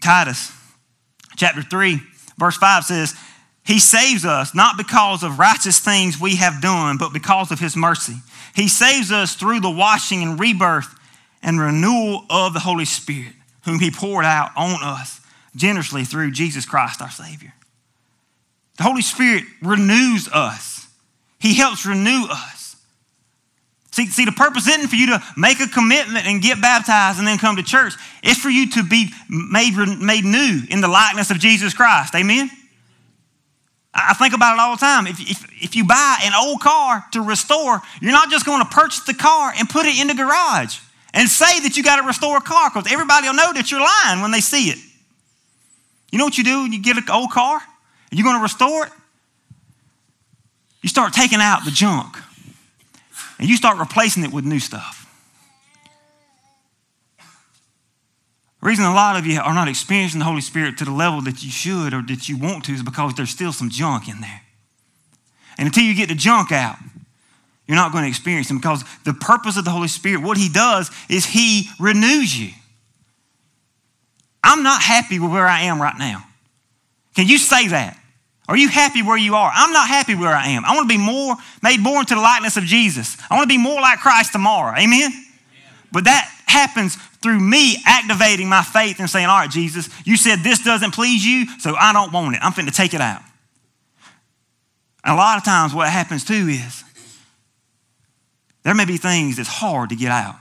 Titus 0.00 0.52
chapter 1.36 1.62
3, 1.62 2.00
verse 2.38 2.56
5 2.56 2.84
says, 2.84 3.14
He 3.64 3.78
saves 3.78 4.24
us 4.24 4.54
not 4.54 4.76
because 4.76 5.22
of 5.22 5.38
righteous 5.38 5.78
things 5.78 6.20
we 6.20 6.36
have 6.36 6.60
done, 6.60 6.96
but 6.96 7.12
because 7.12 7.50
of 7.50 7.60
His 7.60 7.76
mercy. 7.76 8.16
He 8.54 8.68
saves 8.68 9.12
us 9.12 9.34
through 9.34 9.60
the 9.60 9.70
washing 9.70 10.22
and 10.22 10.40
rebirth 10.40 10.94
and 11.42 11.60
renewal 11.60 12.24
of 12.30 12.54
the 12.54 12.60
Holy 12.60 12.84
Spirit, 12.84 13.34
whom 13.64 13.78
He 13.78 13.90
poured 13.90 14.24
out 14.24 14.50
on 14.56 14.82
us 14.82 15.20
generously 15.54 16.04
through 16.04 16.30
Jesus 16.30 16.66
Christ 16.66 17.02
our 17.02 17.10
Savior. 17.10 17.52
The 18.76 18.84
Holy 18.84 19.02
Spirit 19.02 19.44
renews 19.62 20.28
us, 20.28 20.88
He 21.38 21.54
helps 21.54 21.86
renew 21.86 22.26
us. 22.30 22.55
See, 23.96 24.08
see, 24.08 24.26
the 24.26 24.32
purpose 24.32 24.68
isn't 24.68 24.88
for 24.88 24.96
you 24.96 25.06
to 25.06 25.22
make 25.38 25.58
a 25.58 25.66
commitment 25.66 26.26
and 26.26 26.42
get 26.42 26.60
baptized 26.60 27.18
and 27.18 27.26
then 27.26 27.38
come 27.38 27.56
to 27.56 27.62
church. 27.62 27.94
It's 28.22 28.38
for 28.38 28.50
you 28.50 28.68
to 28.72 28.82
be 28.82 29.08
made, 29.30 29.74
made 29.74 30.22
new 30.22 30.60
in 30.68 30.82
the 30.82 30.88
likeness 30.88 31.30
of 31.30 31.38
Jesus 31.38 31.72
Christ. 31.72 32.14
Amen? 32.14 32.50
I 33.94 34.12
think 34.12 34.34
about 34.34 34.56
it 34.56 34.60
all 34.60 34.76
the 34.76 34.80
time. 34.80 35.06
If, 35.06 35.18
if, 35.18 35.64
if 35.64 35.76
you 35.76 35.86
buy 35.86 36.18
an 36.22 36.32
old 36.38 36.60
car 36.60 37.06
to 37.12 37.22
restore, 37.22 37.80
you're 38.02 38.12
not 38.12 38.28
just 38.28 38.44
going 38.44 38.60
to 38.60 38.68
purchase 38.68 39.00
the 39.04 39.14
car 39.14 39.54
and 39.58 39.66
put 39.66 39.86
it 39.86 39.98
in 39.98 40.08
the 40.08 40.14
garage 40.14 40.78
and 41.14 41.26
say 41.26 41.60
that 41.60 41.78
you 41.78 41.82
got 41.82 41.96
to 41.96 42.06
restore 42.06 42.36
a 42.36 42.42
car 42.42 42.68
because 42.68 42.92
everybody 42.92 43.28
will 43.28 43.34
know 43.34 43.54
that 43.54 43.70
you're 43.70 43.80
lying 43.80 44.20
when 44.20 44.30
they 44.30 44.42
see 44.42 44.68
it. 44.68 44.78
You 46.12 46.18
know 46.18 46.26
what 46.26 46.36
you 46.36 46.44
do 46.44 46.64
when 46.64 46.72
you 46.74 46.82
get 46.82 46.98
an 46.98 47.04
old 47.10 47.30
car 47.30 47.62
you're 48.12 48.24
going 48.24 48.36
to 48.36 48.42
restore 48.42 48.84
it? 48.84 48.92
You 50.82 50.90
start 50.90 51.14
taking 51.14 51.40
out 51.40 51.64
the 51.64 51.70
junk 51.70 52.18
and 53.38 53.48
you 53.48 53.56
start 53.56 53.78
replacing 53.78 54.24
it 54.24 54.32
with 54.32 54.44
new 54.44 54.60
stuff. 54.60 55.02
The 58.60 58.70
reason 58.70 58.84
a 58.84 58.94
lot 58.94 59.16
of 59.16 59.26
you 59.26 59.38
are 59.38 59.54
not 59.54 59.68
experiencing 59.68 60.18
the 60.18 60.24
Holy 60.24 60.40
Spirit 60.40 60.78
to 60.78 60.84
the 60.84 60.90
level 60.90 61.20
that 61.22 61.42
you 61.44 61.50
should 61.50 61.94
or 61.94 62.02
that 62.02 62.28
you 62.28 62.36
want 62.36 62.64
to 62.64 62.72
is 62.72 62.82
because 62.82 63.14
there's 63.14 63.30
still 63.30 63.52
some 63.52 63.70
junk 63.70 64.08
in 64.08 64.20
there. 64.20 64.42
And 65.58 65.66
until 65.66 65.84
you 65.84 65.94
get 65.94 66.08
the 66.08 66.14
junk 66.14 66.52
out, 66.52 66.76
you're 67.66 67.76
not 67.76 67.92
going 67.92 68.04
to 68.04 68.08
experience 68.08 68.50
Him 68.50 68.58
because 68.58 68.84
the 69.04 69.12
purpose 69.12 69.56
of 69.56 69.64
the 69.64 69.70
Holy 69.70 69.88
Spirit, 69.88 70.22
what 70.22 70.36
He 70.36 70.48
does 70.48 70.90
is 71.08 71.24
He 71.26 71.68
renews 71.78 72.38
you. 72.38 72.50
I'm 74.42 74.62
not 74.62 74.82
happy 74.82 75.18
with 75.18 75.32
where 75.32 75.46
I 75.46 75.62
am 75.62 75.80
right 75.80 75.98
now. 75.98 76.24
Can 77.14 77.26
you 77.26 77.38
say 77.38 77.68
that? 77.68 77.98
Are 78.48 78.56
you 78.56 78.68
happy 78.68 79.02
where 79.02 79.16
you 79.16 79.34
are? 79.34 79.50
I'm 79.52 79.72
not 79.72 79.88
happy 79.88 80.14
where 80.14 80.34
I 80.34 80.48
am. 80.48 80.64
I 80.64 80.74
want 80.74 80.88
to 80.88 80.96
be 80.96 81.02
more 81.02 81.34
made 81.62 81.80
more 81.80 82.00
into 82.00 82.14
the 82.14 82.20
likeness 82.20 82.56
of 82.56 82.64
Jesus. 82.64 83.16
I 83.28 83.34
want 83.34 83.50
to 83.50 83.54
be 83.54 83.60
more 83.60 83.80
like 83.80 83.98
Christ 83.98 84.32
tomorrow. 84.32 84.76
Amen? 84.78 85.10
But 85.92 86.04
that 86.04 86.30
happens 86.46 86.96
through 87.22 87.40
me 87.40 87.82
activating 87.84 88.48
my 88.48 88.62
faith 88.62 89.00
and 89.00 89.10
saying, 89.10 89.26
All 89.26 89.38
right, 89.38 89.50
Jesus, 89.50 89.88
you 90.04 90.16
said 90.16 90.40
this 90.40 90.62
doesn't 90.62 90.92
please 90.92 91.24
you, 91.24 91.46
so 91.58 91.74
I 91.74 91.92
don't 91.92 92.12
want 92.12 92.36
it. 92.36 92.42
I'm 92.42 92.52
finna 92.52 92.74
take 92.74 92.94
it 92.94 93.00
out. 93.00 93.22
And 95.04 95.14
a 95.14 95.16
lot 95.16 95.38
of 95.38 95.44
times, 95.44 95.74
what 95.74 95.88
happens 95.88 96.24
too 96.24 96.48
is 96.48 96.84
there 98.62 98.74
may 98.74 98.84
be 98.84 98.96
things 98.96 99.36
that's 99.36 99.48
hard 99.48 99.90
to 99.90 99.96
get 99.96 100.10
out. 100.10 100.36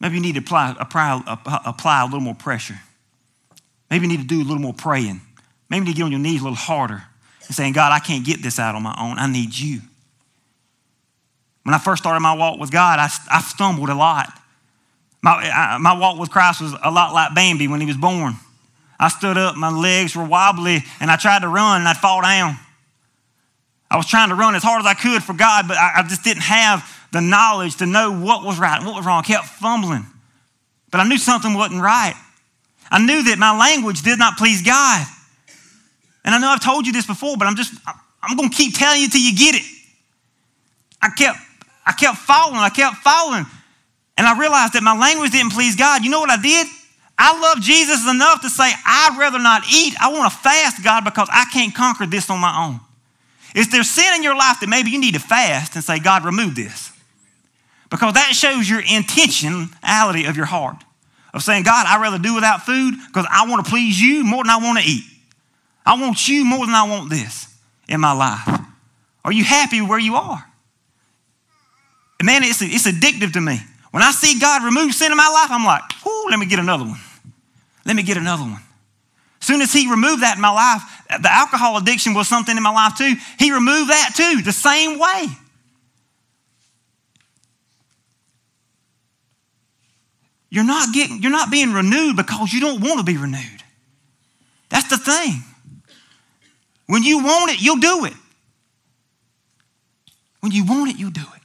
Maybe 0.00 0.16
you 0.16 0.22
need 0.22 0.34
to 0.34 0.40
apply, 0.40 0.74
apply, 0.80 1.22
apply 1.66 2.02
a 2.02 2.04
little 2.04 2.20
more 2.20 2.34
pressure. 2.34 2.80
Maybe 3.90 4.06
you 4.06 4.16
need 4.16 4.20
to 4.20 4.26
do 4.26 4.40
a 4.40 4.46
little 4.46 4.62
more 4.62 4.72
praying. 4.72 5.20
Maybe 5.68 5.80
you 5.80 5.84
need 5.86 5.92
to 5.92 5.96
get 5.96 6.04
on 6.04 6.12
your 6.12 6.20
knees 6.20 6.40
a 6.40 6.44
little 6.44 6.56
harder 6.56 7.02
and 7.46 7.56
saying, 7.56 7.72
God, 7.72 7.92
I 7.92 7.98
can't 7.98 8.24
get 8.24 8.42
this 8.42 8.58
out 8.58 8.74
on 8.74 8.82
my 8.82 8.96
own. 8.98 9.18
I 9.18 9.26
need 9.26 9.56
you. 9.56 9.80
When 11.64 11.74
I 11.74 11.78
first 11.78 12.02
started 12.02 12.20
my 12.20 12.34
walk 12.34 12.58
with 12.58 12.70
God, 12.70 12.98
I, 12.98 13.08
I 13.30 13.40
stumbled 13.40 13.88
a 13.88 13.94
lot. 13.94 14.32
My, 15.22 15.32
I, 15.32 15.78
my 15.78 15.98
walk 15.98 16.18
with 16.18 16.30
Christ 16.30 16.60
was 16.60 16.72
a 16.82 16.90
lot 16.90 17.12
like 17.12 17.34
Bambi 17.34 17.68
when 17.68 17.80
he 17.80 17.86
was 17.86 17.96
born. 17.96 18.34
I 18.98 19.08
stood 19.08 19.36
up, 19.36 19.56
my 19.56 19.70
legs 19.70 20.14
were 20.14 20.24
wobbly, 20.24 20.78
and 21.00 21.10
I 21.10 21.16
tried 21.16 21.42
to 21.42 21.48
run 21.48 21.80
and 21.80 21.88
I'd 21.88 21.96
fall 21.96 22.22
down. 22.22 22.56
I 23.90 23.96
was 23.96 24.06
trying 24.06 24.28
to 24.28 24.34
run 24.34 24.54
as 24.54 24.62
hard 24.62 24.80
as 24.80 24.86
I 24.86 24.94
could 24.94 25.22
for 25.22 25.32
God, 25.32 25.66
but 25.66 25.76
I, 25.76 25.94
I 25.96 26.02
just 26.02 26.22
didn't 26.22 26.42
have 26.42 26.88
the 27.12 27.20
knowledge 27.20 27.76
to 27.76 27.86
know 27.86 28.12
what 28.12 28.44
was 28.44 28.58
right 28.58 28.76
and 28.76 28.86
what 28.86 28.94
was 28.94 29.04
wrong. 29.04 29.22
I 29.24 29.26
kept 29.26 29.46
fumbling. 29.46 30.06
But 30.90 31.00
I 31.00 31.08
knew 31.08 31.18
something 31.18 31.54
wasn't 31.54 31.82
right. 31.82 32.14
I 32.90 32.98
knew 32.98 33.22
that 33.24 33.38
my 33.38 33.56
language 33.56 34.02
did 34.02 34.18
not 34.18 34.36
please 34.36 34.62
God. 34.62 35.06
And 36.24 36.34
I 36.34 36.38
know 36.38 36.48
I've 36.48 36.62
told 36.62 36.86
you 36.86 36.92
this 36.92 37.06
before, 37.06 37.36
but 37.36 37.46
I'm 37.46 37.56
just, 37.56 37.72
I'm 38.22 38.36
going 38.36 38.50
to 38.50 38.56
keep 38.56 38.74
telling 38.74 39.00
you 39.00 39.08
till 39.08 39.20
you 39.20 39.34
get 39.34 39.54
it. 39.54 39.62
I 41.00 41.10
kept, 41.10 41.38
I 41.86 41.92
kept 41.92 42.18
following, 42.18 42.58
I 42.58 42.68
kept 42.68 42.96
following. 42.96 43.46
And 44.18 44.26
I 44.26 44.38
realized 44.38 44.74
that 44.74 44.82
my 44.82 44.98
language 44.98 45.30
didn't 45.30 45.52
please 45.52 45.76
God. 45.76 46.04
You 46.04 46.10
know 46.10 46.20
what 46.20 46.30
I 46.30 46.40
did? 46.40 46.66
I 47.16 47.38
love 47.38 47.62
Jesus 47.62 48.08
enough 48.08 48.42
to 48.42 48.50
say, 48.50 48.70
I'd 48.84 49.16
rather 49.18 49.38
not 49.38 49.62
eat. 49.72 49.94
I 50.00 50.12
want 50.12 50.30
to 50.32 50.38
fast, 50.38 50.82
God, 50.82 51.04
because 51.04 51.28
I 51.30 51.44
can't 51.52 51.74
conquer 51.74 52.06
this 52.06 52.28
on 52.28 52.38
my 52.38 52.66
own. 52.66 52.80
Is 53.54 53.70
there 53.70 53.82
sin 53.82 54.14
in 54.16 54.22
your 54.22 54.36
life 54.36 54.60
that 54.60 54.68
maybe 54.68 54.90
you 54.90 55.00
need 55.00 55.14
to 55.14 55.20
fast 55.20 55.74
and 55.74 55.84
say, 55.84 55.98
God, 55.98 56.24
remove 56.24 56.54
this? 56.54 56.92
Because 57.90 58.14
that 58.14 58.32
shows 58.32 58.68
your 58.68 58.82
intentionality 58.82 60.28
of 60.28 60.36
your 60.36 60.46
heart 60.46 60.76
of 61.32 61.42
saying, 61.42 61.62
God, 61.62 61.86
I'd 61.86 62.00
rather 62.00 62.18
do 62.18 62.34
without 62.34 62.62
food 62.62 62.94
because 63.06 63.26
I 63.30 63.48
want 63.48 63.64
to 63.64 63.70
please 63.70 64.00
you 64.00 64.24
more 64.24 64.42
than 64.42 64.50
I 64.50 64.56
want 64.56 64.78
to 64.78 64.84
eat. 64.84 65.04
I 65.86 66.00
want 66.00 66.28
you 66.28 66.44
more 66.44 66.66
than 66.66 66.74
I 66.74 66.88
want 66.88 67.10
this 67.10 67.46
in 67.88 68.00
my 68.00 68.12
life. 68.12 68.60
Are 69.24 69.32
you 69.32 69.44
happy 69.44 69.80
where 69.80 69.98
you 69.98 70.16
are? 70.16 70.44
Man, 72.22 72.42
it's, 72.42 72.60
it's 72.60 72.86
addictive 72.86 73.32
to 73.32 73.40
me. 73.40 73.60
When 73.90 74.02
I 74.02 74.10
see 74.10 74.38
God 74.38 74.62
remove 74.62 74.94
sin 74.94 75.10
in 75.10 75.16
my 75.16 75.28
life, 75.28 75.50
I'm 75.50 75.64
like, 75.64 75.82
whoo, 76.04 76.26
let 76.28 76.38
me 76.38 76.46
get 76.46 76.58
another 76.58 76.84
one. 76.84 77.00
Let 77.86 77.96
me 77.96 78.02
get 78.02 78.16
another 78.16 78.44
one. 78.44 78.60
As 79.40 79.46
soon 79.46 79.62
as 79.62 79.72
he 79.72 79.90
removed 79.90 80.22
that 80.22 80.36
in 80.36 80.42
my 80.42 80.50
life, 80.50 80.82
the 81.22 81.32
alcohol 81.32 81.76
addiction 81.78 82.12
was 82.12 82.28
something 82.28 82.56
in 82.56 82.62
my 82.62 82.70
life 82.70 82.96
too. 82.96 83.14
He 83.38 83.52
removed 83.52 83.90
that 83.90 84.12
too, 84.14 84.42
the 84.42 84.52
same 84.52 84.98
way. 84.98 85.26
You're 90.50 90.64
not 90.64 90.92
getting, 90.92 91.22
you're 91.22 91.30
not 91.30 91.50
being 91.50 91.72
renewed 91.72 92.16
because 92.16 92.52
you 92.52 92.60
don't 92.60 92.80
want 92.80 92.98
to 92.98 93.04
be 93.04 93.16
renewed. 93.16 93.62
That's 94.68 94.88
the 94.88 94.98
thing. 94.98 95.44
When 96.86 97.04
you 97.04 97.22
want 97.22 97.52
it, 97.52 97.62
you'll 97.62 97.76
do 97.76 98.04
it. 98.04 98.14
When 100.40 100.52
you 100.52 100.64
want 100.64 100.90
it, 100.90 100.98
you'll 100.98 101.10
do 101.10 101.20
it. 101.20 101.42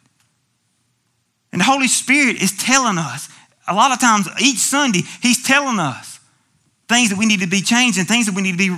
And 1.51 1.61
the 1.61 1.65
Holy 1.65 1.87
Spirit 1.87 2.41
is 2.41 2.57
telling 2.57 2.97
us, 2.97 3.29
a 3.67 3.73
lot 3.73 3.91
of 3.91 3.99
times 3.99 4.27
each 4.41 4.57
Sunday, 4.57 5.01
He's 5.21 5.43
telling 5.43 5.79
us 5.79 6.19
things 6.89 7.09
that 7.09 7.19
we 7.19 7.25
need 7.25 7.41
to 7.41 7.47
be 7.47 7.61
changing, 7.61 8.05
things 8.05 8.25
that 8.25 8.35
we 8.35 8.41
need 8.41 8.53
to 8.53 8.57
be 8.57 8.75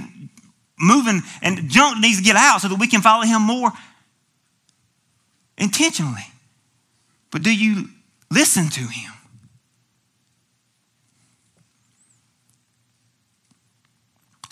moving, 0.79 1.21
and 1.41 1.69
junk 1.69 1.99
needs 1.99 2.17
to 2.17 2.23
get 2.23 2.35
out 2.35 2.61
so 2.61 2.67
that 2.67 2.79
we 2.79 2.87
can 2.87 3.01
follow 3.01 3.23
Him 3.23 3.41
more 3.41 3.71
intentionally. 5.57 6.27
But 7.31 7.43
do 7.43 7.55
you 7.55 7.89
listen 8.29 8.69
to 8.69 8.81
Him? 8.81 9.11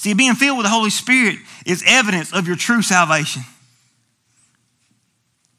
See, 0.06 0.14
being 0.14 0.36
filled 0.36 0.60
with 0.60 0.68
the 0.68 0.72
Holy 0.72 0.92
Spirit 0.92 1.40
is 1.66 1.84
evidence 1.84 2.32
of 2.32 2.46
your 2.46 2.56
true 2.56 2.84
salvation. 2.84 3.42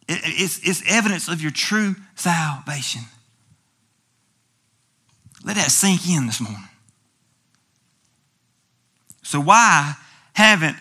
It's, 0.08 0.60
it's 0.62 0.84
evidence 0.88 1.26
of 1.26 1.42
your 1.42 1.50
true 1.50 1.96
salvation. 2.14 3.02
Let 5.44 5.56
that 5.56 5.72
sink 5.72 6.08
in 6.08 6.26
this 6.26 6.40
morning. 6.40 6.62
So, 9.24 9.40
why 9.40 9.94
haven't 10.32 10.76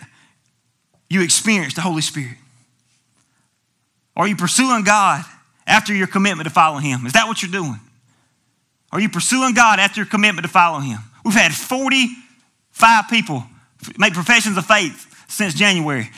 you 1.10 1.24
experienced 1.24 1.76
the 1.76 1.82
Holy 1.82 2.04
Spirit? 2.04 2.38
Are 4.16 4.28
you 4.28 4.36
pursuing 4.36 4.84
God 4.84 5.26
after 5.66 5.92
your 5.92 6.06
commitment 6.06 6.48
to 6.48 6.54
follow 6.54 6.78
Him? 6.78 7.08
Is 7.08 7.14
that 7.14 7.28
what 7.28 7.42
you're 7.42 7.52
doing? 7.52 7.80
Are 8.92 9.00
you 9.00 9.10
pursuing 9.10 9.56
God 9.56 9.80
after 9.80 10.02
your 10.02 10.08
commitment 10.08 10.46
to 10.46 10.54
follow 10.54 10.82
Him? 10.82 11.00
We've 11.24 11.34
had 11.34 11.52
45 11.52 13.10
people 13.10 13.44
make 13.98 14.14
professions 14.14 14.58
of 14.58 14.66
faith 14.66 15.26
since 15.28 15.54
January. 15.54 16.10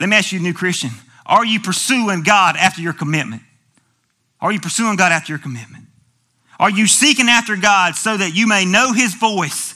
Let 0.00 0.08
me 0.08 0.16
ask 0.16 0.32
you, 0.32 0.40
new 0.40 0.54
Christian, 0.54 0.90
are 1.24 1.44
you 1.44 1.60
pursuing 1.60 2.22
God 2.22 2.56
after 2.56 2.80
your 2.80 2.92
commitment? 2.92 3.42
Are 4.40 4.52
you 4.52 4.60
pursuing 4.60 4.96
God 4.96 5.12
after 5.12 5.32
your 5.32 5.38
commitment? 5.38 5.84
Are 6.58 6.70
you 6.70 6.86
seeking 6.86 7.28
after 7.28 7.56
God 7.56 7.96
so 7.96 8.16
that 8.16 8.34
you 8.34 8.46
may 8.46 8.64
know 8.64 8.92
His 8.92 9.14
voice, 9.14 9.74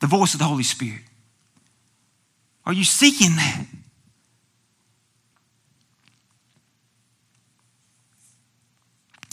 the 0.00 0.06
voice 0.06 0.34
of 0.34 0.38
the 0.38 0.46
Holy 0.46 0.62
Spirit? 0.62 1.02
Are 2.64 2.72
you 2.72 2.84
seeking 2.84 3.36
that? 3.36 3.66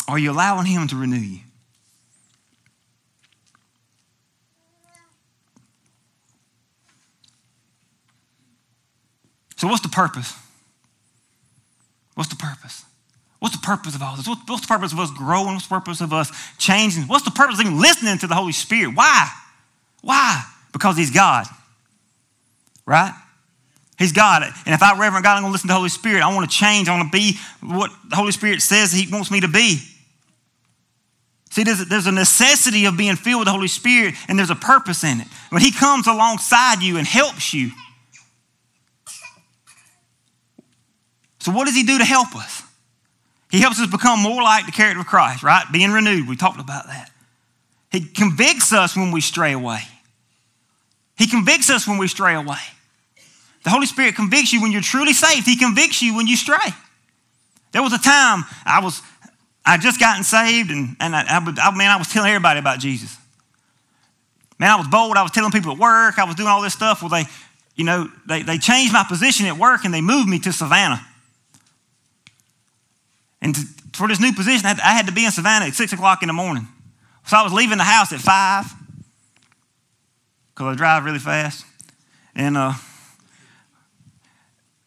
Are 0.08 0.18
you 0.18 0.32
allowing 0.32 0.66
Him 0.66 0.88
to 0.88 0.96
renew 0.96 1.18
you? 1.18 1.40
So, 9.60 9.68
what's 9.68 9.82
the 9.82 9.90
purpose? 9.90 10.34
What's 12.16 12.30
the 12.30 12.38
purpose? 12.38 12.86
What's 13.40 13.58
the 13.58 13.62
purpose 13.62 13.94
of 13.94 14.02
all 14.02 14.16
this? 14.16 14.26
What's 14.26 14.62
the 14.62 14.68
purpose 14.68 14.94
of 14.94 15.00
us 15.00 15.12
growing? 15.12 15.54
What's 15.54 15.68
the 15.68 15.76
purpose 15.76 16.00
of 16.00 16.14
us 16.14 16.32
changing? 16.58 17.04
What's 17.04 17.26
the 17.26 17.32
purpose 17.32 17.60
of 17.60 17.66
even 17.66 17.82
listening 17.82 18.18
to 18.20 18.28
the 18.28 18.36
Holy 18.36 18.54
Spirit? 18.54 18.96
Why? 18.96 19.30
Why? 20.02 20.46
Because 20.72 20.96
He's 20.96 21.12
God, 21.12 21.46
right? 22.86 23.14
He's 23.98 24.14
God. 24.14 24.44
And 24.44 24.74
if 24.74 24.82
I 24.82 24.98
reverend 24.98 25.26
God, 25.26 25.36
I'm 25.36 25.44
going 25.44 25.50
to 25.50 25.52
listen 25.52 25.68
to 25.68 25.74
the 25.74 25.78
Holy 25.78 25.90
Spirit. 25.90 26.24
I 26.24 26.34
want 26.34 26.50
to 26.50 26.56
change. 26.56 26.88
I 26.88 26.98
want 26.98 27.12
to 27.12 27.18
be 27.18 27.38
what 27.62 27.92
the 28.10 28.16
Holy 28.16 28.32
Spirit 28.32 28.62
says 28.62 28.94
He 28.94 29.12
wants 29.12 29.30
me 29.30 29.42
to 29.42 29.50
be. 29.50 29.80
See, 31.50 31.64
there's 31.64 31.82
a, 31.82 31.86
there's 31.86 32.08
a 32.08 32.14
necessity 32.14 32.86
of 32.86 32.96
being 32.96 33.18
filled 33.18 33.42
with 33.42 33.48
the 33.48 33.52
Holy 33.52 33.68
Spirit, 33.68 34.16
and 34.30 34.40
there's 34.40 34.52
a 34.52 34.56
purpose 34.56 35.04
in 35.04 35.20
it. 35.20 35.28
When 35.50 35.62
He 35.62 35.74
comes 35.74 36.08
alongside 36.08 36.82
you 36.82 36.96
and 36.96 37.06
helps 37.06 37.54
you, 37.54 37.72
So, 41.40 41.52
what 41.52 41.66
does 41.66 41.76
He 41.76 41.84
do 41.84 41.98
to 41.98 42.06
help 42.06 42.36
us? 42.36 42.64
He 43.50 43.60
helps 43.60 43.80
us 43.80 43.90
become 43.90 44.20
more 44.20 44.44
like 44.44 44.66
the 44.66 44.72
character 44.72 45.00
of 45.00 45.08
Christ, 45.08 45.42
right? 45.42 45.66
Being 45.72 45.92
renewed. 45.92 46.28
We 46.28 46.36
talked 46.36 46.60
about 46.60 46.88
that. 46.88 47.12
He 47.92 48.02
convicts 48.02 48.72
us 48.72 48.96
when 48.96 49.12
we 49.12 49.22
stray 49.22 49.54
away. 49.54 49.82
He 51.18 51.28
convicts 51.28 51.70
us 51.70 51.88
when 51.88 51.98
we 51.98 52.08
stray 52.08 52.36
away. 52.36 52.60
The 53.64 53.72
Holy 53.72 53.88
Spirit 53.88 54.16
convicts 54.16 54.54
you 54.54 54.62
when 54.62 54.72
you're 54.72 54.82
truly 54.82 55.14
saved. 55.14 55.46
He 55.46 55.58
convicts 55.58 56.02
you 56.02 56.16
when 56.16 56.28
you 56.28 56.38
stray. 56.38 56.58
There 57.72 57.82
was 57.82 57.94
a 57.94 57.98
time 57.98 58.46
I 58.66 58.82
was, 58.82 59.02
I 59.66 59.78
just 59.78 60.00
gotten 60.00 60.24
saved, 60.24 60.72
and, 60.72 60.96
and 61.00 61.16
I, 61.16 61.24
I, 61.28 61.76
man, 61.76 61.92
I 61.92 61.98
was 61.98 62.08
telling 62.08 62.30
everybody 62.30 62.60
about 62.60 62.80
Jesus. 62.80 63.18
Man, 64.60 64.70
I 64.70 64.76
was 64.76 64.88
bold. 64.88 65.18
I 65.18 65.24
was 65.24 65.32
telling 65.32 65.52
people 65.52 65.72
at 65.72 65.78
work. 65.78 66.20
I 66.20 66.26
was 66.26 66.36
doing 66.36 66.50
all 66.50 66.62
this 66.62 66.74
stuff. 66.74 67.02
Well, 67.02 67.10
they, 67.10 67.24
you 67.76 67.86
know, 67.86 68.10
they, 68.28 68.44
they 68.44 68.58
changed 68.58 68.94
my 68.94 69.06
position 69.08 69.46
at 69.46 69.58
work 69.58 69.86
and 69.86 69.94
they 69.94 70.02
moved 70.02 70.28
me 70.28 70.40
to 70.40 70.52
Savannah. 70.52 71.06
And 73.42 73.56
for 73.94 74.08
this 74.08 74.20
new 74.20 74.34
position, 74.34 74.66
I 74.66 74.70
had, 74.70 74.80
I 74.80 74.92
had 74.94 75.08
to 75.08 75.14
be 75.14 75.26
in 75.26 75.32
Savannah 75.32 75.66
at 75.66 75.74
6 75.74 75.94
o'clock 75.94 76.22
in 76.22 76.28
the 76.28 76.34
morning. 76.34 76.68
So 77.26 77.38
I 77.38 77.44
was 77.44 77.54
leaving 77.54 77.78
the 77.78 77.84
house 77.84 78.12
at 78.12 78.20
5 78.20 78.66
because 80.54 80.74
I 80.74 80.76
drive 80.76 81.06
really 81.06 81.20
fast. 81.20 81.66
And 82.36 82.58
uh, 82.58 82.74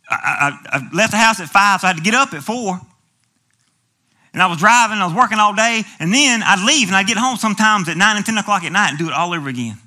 I, 0.09 0.17
I, 0.17 0.59
I, 0.77 0.89
left 0.95 1.13
the 1.13 1.19
house 1.19 1.41
at 1.41 1.49
5, 1.49 1.81
so 1.81 1.87
I 1.87 1.89
had 1.89 1.97
to 1.97 2.03
get 2.03 2.15
up 2.15 2.33
at 2.35 2.43
4. 2.43 2.81
And 4.35 4.43
I 4.43 4.47
was 4.47 4.59
driving, 4.59 4.99
I 4.99 5.05
was 5.07 5.15
working 5.15 5.39
all 5.39 5.55
day, 5.55 5.83
and 5.99 6.13
then 6.13 6.43
I'd 6.43 6.65
leave 6.65 6.89
and 6.89 6.97
I'd 6.97 7.07
get 7.07 7.19
home 7.19 7.37
sometimes 7.37 7.89
at 7.89 7.97
9 7.97 8.17
and 8.17 8.25
10 8.25 8.39
o'clock 8.39 8.65
at 8.65 8.73
night 8.73 8.91
and 8.91 8.99
do 8.99 9.09
it 9.09 9.15
all 9.15 9.35
over 9.35 9.49
again. 9.49 9.79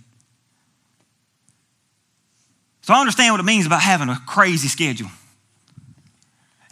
So 2.82 2.94
I 2.94 3.00
understand 3.00 3.34
what 3.34 3.40
it 3.40 3.46
means 3.46 3.66
about 3.66 3.82
having 3.82 4.10
a 4.10 4.18
crazy 4.28 4.68
schedule. 4.68 5.10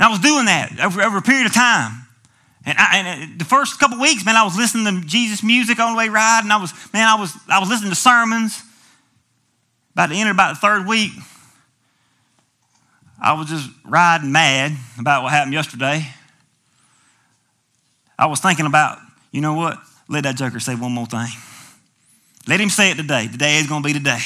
And 0.03 0.09
I 0.09 0.11
was 0.11 0.19
doing 0.19 0.47
that 0.47 0.81
over, 0.83 1.01
over 1.01 1.17
a 1.19 1.21
period 1.21 1.45
of 1.45 1.53
time. 1.53 2.05
And, 2.65 2.77
I, 2.77 2.97
and 2.97 3.39
the 3.39 3.45
first 3.45 3.79
couple 3.79 3.97
weeks, 4.01 4.25
man, 4.25 4.35
I 4.35 4.43
was 4.43 4.57
listening 4.57 4.99
to 4.99 5.07
Jesus 5.07 5.41
music 5.41 5.79
on 5.79 5.93
the 5.93 5.97
way 5.97 6.09
riding. 6.09 6.51
I 6.51 6.57
was, 6.57 6.73
man, 6.91 7.07
I 7.07 7.15
was, 7.15 7.33
I 7.47 7.61
was 7.61 7.69
listening 7.69 7.91
to 7.91 7.95
sermons. 7.95 8.61
About 9.93 10.09
the 10.09 10.19
end 10.19 10.27
of 10.27 10.35
about 10.35 10.55
the 10.55 10.59
third 10.59 10.87
week, 10.87 11.11
I 13.17 13.31
was 13.31 13.47
just 13.47 13.69
riding 13.85 14.29
mad 14.29 14.73
about 14.99 15.23
what 15.23 15.31
happened 15.31 15.53
yesterday. 15.53 16.05
I 18.19 18.25
was 18.25 18.41
thinking 18.41 18.65
about, 18.65 18.97
you 19.31 19.39
know 19.39 19.53
what? 19.53 19.77
Let 20.09 20.23
that 20.23 20.35
joker 20.35 20.59
say 20.59 20.75
one 20.75 20.91
more 20.91 21.05
thing. 21.05 21.29
Let 22.45 22.59
him 22.59 22.69
say 22.69 22.91
it 22.91 22.97
today. 22.97 23.29
Today 23.31 23.57
is 23.59 23.67
going 23.67 23.83
to 23.83 23.87
be 23.87 23.93
today. 23.93 24.19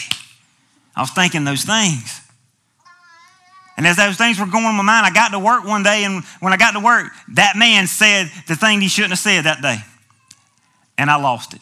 I 0.95 1.01
was 1.01 1.11
thinking 1.11 1.43
those 1.43 1.65
things. 1.65 2.26
And 3.77 3.85
as 3.85 3.95
those 3.95 4.17
things 4.17 4.39
were 4.39 4.47
going 4.47 4.65
in 4.65 4.75
my 4.75 4.83
mind, 4.83 5.05
I 5.05 5.11
got 5.11 5.29
to 5.29 5.39
work 5.39 5.63
one 5.63 5.83
day, 5.83 6.03
and 6.03 6.23
when 6.39 6.51
I 6.51 6.57
got 6.57 6.71
to 6.71 6.79
work, 6.79 7.11
that 7.35 7.55
man 7.55 7.85
said 7.85 8.31
the 8.47 8.55
thing 8.55 8.81
he 8.81 8.87
shouldn't 8.87 9.11
have 9.11 9.19
said 9.19 9.45
that 9.45 9.61
day. 9.61 9.77
And 10.97 11.11
I 11.11 11.15
lost 11.17 11.53
it. 11.53 11.61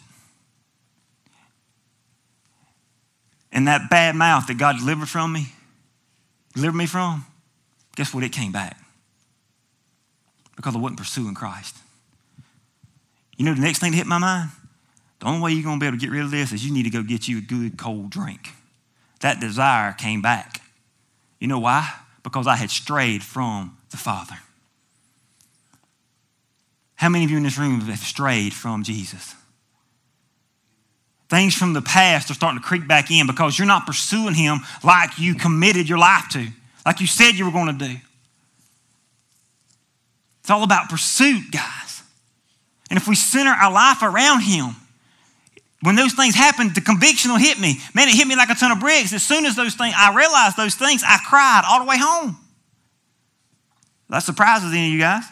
And 3.52 3.68
that 3.68 3.90
bad 3.90 4.16
mouth 4.16 4.46
that 4.46 4.56
God 4.56 4.78
delivered 4.78 5.08
from 5.08 5.32
me, 5.32 5.48
delivered 6.54 6.76
me 6.76 6.86
from, 6.86 7.26
guess 7.96 8.14
what? 8.14 8.24
It 8.24 8.32
came 8.32 8.50
back. 8.50 8.78
Because 10.56 10.74
I 10.74 10.78
wasn't 10.78 10.98
pursuing 10.98 11.34
Christ. 11.34 11.76
You 13.36 13.44
know 13.44 13.52
the 13.52 13.60
next 13.60 13.78
thing 13.80 13.92
to 13.92 13.96
hit 13.96 14.06
my 14.06 14.18
mind? 14.18 14.50
The 15.20 15.26
only 15.26 15.40
way 15.42 15.52
you're 15.52 15.62
going 15.62 15.78
to 15.78 15.80
be 15.80 15.86
able 15.86 15.98
to 15.98 16.00
get 16.00 16.10
rid 16.10 16.22
of 16.22 16.30
this 16.30 16.52
is 16.52 16.64
you 16.64 16.72
need 16.72 16.84
to 16.84 16.90
go 16.90 17.02
get 17.02 17.28
you 17.28 17.38
a 17.38 17.42
good 17.42 17.76
cold 17.76 18.08
drink 18.10 18.48
that 19.20 19.40
desire 19.40 19.92
came 19.92 20.22
back. 20.22 20.62
You 21.38 21.48
know 21.48 21.58
why? 21.58 21.90
Because 22.26 22.48
I 22.48 22.56
had 22.56 22.72
strayed 22.72 23.22
from 23.22 23.78
the 23.92 23.96
Father. 23.96 24.34
How 26.96 27.08
many 27.08 27.24
of 27.24 27.30
you 27.30 27.36
in 27.36 27.44
this 27.44 27.56
room 27.56 27.80
have 27.82 28.00
strayed 28.00 28.52
from 28.52 28.82
Jesus? 28.82 29.36
Things 31.28 31.54
from 31.54 31.72
the 31.72 31.82
past 31.82 32.28
are 32.28 32.34
starting 32.34 32.58
to 32.58 32.66
creep 32.66 32.88
back 32.88 33.12
in 33.12 33.28
because 33.28 33.56
you're 33.56 33.68
not 33.68 33.86
pursuing 33.86 34.34
Him 34.34 34.58
like 34.82 35.20
you 35.20 35.36
committed 35.36 35.88
your 35.88 35.98
life 35.98 36.24
to, 36.30 36.48
like 36.84 37.00
you 37.00 37.06
said 37.06 37.36
you 37.36 37.44
were 37.44 37.52
going 37.52 37.78
to 37.78 37.86
do. 37.86 37.94
It's 40.40 40.50
all 40.50 40.64
about 40.64 40.88
pursuit, 40.88 41.52
guys. 41.52 42.02
And 42.90 42.96
if 42.96 43.06
we 43.06 43.14
center 43.14 43.50
our 43.50 43.70
life 43.70 44.02
around 44.02 44.40
Him, 44.40 44.74
when 45.86 45.94
those 45.94 46.14
things 46.14 46.34
happened, 46.34 46.74
the 46.74 46.80
conviction 46.80 47.30
will 47.30 47.38
hit 47.38 47.60
me. 47.60 47.78
Man, 47.94 48.08
it 48.08 48.16
hit 48.16 48.26
me 48.26 48.34
like 48.34 48.50
a 48.50 48.56
ton 48.56 48.72
of 48.72 48.80
bricks. 48.80 49.12
As 49.12 49.22
soon 49.22 49.46
as 49.46 49.54
those 49.54 49.76
things, 49.76 49.94
I 49.96 50.12
realized 50.16 50.56
those 50.56 50.74
things, 50.74 51.04
I 51.06 51.18
cried 51.18 51.62
all 51.64 51.78
the 51.78 51.88
way 51.88 51.94
home. 51.96 52.36
That 54.08 54.18
surprises 54.24 54.72
any 54.72 54.88
of 54.88 54.92
you 54.92 54.98
guys. 54.98 55.22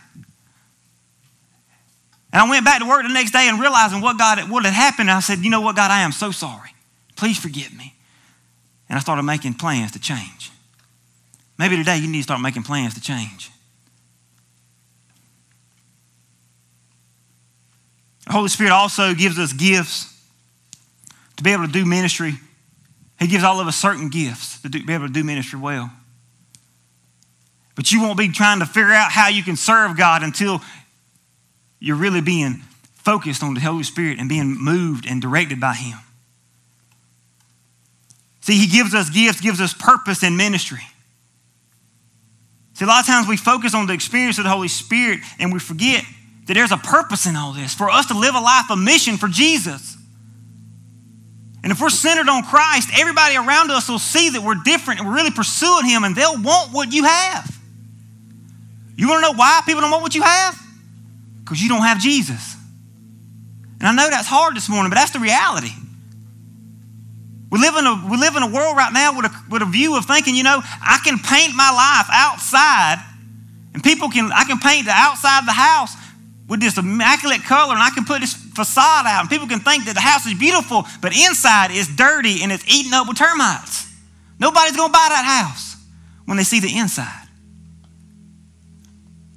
And 2.33 2.41
I 2.41 2.49
went 2.49 2.65
back 2.65 2.79
to 2.79 2.89
work 2.89 3.03
the 3.03 3.13
next 3.13 3.33
day 3.33 3.49
and 3.49 3.61
realizing 3.61 4.01
what 4.01 4.17
God 4.17 4.49
what 4.49 4.65
had 4.65 4.75
happened. 4.75 5.11
I 5.11 5.19
said, 5.19 5.41
you 5.41 5.51
know 5.51 5.61
what, 5.61 5.75
God, 5.75 5.91
I 5.91 6.03
am 6.03 6.13
so 6.13 6.31
sorry. 6.31 6.71
Please 7.17 7.37
forgive 7.37 7.77
me. 7.77 7.93
And 8.89 8.97
I 8.97 9.01
started 9.01 9.25
making 9.25 9.55
plans 9.55 9.91
to 9.91 9.99
change. 9.99 10.53
Maybe 11.59 11.77
today 11.77 11.97
you 11.97 12.07
need 12.07 12.19
to 12.19 12.23
start 12.23 12.41
making 12.41 12.63
plans 12.63 12.95
to 12.95 13.01
change. 13.01 13.51
The 18.27 18.35
Holy 18.35 18.49
Spirit 18.49 18.71
also 18.71 19.15
gives 19.15 19.37
us 19.37 19.53
gifts 19.53 20.14
to 21.37 21.43
be 21.43 21.53
able 21.53 21.67
to 21.67 21.73
do 21.73 21.85
ministry. 21.85 22.35
He 23.19 23.27
gives 23.27 23.45
all 23.45 23.61
of 23.61 23.67
us 23.67 23.77
certain 23.77 24.09
gifts 24.09 24.61
to 24.63 24.69
do, 24.69 24.85
be 24.85 24.93
able 24.93 25.07
to 25.07 25.13
do 25.13 25.25
ministry 25.25 25.59
well. 25.59 25.91
But 27.75 27.91
you 27.91 28.01
won't 28.03 28.19
be 28.19 28.29
trying 28.29 28.61
to 28.61 28.67
figure 28.67 28.93
out 28.93 29.11
how 29.11 29.29
you 29.29 29.43
can 29.43 29.57
serve 29.57 29.97
God 29.97 30.23
until 30.23 30.61
you're 31.81 31.97
really 31.97 32.21
being 32.21 32.63
focused 32.95 33.43
on 33.43 33.55
the 33.55 33.61
Holy 33.61 33.83
Spirit 33.83 34.19
and 34.19 34.29
being 34.29 34.57
moved 34.59 35.07
and 35.07 35.21
directed 35.21 35.61
by 35.61 35.75
Him. 35.75 35.99
See, 38.41 38.59
He 38.59 38.67
gives 38.67 38.95
us 38.95 39.11
gifts, 39.11 39.41
gives 39.41 39.61
us 39.61 39.75
purpose 39.75 40.23
in 40.23 40.37
ministry. 40.37 40.83
See, 42.75 42.85
a 42.85 42.89
lot 42.89 43.01
of 43.01 43.07
times 43.07 43.29
we 43.29 43.37
focus 43.37 43.75
on 43.75 43.87
the 43.87 43.93
experience 43.93 44.39
of 44.39 44.45
the 44.45 44.51
Holy 44.51 44.69
Spirit 44.69 45.21
and 45.39 45.53
we 45.53 45.59
forget 45.59 46.05
that 46.47 46.55
there's 46.55 46.73
a 46.73 46.77
purpose 46.77 47.27
in 47.27 47.37
all 47.37 47.53
this 47.53 47.75
for 47.75 47.89
us 47.89 48.07
to 48.07 48.19
live 48.19 48.35
a 48.35 48.41
life 48.41 48.71
of 48.71 48.79
mission 48.79 49.17
for 49.17 49.29
Jesus. 49.29 49.94
And 51.65 51.73
if 51.73 51.81
we're 51.81 51.89
centered 51.89 52.29
on 52.29 52.43
Christ, 52.43 52.91
everybody 52.95 53.37
around 53.37 53.71
us 53.71 53.89
will 53.89 53.99
see 53.99 54.29
that 54.29 54.43
we're 54.43 54.61
different 54.67 55.01
and 55.01 55.09
we're 55.09 55.15
really 55.15 55.31
pursuing 55.31 55.87
Him 55.87 56.05
and 56.05 56.15
they'll 56.15 56.41
want 56.43 56.75
what 56.75 56.93
you 56.93 57.05
have. 57.05 57.59
You 58.97 59.09
want 59.09 59.25
to 59.25 59.33
know 59.33 59.39
why 59.39 59.63
people 59.65 59.81
don't 59.81 59.91
want 59.91 60.03
what 60.03 60.15
you 60.15 60.21
have? 60.21 60.61
Because 61.41 61.63
you 61.63 61.71
don't 61.71 61.81
have 61.81 61.99
Jesus. 61.99 62.55
And 63.81 63.89
I 63.89 63.93
know 63.93 64.11
that's 64.11 64.29
hard 64.29 64.55
this 64.55 64.69
morning, 64.69 64.91
but 64.91 64.97
that's 64.97 65.13
the 65.13 65.21
reality. 65.21 65.73
We 67.51 67.59
live 67.59 67.77
in 67.77 67.87
a, 67.87 68.09
we 68.11 68.19
live 68.19 68.37
in 68.37 68.43
a 68.43 68.53
world 68.53 68.77
right 68.77 68.93
now 68.93 69.17
with 69.17 69.25
a, 69.25 69.33
with 69.49 69.63
a 69.63 69.67
view 69.67 69.97
of 69.97 70.05
thinking, 70.05 70.35
you 70.35 70.43
know, 70.43 70.61
I 70.63 71.01
can 71.03 71.19
paint 71.19 71.55
my 71.57 71.71
life 71.73 72.09
outside 72.13 73.03
and 73.73 73.83
people 73.83 74.11
can, 74.11 74.31
I 74.33 74.45
can 74.45 74.59
paint 74.59 74.85
the 74.85 74.93
outside 74.93 75.39
of 75.39 75.47
the 75.47 75.53
house 75.53 75.97
with 76.49 76.61
this 76.61 76.77
immaculate 76.77 77.43
color 77.43 77.73
and 77.73 77.83
I 77.83 77.91
can 77.91 78.05
put 78.05 78.21
this 78.21 78.35
facade 78.35 79.07
out 79.07 79.21
and 79.21 79.31
people 79.31 79.49
can 79.49 79.61
think 79.61 79.87
that 79.87 79.95
the 79.95 80.01
house 80.01 80.27
is 80.27 80.39
beautiful, 80.39 80.85
but 81.01 81.17
inside 81.17 81.71
it's 81.71 81.95
dirty 81.95 82.43
and 82.43 82.53
it's 82.53 82.67
eaten 82.69 82.93
up 82.93 83.09
with 83.09 83.17
termites. 83.17 83.91
Nobody's 84.39 84.73
to 84.73 84.89
buy 84.89 85.09
that 85.11 85.25
house 85.25 85.77
when 86.27 86.37
they 86.37 86.45
see 86.45 86.61
the 86.61 86.77
inside. 86.77 87.29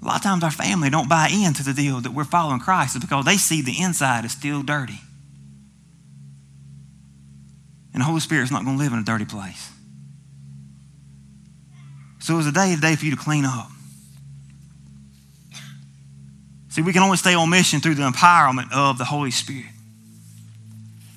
A 0.01 0.05
lot 0.05 0.18
of 0.18 0.24
times 0.24 0.43
our 0.43 0.51
family 0.51 0.89
don't 0.89 1.10
buy 1.10 1.30
into 1.30 1.64
the 1.64 1.74
deal 1.74 1.99
that 2.01 2.12
we're 2.12 2.24
following 2.24 2.60
Christ 2.60 2.95
is 2.95 3.01
because 3.01 3.26
they 3.26 3.38
see 3.38 3.62
the 3.62 3.82
inside 3.82 4.26
is 4.26 4.32
still 4.32 4.64
dirty. 4.64 4.99
And 7.93 8.01
the 8.01 8.05
Holy 8.05 8.20
Spirit's 8.20 8.51
not 8.51 8.64
to 8.64 8.72
live 8.72 8.93
in 8.93 8.99
a 8.99 9.03
dirty 9.03 9.26
place. 9.26 9.72
So 12.20 12.38
it's 12.38 12.47
a 12.47 12.51
day 12.51 12.76
today 12.76 12.95
for 12.95 13.05
you 13.05 13.12
to 13.12 13.18
clean 13.18 13.45
up. 13.45 13.70
See, 16.78 16.84
we 16.84 16.94
can 16.94 17.02
only 17.02 17.18
stay 17.18 17.34
on 17.34 17.50
mission 17.50 17.80
through 17.80 17.96
the 17.96 18.04
empowerment 18.04 18.72
of 18.72 19.00
the 19.00 19.04
Holy 19.04 19.32
Spirit. 19.32 19.66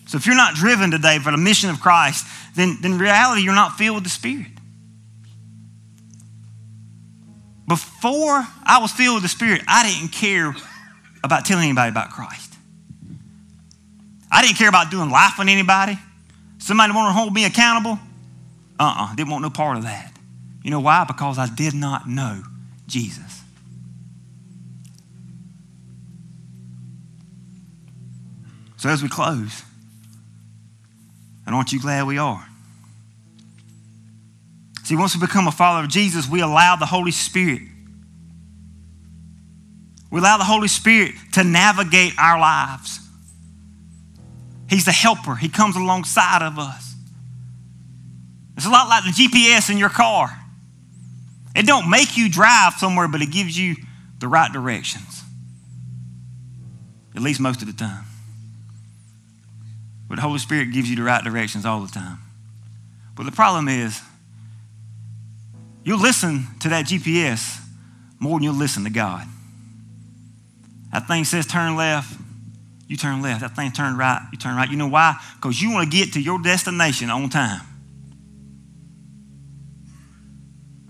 So 0.07 0.17
if 0.17 0.25
you're 0.25 0.35
not 0.35 0.55
driven 0.55 0.91
today 0.91 1.19
for 1.19 1.31
the 1.31 1.37
mission 1.37 1.69
of 1.69 1.81
Christ, 1.83 2.27
then, 2.57 2.79
then 2.81 2.93
in 2.93 2.99
reality, 2.99 3.43
you're 3.43 3.55
not 3.55 3.77
filled 3.77 3.97
with 3.97 4.05
the 4.05 4.11
Spirit. 4.11 4.47
Before 7.69 8.43
I 8.65 8.79
was 8.81 8.91
filled 8.91 9.17
with 9.17 9.23
the 9.23 9.29
Spirit, 9.29 9.61
I 9.69 9.83
didn't 9.83 10.13
care 10.13 10.57
about 11.23 11.45
telling 11.45 11.65
anybody 11.65 11.91
about 11.91 12.09
Christ. 12.09 12.55
I 14.33 14.41
didn't 14.41 14.57
care 14.57 14.71
about 14.71 14.91
doing 14.91 15.11
life 15.11 15.39
on 15.39 15.51
anybody. 15.51 15.99
Somebody 16.57 16.95
wanted 16.95 17.11
to 17.11 17.19
hold 17.19 17.35
me 17.35 17.45
accountable. 17.45 17.99
Uh-uh, 18.79 19.15
didn't 19.15 19.29
want 19.29 19.43
no 19.43 19.51
part 19.51 19.77
of 19.77 19.83
that. 19.83 20.11
You 20.63 20.71
know 20.71 20.81
why? 20.81 21.05
Because 21.05 21.39
I 21.39 21.55
did 21.55 21.75
not 21.75 22.09
know 22.09 22.45
Jesus. 22.87 23.40
So 28.81 28.89
as 28.89 29.03
we 29.03 29.11
close, 29.11 29.63
and 31.45 31.55
aren't 31.55 31.71
you 31.71 31.79
glad 31.79 32.07
we 32.07 32.17
are? 32.17 32.47
See, 34.85 34.97
once 34.97 35.15
we 35.15 35.21
become 35.21 35.47
a 35.47 35.53
follower 35.53 35.85
of 35.85 35.91
Jesus, 35.91 36.27
we 36.27 36.41
allow 36.41 36.77
the 36.77 36.87
Holy 36.87 37.13
Spirit 37.13 37.61
We 40.11 40.19
allow 40.19 40.39
the 40.39 40.45
Holy 40.45 40.69
Spirit 40.69 41.15
to 41.33 41.45
navigate 41.45 42.15
our 42.19 42.41
lives. 42.41 43.01
He's 44.71 44.87
the 44.87 44.93
helper, 44.93 45.35
He 45.35 45.51
comes 45.51 45.77
alongside 45.77 46.43
of 46.43 46.59
us. 46.59 46.95
It's 48.57 48.65
a 48.67 48.71
lot 48.71 48.89
like 48.89 49.05
the 49.05 49.11
GPS 49.11 49.71
in 49.71 49.77
your 49.77 49.91
car. 49.91 50.37
It 51.55 51.67
don't 51.67 51.91
make 51.91 52.17
you 52.17 52.31
drive 52.31 52.75
somewhere, 52.75 53.09
but 53.09 53.21
it 53.21 53.31
gives 53.31 53.59
you 53.59 53.77
the 54.21 54.27
right 54.27 54.51
directions. 54.51 55.23
At 57.15 57.21
least 57.21 57.41
most 57.41 57.61
of 57.61 57.67
the 57.67 57.75
time. 57.75 58.05
But 60.11 60.17
the 60.17 60.23
Holy 60.23 60.41
Spirit 60.41 60.73
gives 60.73 60.91
you 60.91 60.97
the 60.97 61.05
right 61.05 61.23
directions 61.23 61.65
all 61.65 61.81
the 61.81 61.93
time. 61.93 62.19
But 63.15 63.27
the 63.27 63.33
problem 63.33 63.69
is, 63.69 64.03
you'll 65.85 66.01
listen 66.01 66.49
to 66.59 66.69
that 66.71 66.87
GPS 66.87 67.61
more 68.19 68.37
than 68.37 68.43
you'll 68.43 68.55
listen 68.55 68.83
to 68.83 68.91
God. 68.91 69.25
That 70.93 71.07
thing 71.07 71.25
says 71.25 71.47
turn 71.47 71.77
left, 71.77 72.21
you 72.89 72.97
turn 72.97 73.23
left. 73.23 73.43
That 73.43 73.55
thing 73.55 73.71
turn 73.71 73.97
right, 73.97 74.21
you 74.33 74.39
turn 74.39 74.57
right. 74.57 74.69
You 74.69 74.77
know 74.77 74.89
why? 74.89 75.15
Because 75.37 75.63
you 75.63 75.71
want 75.71 75.89
to 75.89 75.97
get 75.97 76.15
to 76.15 76.21
your 76.21 76.43
destination 76.43 77.09
on 77.09 77.29
time. 77.29 77.61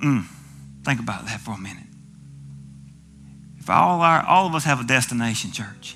Mm, 0.02 0.24
think 0.82 0.98
about 0.98 1.26
that 1.26 1.40
for 1.40 1.50
a 1.50 1.58
minute. 1.58 1.84
If 3.58 3.68
all, 3.68 4.00
our, 4.00 4.24
all 4.24 4.46
of 4.46 4.54
us 4.54 4.64
have 4.64 4.80
a 4.80 4.84
destination, 4.84 5.52
church, 5.52 5.94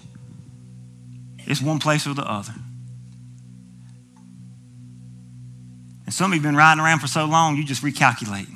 it's 1.38 1.62
one 1.62 1.78
place 1.78 2.06
or 2.06 2.12
the 2.12 2.30
other. 2.30 2.52
And 6.14 6.18
some 6.18 6.30
of 6.30 6.36
you 6.36 6.42
have 6.42 6.48
been 6.48 6.56
riding 6.56 6.80
around 6.80 7.00
for 7.00 7.08
so 7.08 7.24
long, 7.24 7.56
you 7.56 7.64
just 7.64 7.82
recalculating, 7.82 8.54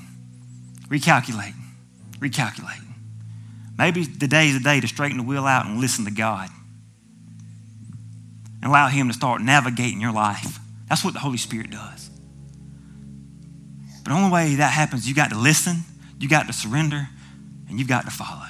recalculating, 0.86 1.56
recalculating. 2.20 2.94
Maybe 3.76 4.06
today 4.06 4.46
is 4.46 4.54
the 4.54 4.62
day 4.62 4.78
to 4.78 4.86
straighten 4.86 5.16
the 5.16 5.24
wheel 5.24 5.44
out 5.44 5.66
and 5.66 5.80
listen 5.80 6.04
to 6.04 6.12
God 6.12 6.50
and 8.62 8.70
allow 8.70 8.86
Him 8.86 9.08
to 9.08 9.12
start 9.12 9.42
navigating 9.42 10.00
your 10.00 10.12
life. 10.12 10.60
That's 10.88 11.04
what 11.04 11.14
the 11.14 11.18
Holy 11.18 11.36
Spirit 11.36 11.72
does. 11.72 12.10
But 14.04 14.12
the 14.12 14.16
only 14.16 14.30
way 14.30 14.54
that 14.54 14.72
happens, 14.72 15.08
you 15.08 15.16
got 15.16 15.30
to 15.30 15.36
listen, 15.36 15.78
you 16.20 16.28
got 16.28 16.46
to 16.46 16.52
surrender, 16.52 17.08
and 17.68 17.76
you've 17.76 17.88
got 17.88 18.04
to 18.04 18.12
follow. 18.12 18.46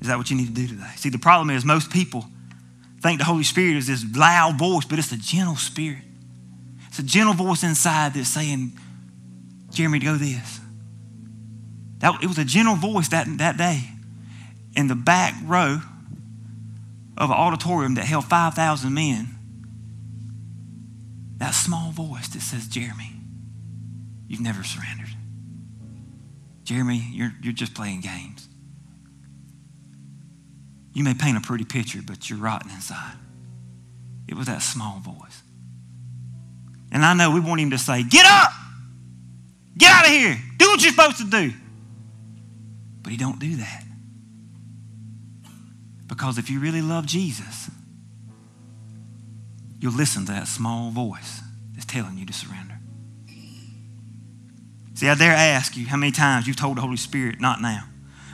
Is 0.00 0.08
that 0.08 0.18
what 0.18 0.30
you 0.30 0.36
need 0.36 0.48
to 0.48 0.52
do 0.52 0.66
today? 0.66 0.90
See, 0.96 1.10
the 1.10 1.18
problem 1.20 1.50
is 1.50 1.64
most 1.64 1.92
people 1.92 2.24
think 3.04 3.18
the 3.18 3.26
Holy 3.26 3.44
Spirit 3.44 3.76
is 3.76 3.86
this 3.86 4.02
loud 4.16 4.58
voice, 4.58 4.86
but 4.86 4.98
it's 4.98 5.12
a 5.12 5.18
gentle 5.18 5.56
spirit. 5.56 6.02
It's 6.88 6.98
a 6.98 7.02
gentle 7.02 7.34
voice 7.34 7.62
inside 7.62 8.14
that's 8.14 8.30
saying, 8.30 8.72
Jeremy, 9.70 9.98
go 9.98 10.16
this. 10.16 10.60
That, 11.98 12.22
it 12.22 12.26
was 12.26 12.38
a 12.38 12.46
gentle 12.46 12.76
voice 12.76 13.08
that, 13.08 13.26
that 13.38 13.58
day. 13.58 13.90
In 14.74 14.88
the 14.88 14.94
back 14.94 15.34
row 15.44 15.80
of 17.18 17.30
an 17.30 17.36
auditorium 17.36 17.96
that 17.96 18.06
held 18.06 18.24
5,000 18.24 18.94
men, 18.94 19.28
that 21.36 21.50
small 21.50 21.90
voice 21.90 22.28
that 22.28 22.40
says, 22.40 22.66
Jeremy, 22.66 23.12
you've 24.28 24.40
never 24.40 24.64
surrendered. 24.64 25.14
Jeremy, 26.64 27.06
you're, 27.12 27.34
you're 27.42 27.52
just 27.52 27.74
playing 27.74 28.00
games. 28.00 28.48
You 30.94 31.02
may 31.02 31.12
paint 31.12 31.36
a 31.36 31.40
pretty 31.40 31.64
picture, 31.64 32.00
but 32.04 32.30
you're 32.30 32.38
rotten 32.38 32.70
inside. 32.70 33.16
It 34.28 34.34
was 34.34 34.46
that 34.46 34.62
small 34.62 35.00
voice. 35.00 35.42
And 36.92 37.04
I 37.04 37.12
know 37.12 37.32
we 37.32 37.40
want 37.40 37.60
him 37.60 37.70
to 37.70 37.78
say, 37.78 38.04
Get 38.04 38.24
up! 38.24 38.52
Get 39.76 39.90
out 39.90 40.06
of 40.06 40.12
here! 40.12 40.38
Do 40.56 40.68
what 40.68 40.82
you're 40.82 40.92
supposed 40.92 41.18
to 41.18 41.28
do. 41.28 41.52
But 43.02 43.10
he 43.10 43.18
don't 43.18 43.40
do 43.40 43.56
that. 43.56 43.84
Because 46.06 46.38
if 46.38 46.48
you 46.48 46.60
really 46.60 46.80
love 46.80 47.06
Jesus, 47.06 47.68
you'll 49.80 49.92
listen 49.92 50.24
to 50.26 50.32
that 50.32 50.46
small 50.46 50.90
voice 50.90 51.40
that's 51.72 51.84
telling 51.84 52.16
you 52.16 52.24
to 52.26 52.32
surrender. 52.32 52.78
See, 54.94 55.08
I 55.08 55.16
dare 55.16 55.32
ask 55.32 55.76
you 55.76 55.86
how 55.86 55.96
many 55.96 56.12
times 56.12 56.46
you've 56.46 56.56
told 56.56 56.76
the 56.76 56.80
Holy 56.80 56.96
Spirit, 56.96 57.40
not 57.40 57.60
now. 57.60 57.84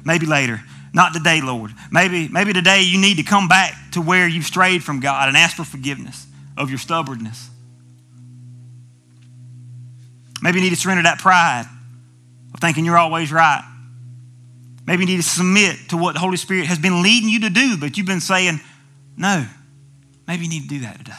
Maybe 0.05 0.27
later, 0.27 0.63
not 0.93 1.13
today, 1.13 1.41
Lord. 1.41 1.73
Maybe, 1.91 2.29
maybe 2.29 2.53
today 2.53 2.83
you 2.83 3.01
need 3.01 3.17
to 3.19 3.23
come 3.23 3.49
back 3.49 3.75
to 3.93 4.01
where 4.01 4.27
you've 4.27 4.45
strayed 4.45 4.83
from 4.83 5.01
God 5.01 5.29
and 5.29 5.37
ask 5.37 5.57
for 5.57 5.65
forgiveness 5.65 6.27
of 6.57 6.69
your 6.69 6.79
stubbornness. 6.79 7.49
Maybe 10.43 10.59
you 10.59 10.65
need 10.65 10.71
to 10.71 10.81
surrender 10.81 11.03
that 11.05 11.19
pride 11.19 11.67
of 12.53 12.61
thinking 12.61 12.85
you're 12.85 12.99
always 12.99 13.31
right. 13.31 13.63
Maybe 14.87 15.03
you 15.05 15.11
need 15.11 15.23
to 15.23 15.29
submit 15.29 15.77
to 15.91 15.97
what 15.97 16.15
the 16.15 16.21
Holy 16.21 16.37
Spirit 16.37 16.67
has 16.67 16.79
been 16.79 17.03
leading 17.03 17.29
you 17.29 17.41
to 17.41 17.51
do, 17.51 17.77
but 17.77 17.97
you've 17.97 18.07
been 18.07 18.21
saying, 18.21 18.61
no. 19.17 19.47
Maybe 20.27 20.45
you 20.45 20.51
need 20.51 20.63
to 20.63 20.69
do 20.69 20.81
that 20.81 20.99
today. 20.99 21.13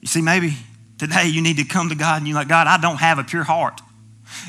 You 0.00 0.08
see, 0.08 0.22
maybe 0.22 0.56
today 1.00 1.28
you 1.28 1.40
need 1.40 1.56
to 1.56 1.64
come 1.64 1.88
to 1.88 1.94
God 1.94 2.18
and 2.18 2.28
you're 2.28 2.34
like, 2.34 2.48
God, 2.48 2.66
I 2.66 2.76
don't 2.76 2.98
have 2.98 3.18
a 3.18 3.24
pure 3.24 3.42
heart. 3.42 3.80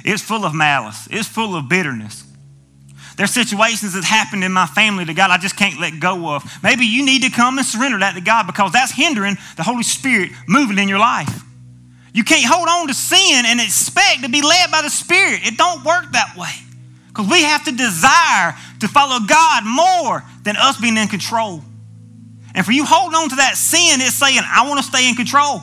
It's 0.03 0.21
full 0.21 0.45
of 0.45 0.53
malice, 0.53 1.07
it's 1.09 1.27
full 1.27 1.55
of 1.55 1.69
bitterness. 1.69 2.25
There's 3.15 3.31
situations 3.31 3.93
that 3.93 4.03
happened 4.03 4.43
in 4.43 4.51
my 4.51 4.65
family 4.65 5.05
that 5.05 5.15
God 5.15 5.31
I 5.31 5.37
just 5.37 5.55
can't 5.55 5.79
let 5.79 5.99
go 5.99 6.35
of. 6.35 6.43
Maybe 6.61 6.85
you 6.85 7.05
need 7.05 7.23
to 7.23 7.29
come 7.29 7.57
and 7.57 7.65
surrender 7.65 7.99
that 7.99 8.15
to 8.15 8.21
God 8.21 8.47
because 8.47 8.71
that's 8.71 8.91
hindering 8.91 9.37
the 9.55 9.63
Holy 9.63 9.83
Spirit 9.83 10.31
moving 10.47 10.77
in 10.77 10.87
your 10.87 10.99
life. 10.99 11.41
You 12.13 12.23
can't 12.23 12.45
hold 12.45 12.67
on 12.67 12.87
to 12.87 12.93
sin 12.93 13.45
and 13.45 13.59
expect 13.61 14.23
to 14.23 14.29
be 14.29 14.41
led 14.41 14.71
by 14.71 14.81
the 14.81 14.89
Spirit. 14.89 15.41
It 15.45 15.57
don't 15.57 15.85
work 15.85 16.11
that 16.11 16.35
way. 16.37 16.51
Because 17.07 17.29
we 17.29 17.43
have 17.43 17.63
to 17.65 17.71
desire 17.71 18.55
to 18.79 18.87
follow 18.87 19.19
God 19.25 19.63
more 19.65 20.23
than 20.43 20.55
us 20.57 20.79
being 20.79 20.97
in 20.97 21.07
control. 21.07 21.61
And 22.55 22.65
for 22.65 22.71
you 22.71 22.85
holding 22.85 23.15
on 23.15 23.29
to 23.29 23.35
that 23.35 23.55
sin, 23.55 24.01
it's 24.01 24.15
saying, 24.15 24.39
I 24.43 24.67
want 24.67 24.79
to 24.79 24.85
stay 24.85 25.07
in 25.07 25.15
control. 25.15 25.61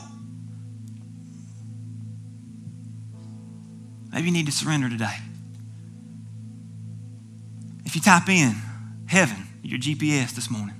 Maybe 4.19 4.31
you 4.31 4.33
need 4.33 4.47
to 4.47 4.51
surrender 4.51 4.89
today. 4.89 5.15
If 7.85 7.95
you 7.95 8.01
type 8.01 8.27
in 8.27 8.53
heaven, 9.07 9.47
your 9.63 9.79
GPS 9.79 10.31
this 10.31 10.51
morning, 10.51 10.75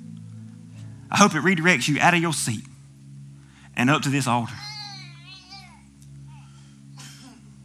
I 1.10 1.16
hope 1.16 1.34
it 1.36 1.42
redirects 1.42 1.88
you 1.88 2.02
out 2.02 2.14
of 2.14 2.20
your 2.20 2.34
seat 2.34 2.66
and 3.78 3.90
up 3.90 4.02
to 4.02 4.10
this 4.10 4.28
altar. 4.28 4.56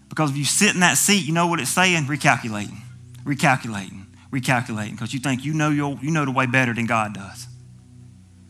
Because 0.08 0.30
if 0.30 0.36
you 0.36 0.44
sit 0.44 0.74
in 0.74 0.80
that 0.82 0.96
seat, 0.96 1.26
you 1.26 1.32
know 1.32 1.48
what 1.48 1.58
it's 1.58 1.72
saying? 1.72 2.04
Recalculating, 2.04 2.78
recalculating, 3.24 4.06
recalculating, 4.30 4.92
because 4.92 5.12
you 5.12 5.18
think 5.18 5.44
you 5.44 5.54
know, 5.54 5.70
your, 5.70 5.98
you 6.00 6.12
know 6.12 6.24
the 6.24 6.30
way 6.30 6.46
better 6.46 6.72
than 6.72 6.86
God 6.86 7.14
does. 7.14 7.48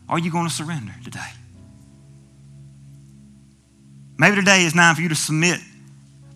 Are 0.07 0.19
you 0.19 0.31
going 0.31 0.47
to 0.47 0.53
surrender 0.53 0.93
today? 1.03 1.31
Maybe 4.15 4.35
today 4.35 4.61
is 4.61 4.73
time 4.73 4.93
for 4.93 5.01
you 5.01 5.09
to 5.09 5.15
submit 5.15 5.59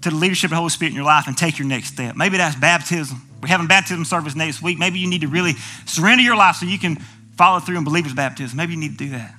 to 0.01 0.09
the 0.09 0.15
leadership 0.15 0.45
of 0.45 0.51
the 0.51 0.55
Holy 0.57 0.69
Spirit 0.69 0.91
in 0.91 0.95
your 0.95 1.05
life 1.05 1.27
and 1.27 1.37
take 1.37 1.59
your 1.59 1.67
next 1.67 1.93
step. 1.93 2.15
Maybe 2.15 2.37
that's 2.37 2.55
baptism. 2.55 3.21
We're 3.41 3.49
having 3.49 3.67
baptism 3.67 4.05
service 4.05 4.35
next 4.35 4.61
week. 4.61 4.77
Maybe 4.77 4.99
you 4.99 5.09
need 5.09 5.21
to 5.21 5.27
really 5.27 5.53
surrender 5.85 6.23
your 6.23 6.35
life 6.35 6.57
so 6.57 6.65
you 6.65 6.79
can 6.79 6.97
follow 7.37 7.59
through 7.59 7.77
in 7.77 7.83
believer's 7.83 8.13
baptism. 8.13 8.57
Maybe 8.57 8.73
you 8.73 8.79
need 8.79 8.97
to 8.97 9.05
do 9.05 9.09
that. 9.11 9.33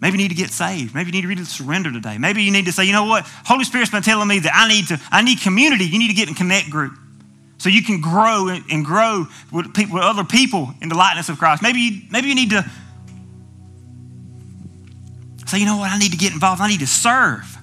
Maybe 0.00 0.16
you 0.16 0.24
need 0.24 0.28
to 0.28 0.36
get 0.36 0.50
saved. 0.50 0.94
Maybe 0.94 1.08
you 1.08 1.12
need 1.12 1.22
to 1.22 1.28
really 1.28 1.44
surrender 1.44 1.90
today. 1.90 2.18
Maybe 2.18 2.42
you 2.42 2.52
need 2.52 2.66
to 2.66 2.72
say, 2.72 2.84
you 2.84 2.92
know 2.92 3.06
what? 3.06 3.24
Holy 3.44 3.64
Spirit's 3.64 3.90
been 3.90 4.02
telling 4.02 4.28
me 4.28 4.38
that 4.40 4.52
I 4.54 4.68
need 4.68 4.86
to, 4.88 5.00
I 5.10 5.22
need 5.22 5.40
community. 5.40 5.84
You 5.84 5.98
need 5.98 6.08
to 6.08 6.14
get 6.14 6.28
in 6.28 6.34
connect 6.34 6.70
group. 6.70 6.92
So 7.58 7.68
you 7.68 7.82
can 7.82 8.00
grow 8.00 8.48
and 8.48 8.84
grow 8.84 9.26
with, 9.52 9.74
people, 9.74 9.96
with 9.96 10.04
other 10.04 10.22
people 10.22 10.72
in 10.80 10.88
the 10.88 10.94
likeness 10.94 11.28
of 11.28 11.38
Christ. 11.38 11.62
Maybe 11.62 11.80
you, 11.80 12.02
maybe 12.12 12.28
you 12.28 12.36
need 12.36 12.50
to 12.50 12.64
say, 15.46 15.58
you 15.58 15.66
know 15.66 15.78
what? 15.78 15.90
I 15.90 15.98
need 15.98 16.12
to 16.12 16.18
get 16.18 16.32
involved. 16.32 16.60
I 16.60 16.68
need 16.68 16.80
to 16.80 16.86
serve. 16.86 17.57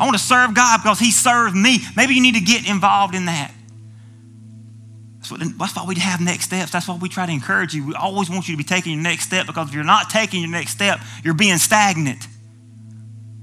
I 0.00 0.04
want 0.04 0.16
to 0.16 0.22
serve 0.22 0.54
God 0.54 0.78
because 0.82 0.98
He 0.98 1.10
served 1.10 1.54
me. 1.54 1.78
Maybe 1.94 2.14
you 2.14 2.22
need 2.22 2.36
to 2.36 2.40
get 2.40 2.66
involved 2.66 3.14
in 3.14 3.26
that. 3.26 3.52
That's, 5.18 5.30
what, 5.30 5.40
that's 5.58 5.76
why 5.76 5.84
we 5.86 5.94
have 5.96 6.22
next 6.22 6.46
steps. 6.46 6.72
That's 6.72 6.88
why 6.88 6.96
we 6.96 7.10
try 7.10 7.26
to 7.26 7.32
encourage 7.32 7.74
you. 7.74 7.86
We 7.86 7.94
always 7.94 8.30
want 8.30 8.48
you 8.48 8.54
to 8.54 8.58
be 8.58 8.64
taking 8.64 8.94
your 8.94 9.02
next 9.02 9.26
step 9.26 9.46
because 9.46 9.68
if 9.68 9.74
you're 9.74 9.84
not 9.84 10.08
taking 10.08 10.40
your 10.40 10.50
next 10.50 10.70
step, 10.70 11.00
you're 11.22 11.34
being 11.34 11.58
stagnant. 11.58 12.26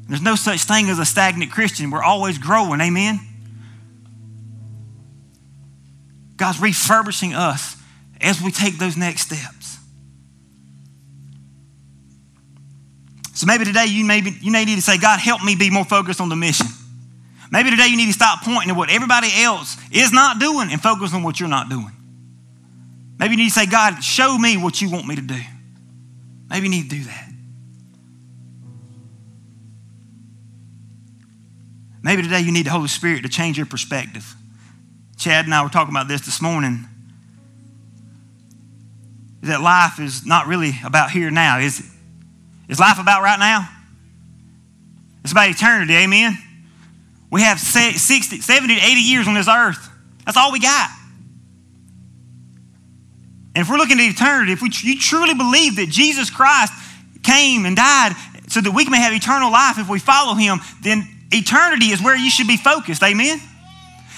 There's 0.09 0.21
no 0.21 0.33
such 0.33 0.63
thing 0.63 0.89
as 0.89 0.97
a 0.97 1.05
stagnant 1.05 1.51
Christian. 1.51 1.91
We're 1.91 2.01
always 2.01 2.39
growing. 2.39 2.81
Amen? 2.81 3.19
God's 6.37 6.59
refurbishing 6.59 7.35
us 7.35 7.75
as 8.19 8.41
we 8.41 8.51
take 8.51 8.79
those 8.79 8.97
next 8.97 9.27
steps. 9.27 9.56
So 13.37 13.45
maybe 13.45 13.65
today 13.65 13.85
you 13.85 14.03
may, 14.03 14.21
be, 14.21 14.31
you 14.41 14.51
need 14.51 14.65
to 14.65 14.81
say, 14.81 14.97
God, 14.97 15.19
help 15.19 15.43
me 15.43 15.55
be 15.55 15.69
more 15.69 15.85
focused 15.85 16.19
on 16.19 16.27
the 16.27 16.35
mission. 16.35 16.65
Maybe 17.51 17.69
today 17.69 17.85
you 17.85 17.95
need 17.95 18.07
to 18.07 18.13
stop 18.13 18.41
pointing 18.41 18.69
to 18.69 18.73
what 18.73 18.89
everybody 18.89 19.29
else 19.43 19.77
is 19.91 20.11
not 20.11 20.39
doing 20.39 20.71
and 20.71 20.81
focus 20.81 21.13
on 21.13 21.21
what 21.21 21.39
you're 21.39 21.47
not 21.47 21.69
doing. 21.69 21.91
Maybe 23.19 23.35
you 23.35 23.37
need 23.37 23.49
to 23.49 23.53
say, 23.53 23.67
God, 23.67 24.03
show 24.03 24.35
me 24.39 24.57
what 24.57 24.81
you 24.81 24.89
want 24.89 25.05
me 25.05 25.17
to 25.17 25.21
do. 25.21 25.39
Maybe 26.49 26.65
you 26.65 26.71
need 26.71 26.89
to 26.89 26.95
do 26.95 27.03
that. 27.03 27.29
Maybe 32.01 32.23
today 32.23 32.39
you 32.39 32.51
need 32.51 32.65
the 32.65 32.71
Holy 32.71 32.87
Spirit 32.87 33.21
to 33.21 33.29
change 33.29 33.55
your 33.55 33.67
perspective. 33.67 34.33
Chad 35.15 35.45
and 35.45 35.53
I 35.53 35.61
were 35.61 35.69
talking 35.69 35.93
about 35.93 36.07
this 36.07 36.21
this 36.21 36.41
morning. 36.41 36.87
That 39.43 39.61
life 39.61 39.99
is 39.99 40.25
not 40.25 40.47
really 40.47 40.73
about 40.83 41.11
here 41.11 41.29
now, 41.29 41.59
is 41.59 41.81
it? 41.81 41.85
Is 42.67 42.79
life 42.79 42.99
about 42.99 43.21
right 43.21 43.39
now? 43.39 43.69
It's 45.23 45.31
about 45.31 45.49
eternity, 45.49 45.95
amen? 45.95 46.37
We 47.29 47.41
have 47.41 47.59
60, 47.59 48.41
70 48.41 48.75
to 48.75 48.81
80 48.81 49.01
years 49.01 49.27
on 49.27 49.33
this 49.33 49.47
earth. 49.47 49.89
That's 50.25 50.37
all 50.37 50.51
we 50.51 50.59
got. 50.59 50.89
And 53.55 53.63
if 53.63 53.69
we're 53.69 53.77
looking 53.77 53.99
at 53.99 54.09
eternity, 54.09 54.51
if 54.51 54.61
we, 54.61 54.69
you 54.83 54.99
truly 54.99 55.33
believe 55.33 55.77
that 55.77 55.89
Jesus 55.89 56.29
Christ 56.29 56.71
came 57.23 57.65
and 57.65 57.75
died 57.75 58.13
so 58.47 58.61
that 58.61 58.71
we 58.71 58.87
may 58.87 58.99
have 58.99 59.13
eternal 59.13 59.51
life 59.51 59.79
if 59.79 59.89
we 59.89 59.99
follow 59.99 60.35
him, 60.35 60.59
then 60.81 61.07
eternity 61.31 61.87
is 61.87 62.01
where 62.01 62.15
you 62.15 62.29
should 62.29 62.47
be 62.47 62.57
focused. 62.57 63.03
Amen? 63.03 63.39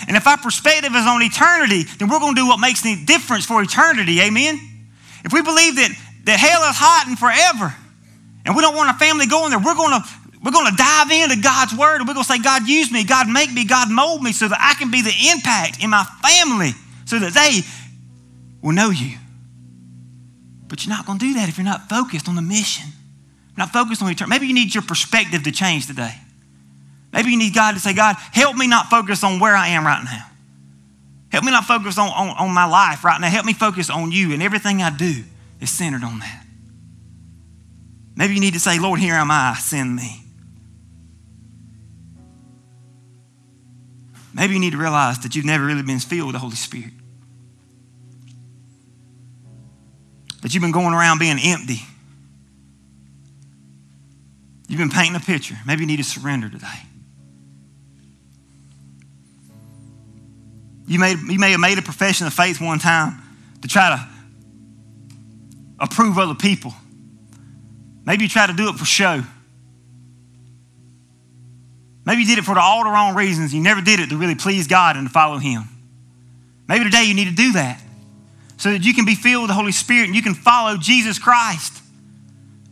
And 0.08 0.16
if 0.16 0.28
our 0.28 0.38
perspective 0.38 0.93
is 0.95 1.06
on 1.06 1.22
eternity, 1.22 1.84
then 1.97 2.10
we're 2.10 2.20
going 2.20 2.36
to 2.36 2.41
do 2.41 2.47
what 2.47 2.60
makes 2.60 2.82
the 2.82 3.04
difference 3.06 3.45
for 3.45 3.62
eternity. 3.62 4.22
Amen? 4.22 4.60
If 5.26 5.34
we 5.34 5.41
believe 5.41 5.76
that, 5.76 5.91
that 6.26 6.39
hell 6.39 6.62
is 6.70 6.76
hot 6.78 7.08
and 7.08 7.18
forever, 7.18 7.74
and 8.50 8.56
we 8.56 8.64
don't 8.64 8.76
want 8.76 8.89
our 8.89 8.97
family 8.97 9.28
going 9.28 9.52
there, 9.52 9.60
we're 9.60 9.76
going 9.76 9.93
to 9.93 10.10
we're 10.43 10.52
going 10.52 10.72
to 10.72 10.76
dive 10.76 11.12
into 11.12 11.39
God's 11.39 11.76
word 11.78 11.97
and 12.00 12.08
we're 12.08 12.16
going 12.16 12.26
to 12.26 12.32
say, 12.32 12.39
God, 12.39 12.68
use 12.68 12.91
me, 12.91 13.04
God, 13.04 13.28
make 13.28 13.54
me, 13.54 13.64
God, 13.64 13.91
mold 13.91 14.24
me 14.24 14.32
so 14.32 14.47
that 14.47 14.58
I 14.60 14.74
can 14.74 14.89
be 14.89 15.04
the 15.04 15.14
impact 15.32 15.84
in 15.84 15.91
my 15.91 16.04
family 16.24 16.72
so 17.06 17.20
that 17.20 17.34
they 17.34 17.60
will 18.64 18.72
know 18.72 18.89
you. 18.89 19.18
But 20.68 20.84
you're 20.84 20.95
not 20.95 21.06
going 21.06 21.20
to 21.20 21.26
do 21.26 21.34
that 21.36 21.47
if 21.47 21.58
you're 21.58 21.66
not 21.66 21.89
focused 21.89 22.28
on 22.28 22.36
the 22.36 22.41
mission, 22.41 22.89
not 23.56 23.70
focused 23.70 24.02
on 24.02 24.10
eternity. 24.10 24.30
Maybe 24.32 24.47
you 24.47 24.56
need 24.56 24.74
your 24.74 24.82
perspective 24.82 25.43
to 25.43 25.52
change 25.52 25.86
today. 25.86 26.16
Maybe 27.14 27.30
you 27.30 27.38
need 27.38 27.54
God 27.54 27.74
to 27.74 27.80
say, 27.80 27.93
God, 27.93 28.16
help 28.32 28.56
me 28.56 28.66
not 28.66 28.88
focus 28.88 29.24
on 29.24 29.39
where 29.39 29.56
I 29.56 29.68
am 29.70 29.86
right 29.86 30.04
now. 30.04 30.26
Help 31.32 31.43
me 31.43 31.52
not 31.52 31.66
focus 31.66 32.00
on, 32.00 32.08
on, 32.08 32.30
on 32.30 32.52
my 32.52 32.66
life 32.66 33.04
right 33.04 33.22
now. 33.22 33.30
Help 33.30 33.45
me 33.45 33.54
focus 33.54 33.91
on 33.91 34.12
you, 34.12 34.34
and 34.34 34.41
everything 34.41 34.82
I 34.82 34.89
do 34.89 35.24
is 35.60 35.70
centered 35.70 36.04
on 36.04 36.18
that. 36.20 36.45
Maybe 38.20 38.34
you 38.34 38.41
need 38.41 38.53
to 38.53 38.59
say, 38.59 38.80
Lord, 38.80 38.99
here 38.99 39.13
am 39.13 39.32
I, 39.32 39.55
send 39.57 39.95
me. 39.95 40.22
Maybe 44.34 44.55
you 44.55 44.59
need 44.59 44.74
to 44.74 44.78
realize 44.78 45.20
that 45.20 45.38
you've 45.38 45.45
never 45.45 45.65
really 45.65 45.84
been 45.84 45.99
filled 45.99 46.28
with 46.28 46.34
the 46.34 46.39
Holy 46.39 46.57
Spirit. 46.57 46.91
That 50.41 50.53
you've 50.53 50.61
been 50.61 50.74
going 50.74 50.93
around 50.93 51.20
being 51.20 51.39
empty. 51.41 51.80
You've 54.67 54.80
been 54.80 54.89
painting 54.89 55.15
a 55.15 55.22
picture. 55.22 55.55
Maybe 55.65 55.84
you 55.84 55.88
need 55.88 55.97
to 55.97 56.03
surrender 56.03 56.49
today. 56.49 56.67
You 60.88 60.99
may, 60.99 61.11
you 61.11 61.39
may 61.39 61.51
have 61.51 61.61
made 61.61 61.78
a 61.78 61.82
profession 61.82 62.28
of 62.28 62.34
faith 62.34 62.59
one 62.59 62.80
time 62.80 63.22
to 63.61 63.70
try 63.70 63.91
to 63.91 64.07
approve 65.80 66.17
other 66.17 66.36
people. 66.36 66.74
Maybe 68.10 68.24
you 68.24 68.30
try 68.30 68.47
to 68.47 68.53
do 68.53 68.70
it 68.70 68.76
for 68.76 68.86
show. 68.86 69.22
Maybe 72.07 72.24
you 72.24 72.28
did 72.28 72.39
it 72.39 72.43
for 72.43 72.57
all 72.57 72.84
the 72.84 72.89
wrong 72.89 73.14
reasons. 73.14 73.53
You 73.53 73.62
never 73.62 73.82
did 73.82 73.99
it 73.99 74.10
to 74.10 74.18
really 74.18 74.34
please 74.34 74.66
God 74.66 74.95
and 74.97 75.05
to 75.05 75.14
follow 75.14 75.38
Him. 75.38 75.66
Maybe 76.68 76.86
today 76.86 77.03
you 77.03 77.14
need 77.14 77.28
to 77.28 77.36
do 77.36 77.51
that 77.51 77.80
so 78.57 78.72
that 78.72 78.84
you 78.84 78.95
can 78.95 79.05
be 79.05 79.14
filled 79.14 79.43
with 79.43 79.49
the 79.49 79.53
Holy 79.53 79.72
Spirit 79.72 80.07
and 80.07 80.16
you 80.16 80.24
can 80.24 80.34
follow 80.34 80.76
Jesus 80.76 81.20
Christ. 81.20 81.84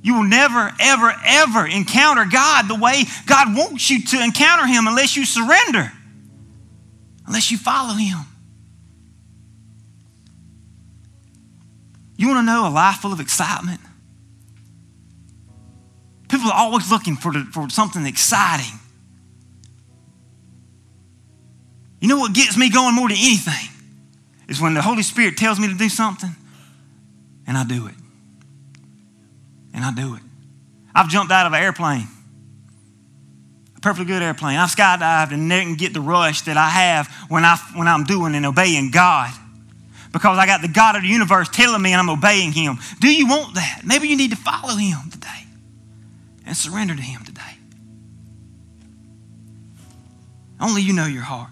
You 0.01 0.15
will 0.15 0.23
never, 0.23 0.73
ever, 0.79 1.13
ever 1.23 1.67
encounter 1.67 2.25
God 2.25 2.67
the 2.67 2.73
way 2.73 3.03
God 3.27 3.55
wants 3.55 3.91
you 3.91 4.03
to 4.05 4.23
encounter 4.23 4.65
Him 4.65 4.87
unless 4.87 5.15
you 5.15 5.23
surrender, 5.23 5.91
unless 7.27 7.51
you 7.51 7.59
follow 7.59 7.93
Him. 7.93 8.17
You 12.17 12.27
want 12.27 12.39
to 12.39 12.43
know 12.43 12.67
a 12.67 12.71
life 12.71 12.95
full 12.95 13.13
of 13.13 13.19
excitement? 13.19 13.81
People 16.27 16.49
are 16.49 16.57
always 16.57 16.91
looking 16.91 17.15
for, 17.15 17.31
the, 17.31 17.47
for 17.51 17.69
something 17.69 18.05
exciting. 18.05 18.79
You 21.99 22.07
know 22.07 22.19
what 22.19 22.33
gets 22.33 22.57
me 22.57 22.69
going 22.69 22.95
more 22.95 23.07
than 23.07 23.17
anything 23.17 23.69
is 24.47 24.61
when 24.61 24.73
the 24.73 24.81
Holy 24.81 25.03
Spirit 25.03 25.37
tells 25.37 25.59
me 25.59 25.67
to 25.67 25.73
do 25.73 25.89
something 25.89 26.29
and 27.47 27.57
I 27.57 27.63
do 27.63 27.87
it. 27.87 27.95
And 29.73 29.83
I 29.83 29.93
do 29.93 30.15
it. 30.15 30.21
I've 30.93 31.09
jumped 31.09 31.31
out 31.31 31.45
of 31.45 31.53
an 31.53 31.61
airplane, 31.61 32.07
a 33.75 33.79
perfectly 33.79 34.05
good 34.05 34.21
airplane. 34.21 34.57
I've 34.57 34.69
skydived 34.69 35.31
and 35.31 35.49
didn't 35.49 35.77
get 35.77 35.93
the 35.93 36.01
rush 36.01 36.41
that 36.43 36.57
I 36.57 36.69
have 36.69 37.07
when, 37.29 37.45
I, 37.45 37.57
when 37.75 37.87
I'm 37.87 38.03
doing 38.03 38.35
and 38.35 38.45
obeying 38.45 38.91
God 38.91 39.31
because 40.11 40.37
I 40.37 40.45
got 40.45 40.61
the 40.61 40.67
God 40.67 40.95
of 40.95 41.03
the 41.03 41.07
universe 41.07 41.49
telling 41.49 41.81
me 41.81 41.93
and 41.93 41.99
I'm 41.99 42.09
obeying 42.09 42.51
Him. 42.51 42.77
Do 42.99 43.07
you 43.07 43.27
want 43.27 43.55
that? 43.55 43.81
Maybe 43.85 44.07
you 44.07 44.17
need 44.17 44.31
to 44.31 44.37
follow 44.37 44.75
Him 44.75 44.97
today 45.11 45.46
and 46.47 46.55
surrender 46.55 46.95
to 46.95 47.01
Him 47.01 47.23
today. 47.23 47.41
Only 50.59 50.81
you 50.81 50.93
know 50.93 51.05
your 51.05 51.23
heart. 51.23 51.51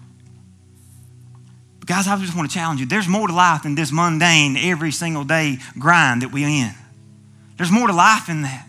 But 1.78 1.88
guys, 1.88 2.08
I 2.08 2.16
just 2.18 2.36
want 2.36 2.50
to 2.50 2.54
challenge 2.54 2.80
you. 2.80 2.86
There's 2.86 3.06
more 3.06 3.28
to 3.28 3.34
life 3.34 3.62
than 3.62 3.76
this 3.76 3.92
mundane, 3.92 4.56
every 4.56 4.90
single 4.90 5.22
day 5.22 5.58
grind 5.78 6.22
that 6.22 6.32
we're 6.32 6.48
in. 6.48 6.72
There's 7.56 7.70
more 7.70 7.86
to 7.86 7.92
life 7.92 8.26
than 8.26 8.42
that. 8.42 8.68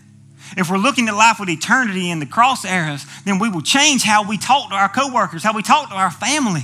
If 0.56 0.70
we're 0.70 0.78
looking 0.78 1.08
at 1.08 1.14
life 1.14 1.40
with 1.40 1.50
eternity 1.50 2.10
in 2.10 2.20
the 2.20 2.26
cross 2.26 2.64
eras, 2.64 3.04
then 3.24 3.38
we 3.38 3.48
will 3.48 3.60
change 3.60 4.02
how 4.02 4.26
we 4.26 4.38
talk 4.38 4.70
to 4.70 4.76
our 4.76 4.88
coworkers, 4.88 5.42
how 5.42 5.54
we 5.54 5.62
talk 5.62 5.90
to 5.90 5.94
our 5.94 6.10
family. 6.10 6.62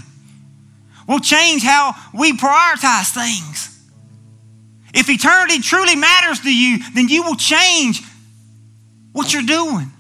We'll 1.06 1.20
change 1.20 1.62
how 1.62 1.94
we 2.14 2.32
prioritize 2.32 3.12
things. 3.12 3.70
If 4.94 5.10
eternity 5.10 5.60
truly 5.60 5.96
matters 5.96 6.40
to 6.40 6.54
you, 6.54 6.78
then 6.94 7.08
you 7.08 7.24
will 7.24 7.34
change 7.34 8.00
what 9.14 9.32
you're 9.32 9.42
doing. 9.42 9.90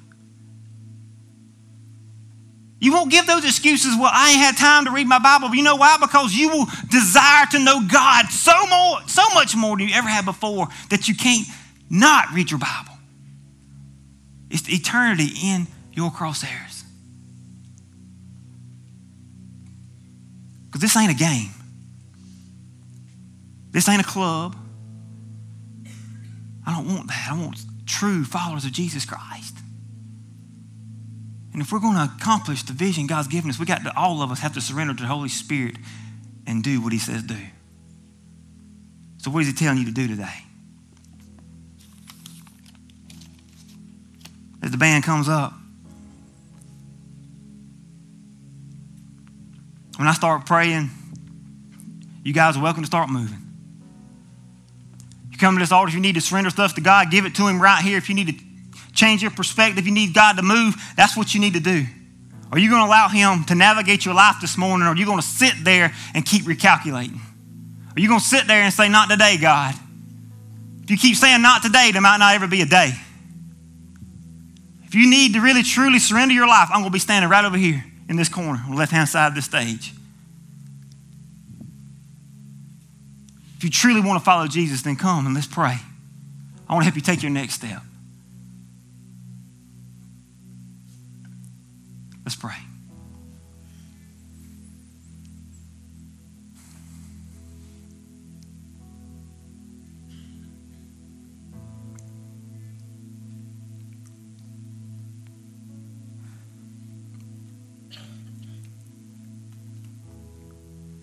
You 2.80 2.92
won't 2.92 3.10
give 3.10 3.26
those 3.26 3.44
excuses, 3.44 3.94
well, 3.98 4.10
I 4.12 4.32
ain't 4.32 4.40
had 4.40 4.56
time 4.58 4.84
to 4.84 4.90
read 4.90 5.06
my 5.06 5.20
Bible. 5.20 5.54
You 5.54 5.62
know 5.62 5.76
why? 5.76 5.96
Because 5.98 6.34
you 6.34 6.50
will 6.50 6.66
desire 6.90 7.46
to 7.52 7.58
know 7.60 7.80
God 7.90 8.26
so 8.26 8.52
more, 8.66 8.98
so 9.06 9.22
much 9.32 9.56
more 9.56 9.78
than 9.78 9.88
you 9.88 9.94
ever 9.94 10.08
had 10.08 10.26
before 10.26 10.66
that 10.90 11.08
you 11.08 11.14
can't 11.14 11.46
not 11.88 12.26
read 12.34 12.50
your 12.50 12.60
Bible. 12.60 12.92
It's 14.50 14.68
eternity 14.68 15.30
in 15.42 15.66
your 15.92 16.10
crosshairs. 16.10 16.82
Because 20.66 20.80
this 20.80 20.96
ain't 20.96 21.12
a 21.12 21.14
game. 21.14 21.50
This 23.70 23.88
ain't 23.88 24.02
a 24.02 24.04
club. 24.04 24.56
I 26.66 26.74
don't 26.74 26.88
want 26.88 27.06
that. 27.06 27.28
I 27.30 27.40
want 27.40 27.64
true 27.86 28.24
followers 28.24 28.64
of 28.64 28.72
Jesus 28.72 29.04
Christ. 29.04 29.56
And 31.52 31.62
if 31.62 31.70
we're 31.70 31.80
going 31.80 31.94
to 31.94 32.12
accomplish 32.16 32.64
the 32.64 32.72
vision 32.72 33.06
God's 33.06 33.28
given 33.28 33.48
us, 33.48 33.58
we 33.60 33.66
got 33.66 33.84
to, 33.84 33.96
all 33.96 34.22
of 34.22 34.32
us 34.32 34.40
have 34.40 34.54
to 34.54 34.60
surrender 34.60 34.92
to 34.94 35.02
the 35.02 35.08
Holy 35.08 35.28
Spirit 35.28 35.76
and 36.46 36.64
do 36.64 36.80
what 36.80 36.92
He 36.92 36.98
says 36.98 37.22
do. 37.22 37.38
So, 39.18 39.30
what 39.30 39.42
is 39.42 39.46
He 39.48 39.54
telling 39.54 39.78
you 39.78 39.84
to 39.84 39.92
do 39.92 40.08
today? 40.08 40.44
As 44.62 44.70
the 44.70 44.78
band 44.78 45.04
comes 45.04 45.28
up, 45.28 45.52
when 49.96 50.08
I 50.08 50.12
start 50.12 50.46
praying, 50.46 50.90
you 52.24 52.32
guys 52.32 52.56
are 52.56 52.62
welcome 52.62 52.82
to 52.82 52.86
start 52.86 53.10
moving. 53.10 53.43
You 55.34 55.38
come 55.38 55.56
to 55.56 55.58
this 55.58 55.72
altar 55.72 55.88
if 55.88 55.94
you 55.94 56.00
need 56.00 56.14
to 56.14 56.20
surrender 56.20 56.48
stuff 56.48 56.76
to 56.76 56.80
God, 56.80 57.10
give 57.10 57.26
it 57.26 57.34
to 57.34 57.48
Him 57.48 57.60
right 57.60 57.82
here. 57.82 57.98
If 57.98 58.08
you 58.08 58.14
need 58.14 58.28
to 58.28 58.44
change 58.94 59.20
your 59.20 59.32
perspective, 59.32 59.78
if 59.78 59.84
you 59.84 59.92
need 59.92 60.14
God 60.14 60.36
to 60.36 60.42
move, 60.42 60.76
that's 60.96 61.16
what 61.16 61.34
you 61.34 61.40
need 61.40 61.54
to 61.54 61.60
do. 61.60 61.84
Are 62.52 62.58
you 62.58 62.70
going 62.70 62.82
to 62.82 62.86
allow 62.86 63.08
Him 63.08 63.42
to 63.46 63.56
navigate 63.56 64.04
your 64.04 64.14
life 64.14 64.36
this 64.40 64.56
morning, 64.56 64.86
or 64.86 64.90
are 64.90 64.96
you 64.96 65.04
going 65.04 65.18
to 65.18 65.26
sit 65.26 65.54
there 65.64 65.92
and 66.14 66.24
keep 66.24 66.44
recalculating? 66.44 67.18
Are 67.96 68.00
you 68.00 68.06
going 68.06 68.20
to 68.20 68.24
sit 68.24 68.46
there 68.46 68.62
and 68.62 68.72
say, 68.72 68.88
Not 68.88 69.10
today, 69.10 69.36
God? 69.36 69.74
If 70.84 70.90
you 70.92 70.98
keep 70.98 71.16
saying 71.16 71.42
not 71.42 71.62
today, 71.62 71.90
there 71.92 72.02
might 72.02 72.18
not 72.18 72.36
ever 72.36 72.46
be 72.46 72.60
a 72.60 72.66
day. 72.66 72.92
If 74.84 74.94
you 74.94 75.10
need 75.10 75.32
to 75.32 75.40
really 75.40 75.64
truly 75.64 75.98
surrender 75.98 76.32
your 76.32 76.46
life, 76.46 76.68
I'm 76.70 76.82
going 76.82 76.90
to 76.90 76.92
be 76.92 77.00
standing 77.00 77.28
right 77.28 77.44
over 77.44 77.56
here 77.56 77.84
in 78.08 78.16
this 78.16 78.28
corner 78.28 78.62
on 78.64 78.70
the 78.70 78.76
left 78.76 78.92
hand 78.92 79.08
side 79.08 79.28
of 79.28 79.34
the 79.34 79.42
stage. 79.42 79.94
If 83.64 83.68
you 83.68 83.72
truly 83.72 84.02
want 84.02 84.20
to 84.20 84.24
follow 84.26 84.46
Jesus, 84.46 84.82
then 84.82 84.94
come 84.94 85.24
and 85.24 85.34
let's 85.34 85.46
pray. 85.46 85.78
I 86.68 86.74
want 86.74 86.82
to 86.82 86.84
help 86.84 86.96
you 86.96 87.00
take 87.00 87.22
your 87.22 87.30
next 87.30 87.54
step. 87.54 87.80
Let's 92.26 92.36
pray. 92.36 92.52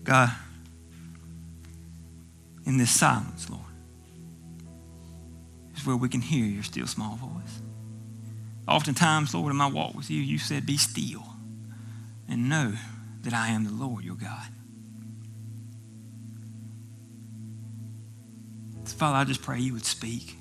God, 0.04 0.30
in 2.64 2.78
this 2.78 2.90
silence, 2.90 3.48
Lord, 3.50 3.62
is 5.76 5.86
where 5.86 5.96
we 5.96 6.08
can 6.08 6.20
hear 6.20 6.44
your 6.44 6.62
still 6.62 6.86
small 6.86 7.16
voice. 7.16 7.60
Oftentimes, 8.68 9.34
Lord, 9.34 9.50
in 9.50 9.56
my 9.56 9.66
walk 9.66 9.94
with 9.94 10.10
you, 10.10 10.20
you 10.20 10.38
said, 10.38 10.64
Be 10.66 10.76
still 10.76 11.24
and 12.28 12.48
know 12.48 12.74
that 13.22 13.32
I 13.32 13.48
am 13.48 13.64
the 13.64 13.72
Lord 13.72 14.04
your 14.04 14.14
God. 14.14 14.48
So, 18.84 18.96
Father, 18.96 19.16
I 19.16 19.24
just 19.24 19.42
pray 19.42 19.58
you 19.58 19.72
would 19.74 19.84
speak 19.84 20.36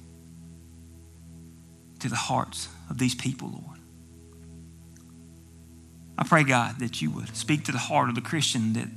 to 1.99 2.09
the 2.09 2.15
hearts 2.15 2.67
of 2.89 2.97
these 2.97 3.15
people, 3.15 3.49
Lord. 3.49 3.79
I 6.17 6.23
pray, 6.23 6.43
God, 6.43 6.79
that 6.79 7.01
you 7.01 7.09
would 7.11 7.35
speak 7.35 7.65
to 7.65 7.71
the 7.71 7.77
heart 7.79 8.09
of 8.09 8.15
the 8.15 8.21
Christian 8.21 8.73
that 8.73 8.87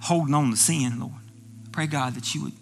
holding 0.00 0.34
on 0.34 0.50
to 0.50 0.56
sin, 0.56 1.00
Lord. 1.00 1.12
Pray, 1.74 1.86
God, 1.86 2.14
that 2.14 2.34
you 2.34 2.44
would 2.44 2.52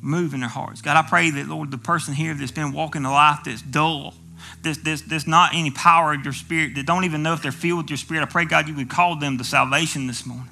move 0.00 0.32
in 0.32 0.40
their 0.40 0.48
hearts. 0.48 0.80
God, 0.80 0.96
I 0.96 1.08
pray 1.08 1.30
that, 1.30 1.48
Lord, 1.48 1.70
the 1.70 1.78
person 1.78 2.14
here 2.14 2.34
that's 2.34 2.52
been 2.52 2.72
walking 2.72 3.04
a 3.04 3.10
life 3.10 3.40
that's 3.44 3.62
dull, 3.62 4.14
there's, 4.62 4.78
there's, 4.78 5.02
there's 5.02 5.26
not 5.26 5.54
any 5.54 5.70
power 5.70 6.14
of 6.14 6.24
your 6.24 6.32
spirit, 6.32 6.74
that 6.76 6.86
don't 6.86 7.04
even 7.04 7.22
know 7.22 7.34
if 7.34 7.42
they're 7.42 7.52
filled 7.52 7.82
with 7.82 7.90
your 7.90 7.96
spirit, 7.96 8.22
I 8.22 8.26
pray, 8.26 8.44
God, 8.44 8.68
you 8.68 8.74
would 8.76 8.88
call 8.88 9.16
them 9.16 9.38
to 9.38 9.44
salvation 9.44 10.06
this 10.06 10.24
morning. 10.24 10.48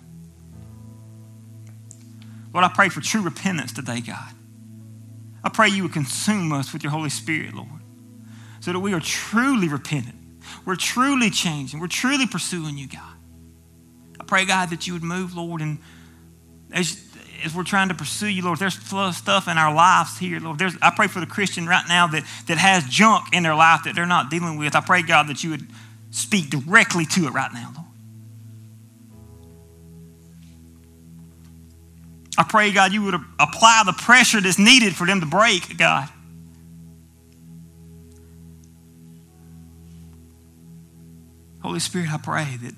Lord, 2.52 2.64
I 2.64 2.68
pray 2.74 2.88
for 2.88 3.00
true 3.00 3.22
repentance 3.22 3.72
today, 3.72 4.00
God. 4.00 4.34
I 5.42 5.48
pray 5.48 5.68
you 5.68 5.84
would 5.84 5.92
consume 5.92 6.52
us 6.52 6.72
with 6.72 6.82
your 6.82 6.90
Holy 6.90 7.10
Spirit, 7.10 7.54
Lord, 7.54 7.68
so 8.58 8.72
that 8.72 8.80
we 8.80 8.92
are 8.92 9.00
truly 9.00 9.68
repentant 9.68 10.16
we're 10.64 10.76
truly 10.76 11.30
changing. 11.30 11.80
We're 11.80 11.86
truly 11.86 12.26
pursuing 12.26 12.78
you, 12.78 12.88
God. 12.88 13.16
I 14.20 14.24
pray, 14.24 14.44
God, 14.44 14.70
that 14.70 14.86
you 14.86 14.92
would 14.92 15.02
move, 15.02 15.34
Lord, 15.34 15.60
and 15.60 15.78
as, 16.72 17.04
as 17.44 17.54
we're 17.54 17.64
trying 17.64 17.88
to 17.88 17.94
pursue 17.94 18.28
you, 18.28 18.44
Lord, 18.44 18.58
there's 18.58 18.74
stuff 18.74 19.48
in 19.48 19.58
our 19.58 19.74
lives 19.74 20.18
here, 20.18 20.40
Lord. 20.40 20.58
There's, 20.58 20.74
I 20.82 20.92
pray 20.94 21.06
for 21.06 21.20
the 21.20 21.26
Christian 21.26 21.66
right 21.66 21.84
now 21.88 22.06
that, 22.08 22.24
that 22.46 22.58
has 22.58 22.84
junk 22.84 23.32
in 23.32 23.42
their 23.42 23.54
life 23.54 23.84
that 23.84 23.94
they're 23.94 24.06
not 24.06 24.30
dealing 24.30 24.58
with. 24.58 24.74
I 24.76 24.80
pray, 24.80 25.02
God, 25.02 25.28
that 25.28 25.42
you 25.42 25.50
would 25.50 25.66
speak 26.10 26.50
directly 26.50 27.06
to 27.06 27.26
it 27.26 27.30
right 27.32 27.52
now, 27.52 27.72
Lord. 27.74 27.86
I 32.38 32.44
pray, 32.44 32.72
God, 32.72 32.92
you 32.92 33.02
would 33.02 33.14
apply 33.38 33.82
the 33.84 33.92
pressure 33.92 34.40
that's 34.40 34.58
needed 34.58 34.94
for 34.94 35.06
them 35.06 35.20
to 35.20 35.26
break, 35.26 35.76
God. 35.76 36.08
Holy 41.62 41.80
Spirit, 41.80 42.10
I 42.10 42.16
pray 42.16 42.56
that 42.62 42.74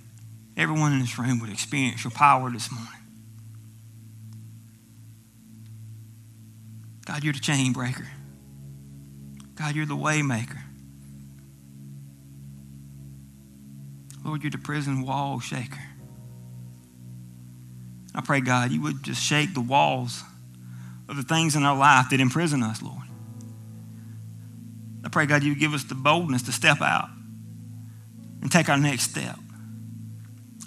everyone 0.56 0.92
in 0.92 1.00
this 1.00 1.18
room 1.18 1.38
would 1.40 1.50
experience 1.50 2.02
your 2.02 2.10
power 2.10 2.50
this 2.50 2.70
morning. 2.72 3.01
God, 7.04 7.24
you're 7.24 7.32
the 7.32 7.40
chain 7.40 7.72
breaker. 7.72 8.06
God, 9.54 9.74
you're 9.74 9.86
the 9.86 9.96
way 9.96 10.22
maker. 10.22 10.62
Lord, 14.24 14.42
you're 14.42 14.50
the 14.50 14.58
prison 14.58 15.02
wall 15.02 15.40
shaker. 15.40 15.80
I 18.14 18.20
pray, 18.20 18.40
God, 18.40 18.70
you 18.70 18.82
would 18.82 19.02
just 19.02 19.22
shake 19.22 19.54
the 19.54 19.60
walls 19.60 20.22
of 21.08 21.16
the 21.16 21.22
things 21.22 21.56
in 21.56 21.64
our 21.64 21.76
life 21.76 22.10
that 22.10 22.20
imprison 22.20 22.62
us, 22.62 22.82
Lord. 22.82 23.06
I 25.04 25.08
pray, 25.08 25.26
God, 25.26 25.42
you 25.42 25.54
give 25.54 25.74
us 25.74 25.84
the 25.84 25.94
boldness 25.94 26.42
to 26.42 26.52
step 26.52 26.80
out 26.80 27.08
and 28.40 28.50
take 28.50 28.68
our 28.68 28.78
next 28.78 29.10
step. 29.10 29.38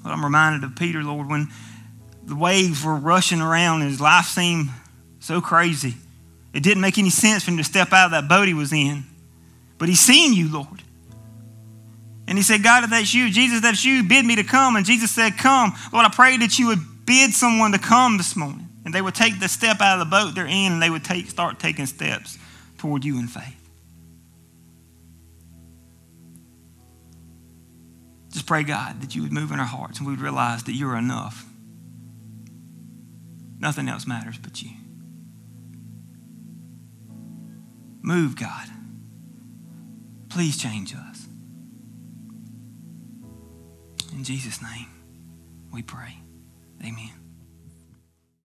Lord, 0.04 0.18
I'm 0.18 0.24
reminded 0.24 0.64
of 0.64 0.76
Peter, 0.76 1.04
Lord, 1.04 1.30
when 1.30 1.50
the 2.26 2.36
waves 2.36 2.84
were 2.84 2.96
rushing 2.96 3.42
around 3.42 3.82
and 3.82 3.90
his 3.90 4.02
life 4.02 4.26
seemed 4.26 4.70
so 5.20 5.40
crazy. 5.40 5.96
It 6.56 6.64
didn't 6.64 6.82
make 6.82 6.98
any 6.98 7.10
sense 7.10 7.44
for 7.44 7.52
him 7.52 7.58
to 7.58 7.66
step 7.66 7.92
out 7.92 8.06
of 8.06 8.12
that 8.12 8.30
boat 8.30 8.48
he 8.48 8.54
was 8.54 8.72
in. 8.72 9.04
But 9.78 9.90
he's 9.90 10.00
seen 10.00 10.34
you, 10.34 10.50
Lord. 10.52 10.82
And 12.30 12.38
he 12.38 12.44
said, 12.44 12.64
God, 12.64 12.86
if 12.86 12.90
that's 12.92 13.14
you, 13.14 13.30
Jesus, 13.30 13.60
that's 13.60 13.84
you, 13.84 14.04
bid 14.04 14.26
me 14.26 14.38
to 14.38 14.44
come. 14.44 14.78
And 14.78 14.86
Jesus 14.86 15.12
said, 15.12 15.38
Come. 15.38 15.74
Lord, 15.92 16.06
I 16.06 16.10
pray 16.10 16.38
that 16.38 16.58
you 16.58 16.68
would 16.68 16.80
bid 17.06 17.34
someone 17.34 17.74
to 17.74 17.78
come 17.78 18.16
this 18.16 18.38
morning. 18.38 18.70
And 18.86 18.94
they 18.94 19.02
would 19.02 19.16
take 19.16 19.38
the 19.40 19.50
step 19.50 19.82
out 19.82 20.00
of 20.00 20.08
the 20.08 20.10
boat 20.10 20.34
they're 20.34 20.46
in 20.46 20.72
and 20.72 20.82
they 20.82 20.90
would 20.90 21.04
take, 21.04 21.30
start 21.30 21.60
taking 21.60 21.88
steps 21.88 22.38
toward 22.78 23.04
you 23.04 23.20
in 23.20 23.28
faith. 23.28 23.70
Just 28.32 28.46
pray, 28.46 28.64
God, 28.64 29.02
that 29.02 29.14
you 29.14 29.24
would 29.24 29.34
move 29.34 29.52
in 29.52 29.60
our 29.60 29.66
hearts 29.66 29.98
and 29.98 30.08
we 30.08 30.14
would 30.14 30.22
realize 30.22 30.64
that 30.64 30.74
you're 30.74 30.96
enough. 30.96 31.46
Nothing 33.60 33.90
else 33.90 34.08
matters 34.08 34.38
but 34.38 34.62
you. 34.62 34.72
Move, 38.06 38.36
God. 38.36 38.70
Please 40.30 40.58
change 40.58 40.94
us. 40.94 41.28
In 44.14 44.24
Jesus' 44.24 44.62
name, 44.62 44.86
we 45.74 45.82
pray. 45.82 46.20
Amen. 46.84 47.25